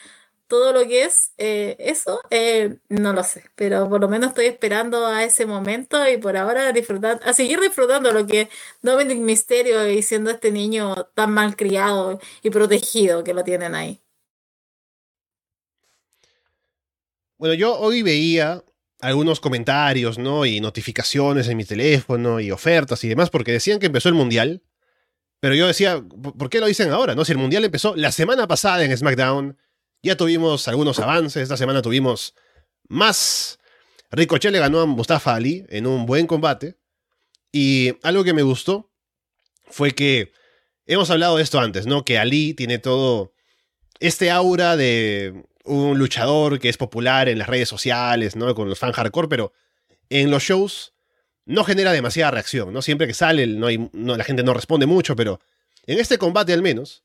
[0.50, 2.20] todo lo que es eh, eso?
[2.32, 6.36] Eh, no lo sé, pero por lo menos estoy esperando a ese momento y por
[6.36, 8.50] ahora disfrutar, a seguir disfrutando lo que
[8.82, 14.02] Dominic Mysterio y siendo este niño tan mal criado y protegido que lo tienen ahí.
[17.38, 18.64] Bueno, yo hoy veía
[19.02, 20.46] algunos comentarios, ¿no?
[20.46, 24.64] Y notificaciones en mi teléfono y ofertas y demás, porque decían que empezó el mundial.
[25.40, 27.16] Pero yo decía, ¿por por qué lo dicen ahora?
[27.16, 29.56] No, si el mundial empezó la semana pasada en SmackDown,
[30.02, 31.44] ya tuvimos algunos avances.
[31.44, 32.36] Esta semana tuvimos
[32.88, 33.60] más.
[34.12, 36.78] Ricochet le ganó a Mustafa Ali en un buen combate.
[37.52, 38.92] Y algo que me gustó
[39.70, 40.32] fue que
[40.86, 42.06] hemos hablado de esto antes, ¿no?
[42.06, 43.34] Que Ali tiene todo
[44.00, 48.54] este aura de un luchador que es popular en las redes sociales, ¿no?
[48.56, 49.54] Con los fans hardcore, pero
[50.10, 50.94] en los shows
[51.46, 52.82] no genera demasiada reacción, ¿no?
[52.82, 55.40] Siempre que sale, no hay, no, la gente no responde mucho, pero
[55.86, 57.04] en este combate al menos,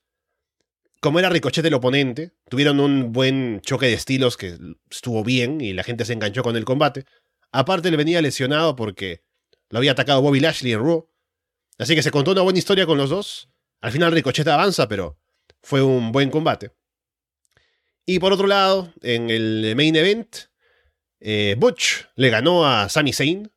[1.05, 4.57] como era Ricochet el oponente, tuvieron un buen choque de estilos que
[4.91, 7.05] estuvo bien y la gente se enganchó con el combate.
[7.53, 9.23] Aparte le venía lesionado porque
[9.69, 11.07] lo había atacado Bobby Lashley en Raw.
[11.77, 13.51] Así que se contó una buena historia con los dos.
[13.83, 15.19] Al final Ricochet avanza, pero
[15.63, 16.71] fue un buen combate.
[18.07, 20.35] Y por otro lado, en el main event,
[21.21, 23.53] eh, Butch le ganó a Sami Zayn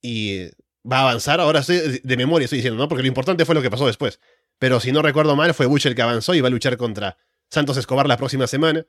[0.00, 0.44] y
[0.88, 1.40] va a avanzar.
[1.40, 2.86] Ahora de memoria estoy diciendo, ¿no?
[2.86, 4.20] Porque lo importante fue lo que pasó después.
[4.58, 7.16] Pero si no recuerdo mal, fue Butch el que avanzó y va a luchar contra
[7.50, 8.86] Santos Escobar la próxima semana.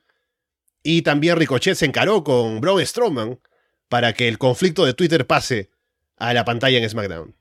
[0.84, 3.40] Y también Ricochet se encaró con Braun Strowman
[3.90, 5.72] para que el conflicto de Twitter pase
[6.18, 7.36] a la pantalla en SmackDown.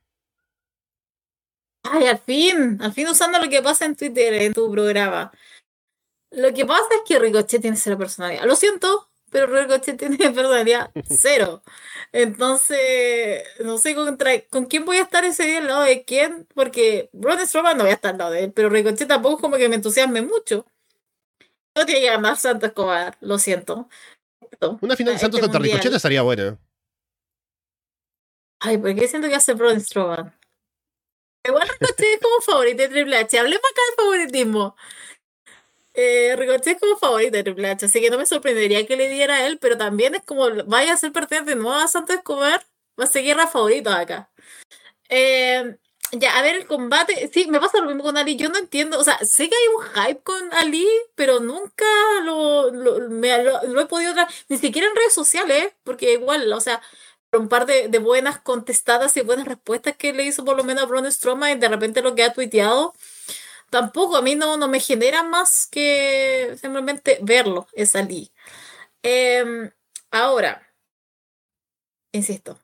[1.84, 5.30] Ay, al fin, al fin usando lo que pasa en Twitter en tu programa.
[6.32, 8.44] Lo que pasa es que Ricochet tiene cero personalidad.
[8.44, 11.62] Lo siento, pero Ricochet tiene personalidad cero.
[12.10, 16.46] Entonces, no sé contra, con quién voy a estar ese día al lado de quién,
[16.54, 19.42] porque Braun Strowman no voy a estar al lado de él, pero Ricochet tampoco es
[19.42, 20.64] como que me entusiasme mucho.
[21.76, 23.90] No tiene que ganar Santos Escobar, lo siento.
[24.80, 25.76] Una final de Este Santos contra mundial.
[25.76, 26.58] Ricochet estaría buena.
[28.60, 30.34] Ay, ¿por qué siento que hace Braun Strowman?
[31.44, 33.38] Igual Ricochet es como favorito de Triple H.
[33.38, 34.76] Hablemos acá de favoritismo.
[35.98, 39.08] Eh, Ricochet es como favorito de Triple H, así que no me sorprendería que le
[39.08, 42.16] diera a él, pero también es como vaya a ser perteneciente de nuevo a Santos
[42.16, 42.66] Escobar,
[43.00, 44.30] va a seguir a favorito acá.
[45.08, 45.76] Eh,
[46.12, 47.30] ya, a ver el combate.
[47.32, 48.36] Sí, me pasa lo mismo con Ali.
[48.36, 48.98] Yo no entiendo.
[49.00, 50.86] O sea, sé que hay un hype con Ali,
[51.16, 51.84] pero nunca
[52.24, 55.74] lo, lo, me- lo- lo he podido tra- Ni siquiera en redes sociales, ¿eh?
[55.84, 56.80] porque igual, o sea,
[57.32, 60.84] un par de, de buenas contestadas y buenas respuestas que le hizo por lo menos
[60.84, 62.94] a Braun Strowman y de repente lo que ha tuiteado.
[63.70, 68.32] Tampoco a mí no, no me genera más que simplemente verlo, es Ali.
[69.02, 69.70] Em,
[70.12, 70.62] ahora,
[72.12, 72.58] insisto,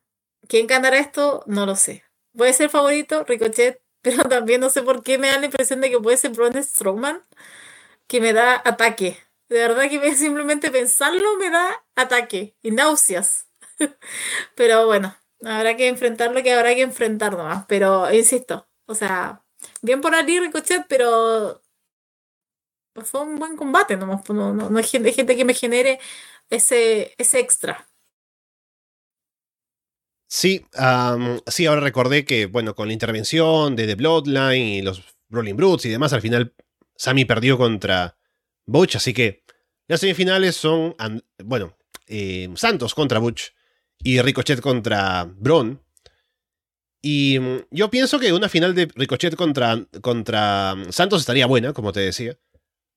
[0.48, 1.42] ¿quién ganará esto?
[1.46, 2.04] No lo sé.
[2.36, 5.90] Puede ser favorito, Ricochet, pero también no sé por qué me da la impresión de
[5.90, 7.22] que puede ser Braun Strowman,
[8.08, 9.18] que me da ataque.
[9.48, 13.48] De verdad que me- simplemente pensarlo me da ataque y náuseas.
[14.56, 17.66] Pero bueno, Habrá que enfrentar lo que habrá que enfrentar nomás.
[17.68, 19.41] Pero insisto, o sea,
[19.82, 21.62] bien por Ali Ricochet, pero
[23.04, 24.22] fue un buen combate nomás.
[24.24, 25.98] pues, No, no, no hay gente, que me genere
[26.48, 27.88] ese, ese extra.
[30.28, 30.64] Sí,
[31.46, 35.84] sí, ahora recordé que, bueno, con la intervención de The Bloodline y los Rolling Brutes
[35.84, 36.54] y demás, al final
[36.96, 38.16] Sammy perdió contra
[38.64, 39.44] Butch, así que
[39.88, 40.94] las semifinales son,
[41.44, 41.76] bueno,
[42.06, 43.50] eh, Santos contra Butch
[43.98, 45.82] y Ricochet contra Braun.
[47.02, 51.72] Y mm, yo pienso que una final de Ricochet contra, contra mm, Santos estaría buena,
[51.72, 52.38] como te decía,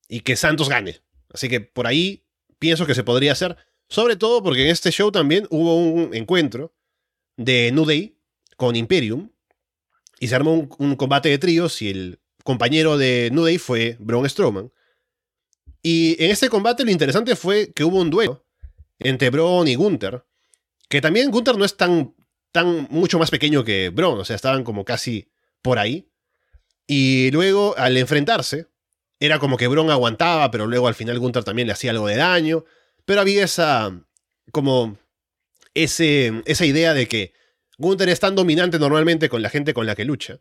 [0.07, 1.01] y que Santos gane.
[1.33, 2.23] Así que por ahí
[2.59, 3.57] pienso que se podría hacer,
[3.89, 6.73] sobre todo porque en este show también hubo un encuentro
[7.35, 8.17] de New Day
[8.55, 9.31] con Imperium
[10.19, 13.97] y se armó un, un combate de tríos y el compañero de New Day fue
[13.99, 14.71] Braun Strowman.
[15.81, 18.45] Y en este combate lo interesante fue que hubo un duelo
[18.99, 20.23] entre Braun y Gunther,
[20.87, 22.15] que también Gunther no es tan,
[22.55, 25.27] tan mucho más pequeño que Braun, o sea, estaban como casi
[25.61, 26.07] por ahí.
[26.87, 28.67] Y luego al enfrentarse,
[29.19, 32.15] era como que Braun aguantaba, pero luego al final Gunther también le hacía algo de
[32.15, 32.63] daño,
[33.03, 33.91] pero había esa
[34.53, 34.97] como
[35.73, 37.33] ese, esa idea de que
[37.77, 40.39] Gunther es tan dominante normalmente con la gente con la que lucha,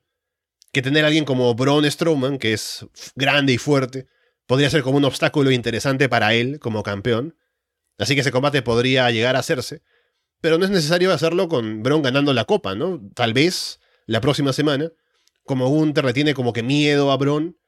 [0.70, 2.86] que tener a alguien como Braun Strowman, que es
[3.16, 4.06] grande y fuerte,
[4.46, 7.36] podría ser como un obstáculo interesante para él como campeón.
[7.98, 9.82] Así que ese combate podría llegar a hacerse,
[10.44, 13.00] pero no es necesario hacerlo con Braun ganando la copa, ¿no?
[13.14, 14.92] Tal vez la próxima semana,
[15.42, 17.58] como Gunther le tiene como que miedo a Braun,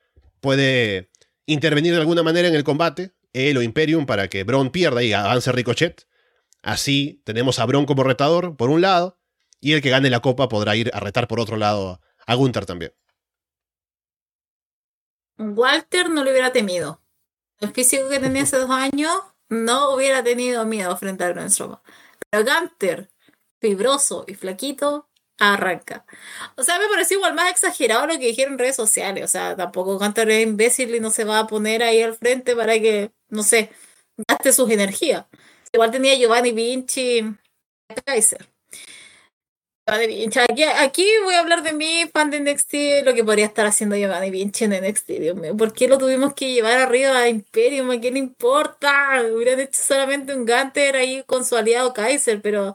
[0.43, 1.11] puede
[1.47, 5.15] intervenir de alguna manera en el combate, él o Imperium, para que Braun pierda y
[5.15, 6.07] avance Ricochet.
[6.61, 9.19] Así tenemos a Braun como retador, por un lado,
[9.59, 12.67] y el que gane la copa podrá ir a retar por otro lado a Gunther
[12.67, 12.93] también.
[15.39, 17.01] Walter no lo hubiera temido.
[17.59, 19.15] El físico que tenía hace dos años
[19.49, 21.81] no hubiera tenido miedo frente a Braun Strowman.
[22.31, 23.11] Pero Gunter,
[23.61, 25.09] fibroso y flaquito,
[25.39, 26.05] arranca.
[26.57, 29.25] O sea, me pareció igual más exagerado lo que dijeron en redes sociales.
[29.25, 32.57] O sea, tampoco Gunter es imbécil y no se va a poner ahí al frente
[32.57, 33.71] para que, no sé,
[34.29, 35.27] gaste sus energías.
[35.73, 37.23] Igual tenía Giovanni Vinci,
[38.07, 38.56] Kaiser.
[39.89, 43.95] Aquí, aquí voy a hablar de mí, fan de NXT, lo que podría estar haciendo
[43.95, 45.57] Giovanni Vinci en NXT, Dios mío.
[45.57, 47.93] ¿Por qué lo tuvimos que llevar arriba a Imperium?
[47.93, 49.23] ¿A qué le importa?
[49.33, 52.75] Hubieran hecho solamente un Gunter ahí con su aliado Kaiser, pero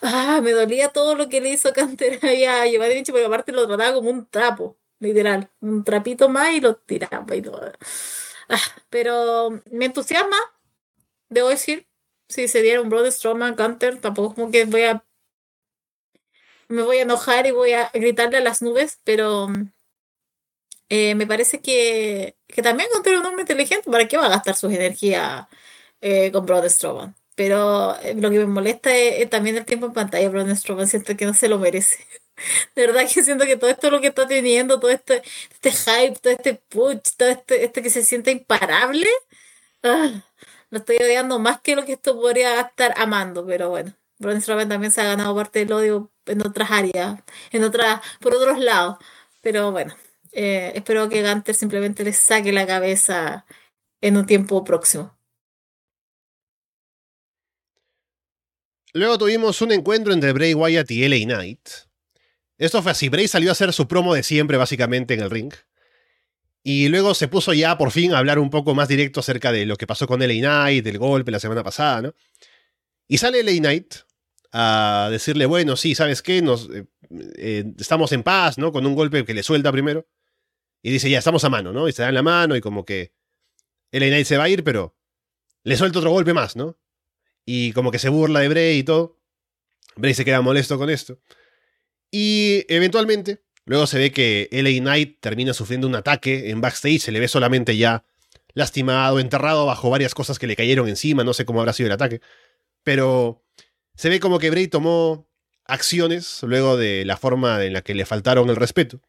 [0.00, 3.52] ah, me dolía todo lo que le hizo Gunter ahí a Giovanni Vinci, porque aparte
[3.52, 5.50] lo trataba como un trapo, literal.
[5.60, 7.70] Un trapito más y lo tiraba y todo.
[8.48, 10.36] Ah, pero me entusiasma,
[11.28, 11.86] debo decir.
[12.28, 15.04] Si se diera un Braun Strowman Gunter, tampoco como que voy a
[16.68, 19.48] me voy a enojar y voy a gritarle a las nubes, pero
[20.88, 23.90] eh, me parece que, que también es un hombre inteligente.
[23.90, 25.46] ¿Para qué va a gastar sus energías
[26.00, 27.16] eh, con Braun Strowman?
[27.34, 30.28] Pero eh, lo que me molesta es, también el tiempo en pantalla.
[30.28, 32.06] Braun Strowman siento que no se lo merece.
[32.76, 35.22] De verdad que siento que todo esto lo que está teniendo, todo este,
[35.52, 39.08] este hype, todo este push, todo este, este que se siente imparable,
[39.84, 40.22] ah,
[40.70, 43.94] lo estoy odiando más que lo que esto podría estar amando, pero bueno.
[44.24, 47.22] Braun Strowman también se ha ganado parte del odio en otras áreas,
[47.52, 48.98] en otras, por otros lados.
[49.40, 49.94] Pero bueno,
[50.32, 53.46] eh, espero que Gunter simplemente le saque la cabeza
[54.00, 55.16] en un tiempo próximo.
[58.92, 61.68] Luego tuvimos un encuentro entre Bray Wyatt y LA Knight.
[62.58, 65.52] Esto fue así, Bray salió a hacer su promo de siempre básicamente en el ring.
[66.62, 69.66] Y luego se puso ya por fin a hablar un poco más directo acerca de
[69.66, 72.14] lo que pasó con LA Knight, del golpe la semana pasada, ¿no?
[73.06, 73.94] Y sale LA Knight
[74.56, 76.40] a decirle, bueno, sí, ¿sabes qué?
[76.40, 76.86] Nos, eh,
[77.36, 78.70] eh, estamos en paz, ¿no?
[78.70, 80.06] Con un golpe que le suelta primero.
[80.80, 81.88] Y dice, ya, estamos a mano, ¿no?
[81.88, 83.12] Y se dan la mano y como que
[83.90, 84.96] LA Knight se va a ir, pero
[85.64, 86.78] le suelta otro golpe más, ¿no?
[87.44, 89.18] Y como que se burla de Bray y todo.
[89.96, 91.18] Bray se queda molesto con esto.
[92.12, 97.10] Y eventualmente, luego se ve que LA Knight termina sufriendo un ataque en backstage, se
[97.10, 98.04] le ve solamente ya
[98.52, 101.94] lastimado, enterrado bajo varias cosas que le cayeron encima, no sé cómo habrá sido el
[101.94, 102.20] ataque.
[102.84, 103.43] Pero
[103.94, 105.28] se ve como que Bray tomó
[105.64, 109.00] acciones luego de la forma en la que le faltaron el respeto.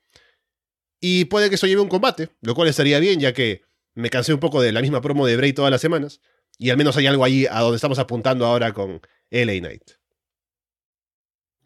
[0.99, 3.63] Y puede que eso lleve un combate, lo cual estaría bien, ya que
[3.93, 6.21] me cansé un poco de la misma promo de Bray todas las semanas.
[6.57, 9.91] Y al menos hay algo ahí a donde estamos apuntando ahora con LA Knight.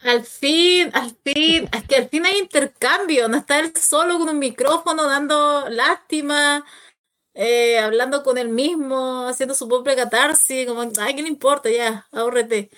[0.02, 4.30] Al fin, al fin, es que al fin hay intercambio, no está él solo con
[4.30, 6.64] un micrófono dando lástima,
[7.34, 11.70] eh, hablando con él mismo, haciendo su propia catarsis, como, ay, ¿qué le importa?
[11.70, 12.70] Ya, ahórrete.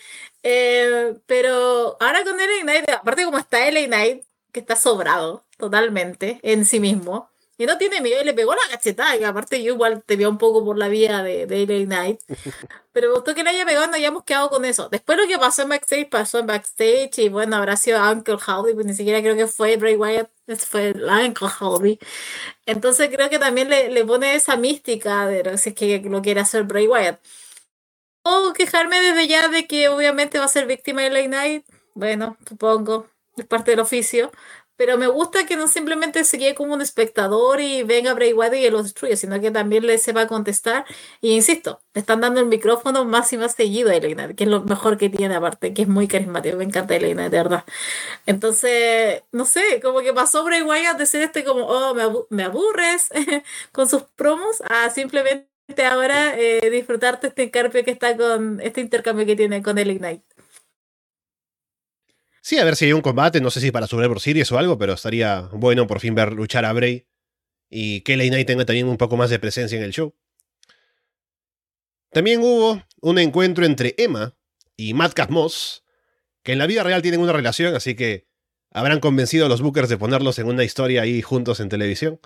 [0.44, 6.40] Eh, pero ahora con LA Knight, aparte como está LA Knight, que está sobrado totalmente
[6.44, 9.74] en sí mismo, y no tiene miedo y le pegó la cachetada, que aparte yo
[9.74, 12.22] igual te veo un poco por la vía de, de LA Knight,
[12.92, 14.90] pero me gustó que le haya pegado no hayamos quedado con eso.
[14.90, 18.74] Después lo que pasó en backstage, pasó en backstage y bueno, habrá sido Uncle Howdy,
[18.74, 22.00] pues ni siquiera creo que fue Bray Wyatt, fue el Uncle Howdy.
[22.66, 26.42] Entonces creo que también le, le pone esa mística de si es que lo quiere
[26.42, 27.20] hacer Bray Wyatt.
[28.24, 32.38] O quejarme desde ya de que obviamente va a ser víctima de LA Knight, bueno,
[32.48, 33.08] supongo,
[33.38, 34.32] es parte del oficio.
[34.82, 38.56] Pero me gusta que no simplemente se quede como un espectador y venga Bray Wyatt
[38.56, 40.86] y lo destruya, sino que también le sepa contestar.
[41.22, 44.50] Y insisto, le están dando el micrófono más y más seguido a Elena, que es
[44.50, 46.58] lo mejor que tiene aparte, que es muy carismático.
[46.58, 47.64] Me encanta Elena, de verdad.
[48.26, 51.94] Entonces, no sé, como que pasó Bray Wyatt de ser este como, oh,
[52.32, 53.10] me, aburres
[53.72, 59.26] con sus promos, a simplemente ahora eh, disfrutarte este intercambio que está con este intercambio
[59.26, 60.24] que tiene con el Ignite.
[62.42, 64.78] Sí, a ver si hay un combate, no sé si para Survivor Series o algo,
[64.78, 67.08] pero estaría bueno por fin ver luchar a Bray
[67.70, 70.16] y que LA Knight tenga también un poco más de presencia en el show.
[72.12, 74.36] También hubo un encuentro entre Emma
[74.76, 75.84] y Matt Moss,
[76.44, 78.28] que en la vida real tienen una relación, así que
[78.72, 82.20] habrán convencido a los bookers de ponerlos en una historia ahí juntos en televisión.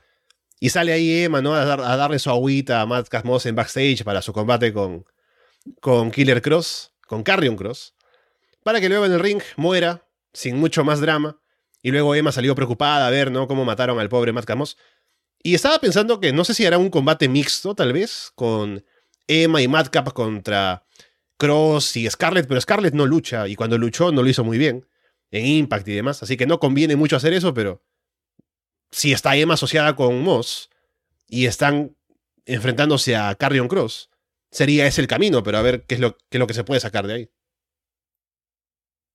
[0.60, 1.54] Y sale ahí Emma, ¿no?
[1.54, 1.66] A,
[1.98, 5.06] darle su agüita a Matt Moss en backstage para su combate con,
[5.82, 7.94] con Killer Cross, con Carrion Cross,
[8.64, 11.40] para que luego en el ring muera sin mucho más drama.
[11.82, 13.48] Y luego Emma salió preocupada a ver, ¿no?
[13.48, 14.78] Cómo mataron al pobre Matt Camos.
[15.44, 18.84] Y estaba pensando que no sé si era un combate mixto, tal vez, con
[19.28, 20.86] Emma y Madcap contra
[21.38, 24.88] Cross y Scarlett, pero Scarlett no lucha y cuando luchó no lo hizo muy bien
[25.32, 27.84] en Impact y demás, así que no conviene mucho hacer eso, pero
[28.96, 30.70] si está Emma asociada con Moss
[31.28, 31.98] y están
[32.46, 34.10] enfrentándose a Carrion Cross,
[34.50, 36.64] sería ese el camino, pero a ver qué es lo, qué es lo que se
[36.64, 37.32] puede sacar de ahí.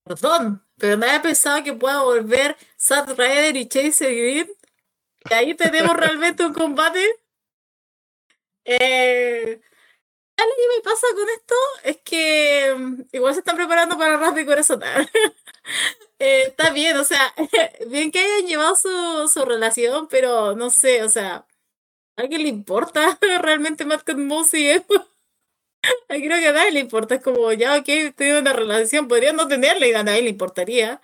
[0.04, 4.50] Perdón, pero nadie ha pensado que pueda volver Seth Ryder y Chase Green.
[5.30, 7.02] Y ahí tenemos realmente un combate.
[8.66, 9.62] Eh,
[10.36, 11.54] me pasa con esto
[11.84, 14.82] es que mm, igual se están preparando para Ras de Corazón.
[16.20, 17.34] eh, está bien, o sea,
[17.88, 21.46] bien que hayan llevado su, su relación, pero no sé, o sea, ¿a
[22.16, 24.68] alguien le importa realmente más que Moss y
[26.08, 29.48] Creo que a nadie le importa, es como, ya, ok, tengo una relación, podría no
[29.48, 31.00] tenerla y a nadie le importaría.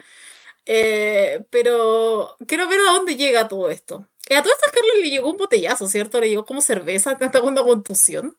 [0.67, 4.07] Eh, pero quiero ver a dónde llega todo esto.
[4.31, 6.21] a todas estas Carlos le llegó un botellazo, ¿cierto?
[6.21, 8.37] Le llegó como cerveza, está una contusión.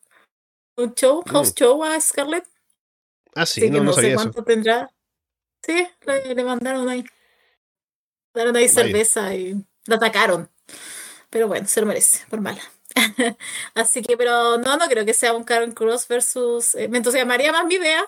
[0.76, 1.56] Un show, house mm.
[1.56, 2.46] show a Scarlett.
[3.34, 4.92] Ah, sí, no, no, sé cuánto tendrá.
[5.68, 7.02] Sí, le, mandaron ahí.
[7.02, 7.10] Le
[8.34, 10.50] mandaron ahí cerveza y la atacaron.
[11.30, 12.62] Pero bueno, se lo merece, por mala.
[13.76, 16.76] Así que, pero no, no creo que sea un Karen Cross versus.
[16.76, 18.06] Eh, me entusiasmaría más mi idea.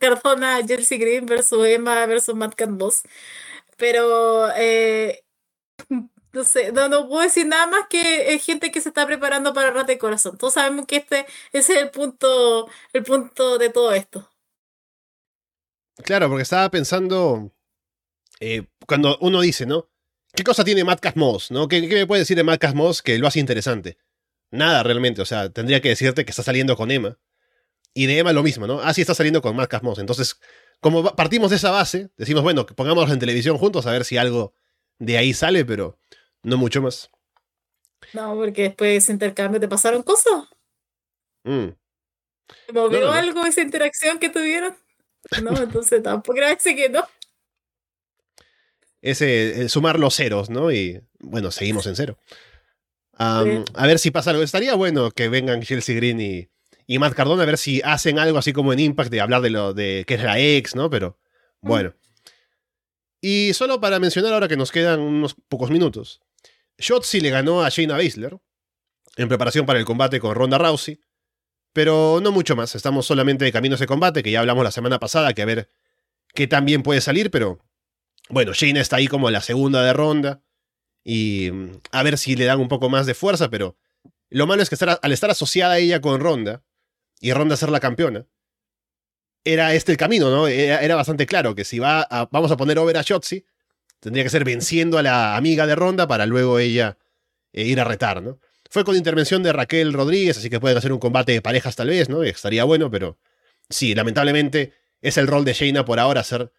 [0.00, 3.02] Cardona, Chelsea Green versus Emma versus Matt Canvas.
[3.76, 5.24] Pero eh,
[6.32, 9.54] no sé, no, no, puedo decir nada más que es gente que se está preparando
[9.54, 10.38] para Rata de Corazón.
[10.38, 14.30] Todos sabemos que este ese es el punto, el punto de todo esto.
[16.04, 17.52] Claro, porque estaba pensando.
[18.40, 19.88] Eh, cuando uno dice, ¿no?
[20.34, 21.50] ¿Qué cosa tiene Matt Casmos?
[21.50, 21.66] ¿no?
[21.66, 23.96] ¿Qué, me puede decir de Matt Casmos que lo hace interesante?
[24.50, 27.18] Nada realmente, o sea, tendría que decirte que está saliendo con Emma.
[27.94, 28.80] Y de Emma lo mismo, ¿no?
[28.80, 29.98] Ah, sí, está saliendo con Matt Casmos.
[29.98, 30.38] Entonces,
[30.80, 34.54] como partimos de esa base, decimos, bueno, pongámoslos en televisión juntos a ver si algo
[34.98, 35.98] de ahí sale, pero
[36.42, 37.10] no mucho más.
[38.12, 40.44] No, porque después de ese intercambio te pasaron cosas.
[41.44, 41.68] Mm.
[42.74, 44.76] ¿Movió algo esa interacción que tuvieron?
[45.42, 47.06] No, entonces tampoco creo que no
[49.10, 50.72] ese sumar los ceros, ¿no?
[50.72, 52.18] Y bueno, seguimos en cero.
[53.12, 53.44] A
[53.86, 54.42] ver si pasa algo.
[54.42, 56.48] Estaría bueno que vengan Chelsea Green y,
[56.86, 59.50] y Matt Cardona a ver si hacen algo así como en Impact de hablar de
[59.50, 60.90] lo de que es la ex, ¿no?
[60.90, 61.18] Pero
[61.60, 61.94] bueno.
[63.20, 66.20] Y solo para mencionar ahora que nos quedan unos pocos minutos.
[66.78, 68.36] Shotzi le ganó a Shayna Baszler
[69.16, 71.00] en preparación para el combate con Ronda Rousey.
[71.76, 72.74] Pero no mucho más.
[72.74, 75.44] Estamos solamente de camino a ese combate, que ya hablamos la semana pasada, que a
[75.44, 75.68] ver
[76.32, 77.60] qué tan bien puede salir, pero
[78.30, 80.40] bueno, Shayna está ahí como la segunda de ronda.
[81.04, 83.76] Y mm, a ver si le dan un poco más de fuerza, pero
[84.30, 86.62] lo malo es que al estar asociada ella con Ronda,
[87.20, 88.24] y Ronda ser la campeona,
[89.44, 90.48] era este el camino, ¿no?
[90.48, 93.44] Era, bastante claro que si va vamos a poner over a Shotzi,
[94.00, 96.96] tendría que ser venciendo a la amiga de Ronda para luego ella
[97.52, 98.38] eh, ir a retar, ¿no?
[98.76, 101.88] Fue con intervención de Raquel Rodríguez, así que pueden hacer un combate de parejas tal
[101.88, 102.22] vez, ¿no?
[102.22, 103.16] estaría bueno, pero
[103.70, 106.52] sí, lamentablemente es el rol de Shayna por ahora ser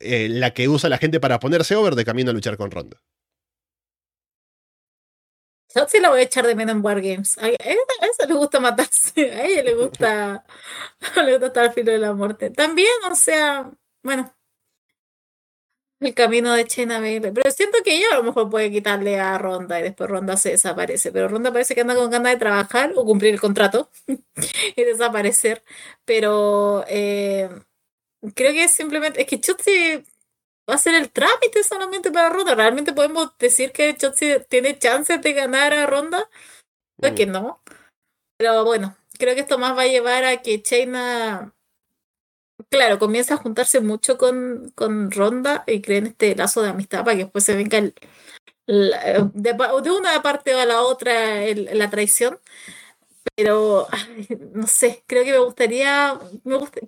[0.00, 3.00] eh, la que usa la gente para ponerse over de camino a luchar con Ronda.
[5.72, 7.38] Yo sí la voy a echar de menos en Wargames.
[7.38, 9.30] A, ella le gusta matarse.
[9.30, 10.44] A ella le gusta,
[11.24, 12.50] le gusta estar al filo de la muerte.
[12.50, 13.70] También, o sea,
[14.02, 14.34] bueno.
[16.02, 17.32] El camino de China Baszler.
[17.32, 20.50] Pero siento que ella a lo mejor puede quitarle a Ronda y después Ronda se
[20.50, 21.12] desaparece.
[21.12, 23.90] Pero Ronda parece que anda con ganas de trabajar o cumplir el contrato
[24.76, 25.62] y desaparecer.
[26.04, 27.48] Pero eh,
[28.34, 30.04] creo que simplemente es que Chotzi
[30.68, 32.54] va a ser el trámite solamente para Ronda.
[32.54, 36.28] ¿Realmente podemos decir que Chotzi tiene chances de ganar a Ronda?
[36.96, 37.60] Pues que no.
[38.38, 41.54] Pero bueno, creo que esto más va a llevar a que China
[42.68, 47.16] claro, comienza a juntarse mucho con, con Ronda y creen este lazo de amistad para
[47.16, 47.94] que después se venga el,
[48.66, 51.12] de, una parte a la otra
[51.54, 52.38] la traición.
[53.34, 53.88] Pero,
[54.54, 56.18] no sé, creo que me gustaría.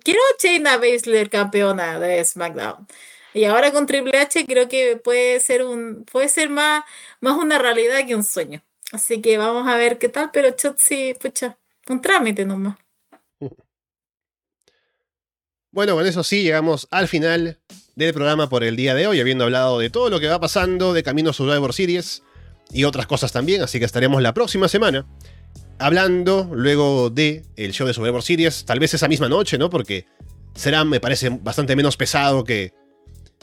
[0.03, 2.87] Quiero a Shayna Baszler campeona de SmackDown.
[3.33, 6.83] Y ahora con Triple H creo que puede ser un puede ser más,
[7.19, 8.63] más una realidad que un sueño.
[8.91, 11.57] Así que vamos a ver qué tal, pero Chotzi, pucha,
[11.89, 12.77] un trámite nomás.
[15.75, 17.59] Bueno, con eso sí, llegamos al final
[17.97, 20.93] del programa por el día de hoy, habiendo hablado de todo lo que va pasando
[20.93, 22.23] de Camino Survivor Series
[22.71, 25.05] y otras cosas también, así que estaremos la próxima semana
[25.77, 29.69] hablando luego de el show de Survivor Series, tal vez esa misma noche, ¿no?
[29.69, 30.05] Porque
[30.53, 32.71] será, me parece, bastante menos pesado que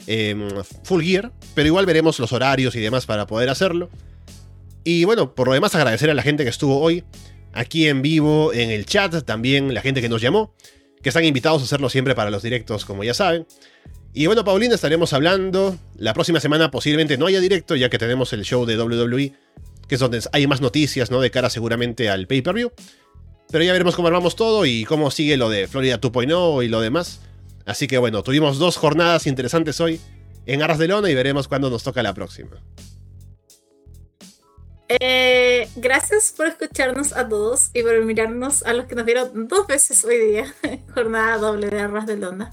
[0.07, 0.49] em,
[0.85, 3.91] Full Gear, pero igual veremos los horarios y demás para poder hacerlo.
[4.83, 7.03] Y bueno, por lo demás agradecer a la gente que estuvo hoy
[7.53, 10.55] aquí en vivo en el chat, también la gente que nos llamó
[11.03, 13.45] que están invitados a hacerlo siempre para los directos, como ya saben.
[14.13, 15.77] Y bueno, Paulina, estaremos hablando.
[15.97, 19.33] La próxima semana posiblemente no haya directo, ya que tenemos el show de WWE,
[19.87, 21.19] que es donde hay más noticias, ¿no?
[21.19, 22.71] De cara seguramente al pay-per-view.
[23.51, 26.79] Pero ya veremos cómo armamos todo y cómo sigue lo de Florida 2.0 y lo
[26.79, 27.19] demás.
[27.65, 29.99] Así que bueno, tuvimos dos jornadas interesantes hoy
[30.45, 32.61] en Arras de Lona y veremos cuándo nos toca la próxima.
[34.99, 39.65] Eh, gracias por escucharnos a todos y por mirarnos a los que nos vieron dos
[39.67, 40.53] veces hoy día,
[40.93, 42.51] jornada doble de Arras de Lona.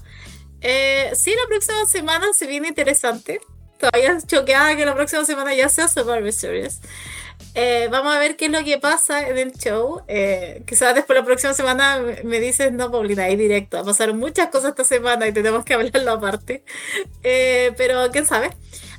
[0.61, 3.41] Eh, sí, la próxima semana se viene interesante.
[3.79, 6.81] Todavía choqueada que la próxima semana ya sea Survivor Series.
[7.53, 10.01] Eh, vamos a ver qué es lo que pasa en el show.
[10.07, 13.83] Eh, quizás después la próxima semana me dices, no, Paulina, ahí directo.
[13.83, 16.63] Pasaron muchas cosas esta semana y tenemos que hablarlo aparte.
[17.23, 18.51] Eh, pero quién sabe.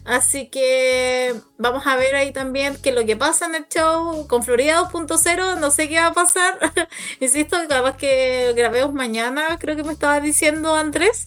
[0.05, 4.27] Así que vamos a ver ahí también qué es lo que pasa en el show
[4.27, 5.59] con Florida 2.0.
[5.59, 6.59] No sé qué va a pasar.
[7.21, 11.25] Insisto, capaz que grabemos mañana, creo que me estaba diciendo Andrés.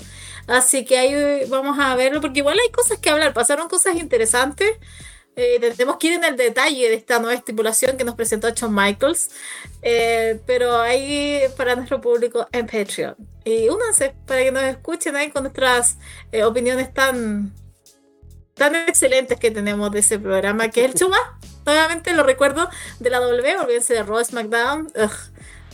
[0.47, 3.33] Así que ahí vamos a verlo, porque igual hay cosas que hablar.
[3.33, 4.69] Pasaron cosas interesantes.
[5.35, 8.73] Eh, tenemos que ir en el detalle de esta nueva estipulación que nos presentó John
[8.73, 9.31] Michaels,
[9.81, 13.15] eh, pero ahí para nuestro público en Patreon.
[13.43, 15.97] Y únanse para que nos escuchen ahí con nuestras
[16.31, 17.53] eh, opiniones tan
[18.53, 21.17] tan excelentes que tenemos de ese programa, que es el Chuma.
[21.65, 24.93] Nuevamente lo recuerdo de la W, olvídense de Raw SmackDown,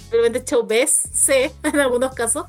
[0.09, 2.45] obviamente Show Best, C en algunos casos.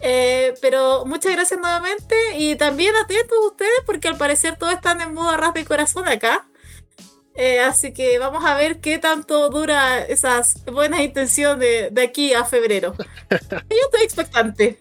[0.00, 5.14] Eh, pero muchas gracias nuevamente y también atentos ustedes porque al parecer todos están en
[5.14, 6.44] modo arras de corazón acá.
[7.34, 12.44] Eh, así que vamos a ver qué tanto dura esas buenas intenciones de, aquí a
[12.44, 12.94] febrero.
[13.30, 14.80] Yo estoy expectante.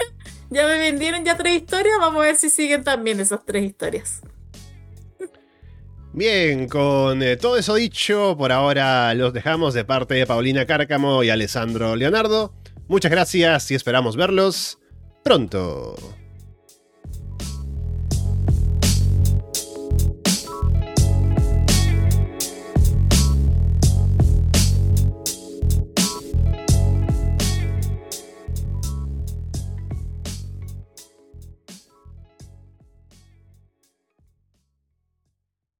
[0.50, 4.20] ya me vendieron ya tres historias, vamos a ver si siguen también esas tres historias.
[6.14, 11.22] Bien, con eh, todo eso dicho, por ahora los dejamos de parte de Paulina Cárcamo
[11.22, 12.52] y Alessandro Leonardo.
[12.86, 14.78] Muchas gracias y esperamos verlos
[15.24, 15.96] pronto.